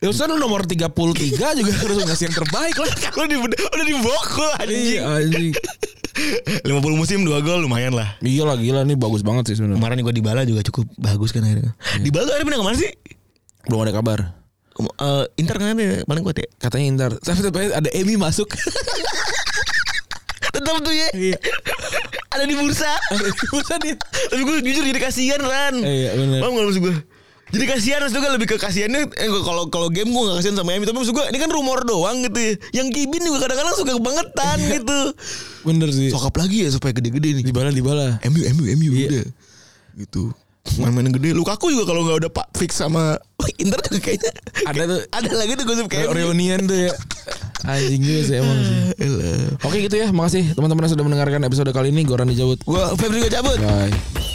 Ya 0.00 0.08
usah 0.08 0.24
lu 0.24 0.40
nomor 0.40 0.64
33 0.64 0.88
juga 1.60 1.72
harus 1.76 2.00
ngasih 2.08 2.32
yang 2.32 2.36
terbaik 2.40 2.72
lah. 2.72 2.88
Lu 3.20 3.24
di, 3.28 3.36
udah 3.36 3.84
dibokul 3.84 4.48
Iya 4.64 5.04
anjing. 5.20 5.52
50 6.64 6.72
musim 6.96 7.20
2 7.20 7.36
gol 7.44 7.60
lumayan 7.68 7.92
lah. 7.92 8.16
Iya 8.24 8.48
lah 8.48 8.56
gila 8.56 8.88
nih 8.88 8.96
bagus 8.96 9.20
banget 9.20 9.52
sih 9.52 9.60
sebenarnya. 9.60 9.76
Kemarin 9.76 9.96
juga 10.00 10.12
Dybala 10.16 10.48
juga 10.48 10.64
cukup 10.64 10.88
bagus 10.96 11.36
kan 11.36 11.44
akhirnya. 11.44 11.76
Dybala 12.00 12.24
tuh 12.24 12.32
akhirnya 12.32 12.48
pindah 12.48 12.60
ke 12.60 12.66
mana 12.66 12.76
sih? 12.80 12.90
Belum 13.68 13.80
ada 13.84 13.92
kabar. 13.92 14.40
Eh, 14.80 15.24
Inter 15.36 15.56
kan 15.60 15.76
ada 15.76 16.00
paling 16.08 16.22
kuat 16.24 16.36
ya. 16.40 16.48
Katanya 16.56 16.86
Inter. 16.88 17.10
Tapi 17.20 17.40
tapi 17.44 17.68
ada 17.68 17.90
Emi 17.92 18.16
masuk. 18.16 18.48
Tetap 20.56 20.80
tuh 20.80 20.94
ya. 20.96 21.08
Iya. 21.12 21.38
Ada 22.30 22.44
di 22.46 22.54
bursa. 22.54 22.92
Bisa 23.54 23.74
dia. 23.78 23.94
Tapi 23.98 24.42
gue 24.42 24.56
jujur 24.62 24.84
jadi 24.84 25.00
kasihan 25.00 25.40
Ran. 25.40 25.74
Iya 25.78 26.14
benar. 26.14 26.38
Paham 26.40 26.52
gak 26.54 26.66
maksud 26.66 26.82
gue? 26.82 26.96
Jadi 27.50 27.64
kasihan 27.66 27.98
maksud 27.98 28.16
gue 28.16 28.30
lebih 28.30 28.46
ke 28.46 28.56
kasihannya 28.56 29.10
eh, 29.10 29.28
kalau 29.42 29.66
kalau 29.66 29.90
game 29.90 30.06
gue 30.06 30.22
gak 30.22 30.38
kasihan 30.38 30.54
sama 30.54 30.70
Emi 30.70 30.86
tapi 30.86 30.94
maksud 30.96 31.10
gue 31.10 31.24
ini 31.26 31.38
kan 31.38 31.50
rumor 31.50 31.82
doang 31.82 32.22
gitu 32.22 32.38
ya. 32.38 32.52
Yang 32.78 32.88
Kibin 32.94 33.22
juga 33.26 33.38
kadang-kadang 33.42 33.74
suka 33.74 33.92
kebangetan 33.98 34.58
gitu. 34.70 34.98
Bener 35.66 35.88
sih. 35.90 36.08
Sokap 36.08 36.38
lagi 36.38 36.62
ya 36.62 36.70
supaya 36.70 36.94
gede-gede 36.94 37.42
nih. 37.42 37.44
Di 37.44 37.50
bala 37.50 37.74
di 37.74 37.82
bala. 37.82 38.22
MU 38.22 38.40
MU 38.54 38.64
MU 38.70 38.90
Iya. 38.94 39.06
udah. 39.10 39.26
Gitu. 39.98 40.22
Main-main 40.78 41.10
gede. 41.10 41.34
Lukaku 41.34 41.74
juga 41.74 41.90
kalau 41.90 42.06
nggak 42.06 42.18
udah 42.22 42.30
Pak 42.30 42.46
fix 42.54 42.78
sama 42.78 43.18
Inter 43.62 43.80
juga 43.82 43.98
kayaknya 44.06 44.30
Ada 44.70 44.82
tuh 44.86 45.00
ada 45.10 45.30
lagi 45.34 45.52
tuh 45.58 45.66
gosip 45.66 45.86
kayak 45.90 46.06
reunian 46.14 46.62
tuh 46.64 46.78
ya. 46.86 46.92
Anjing 47.66 48.02
juga 48.02 48.20
sih 48.24 48.34
emang 48.38 48.58
sih. 48.62 48.78
Oke 49.66 49.76
gitu 49.84 49.96
ya. 49.98 50.08
Makasih 50.14 50.56
teman-teman 50.56 50.86
yang 50.86 50.92
sudah 50.96 51.04
mendengarkan 51.04 51.40
episode 51.44 51.70
kali 51.74 51.92
ini. 51.92 52.06
Goran 52.06 52.30
dicabut. 52.30 52.60
Gua 52.64 52.94
Febri 52.96 53.24
gak 53.26 53.40
cabut. 53.40 53.58
Bye. 53.60 54.29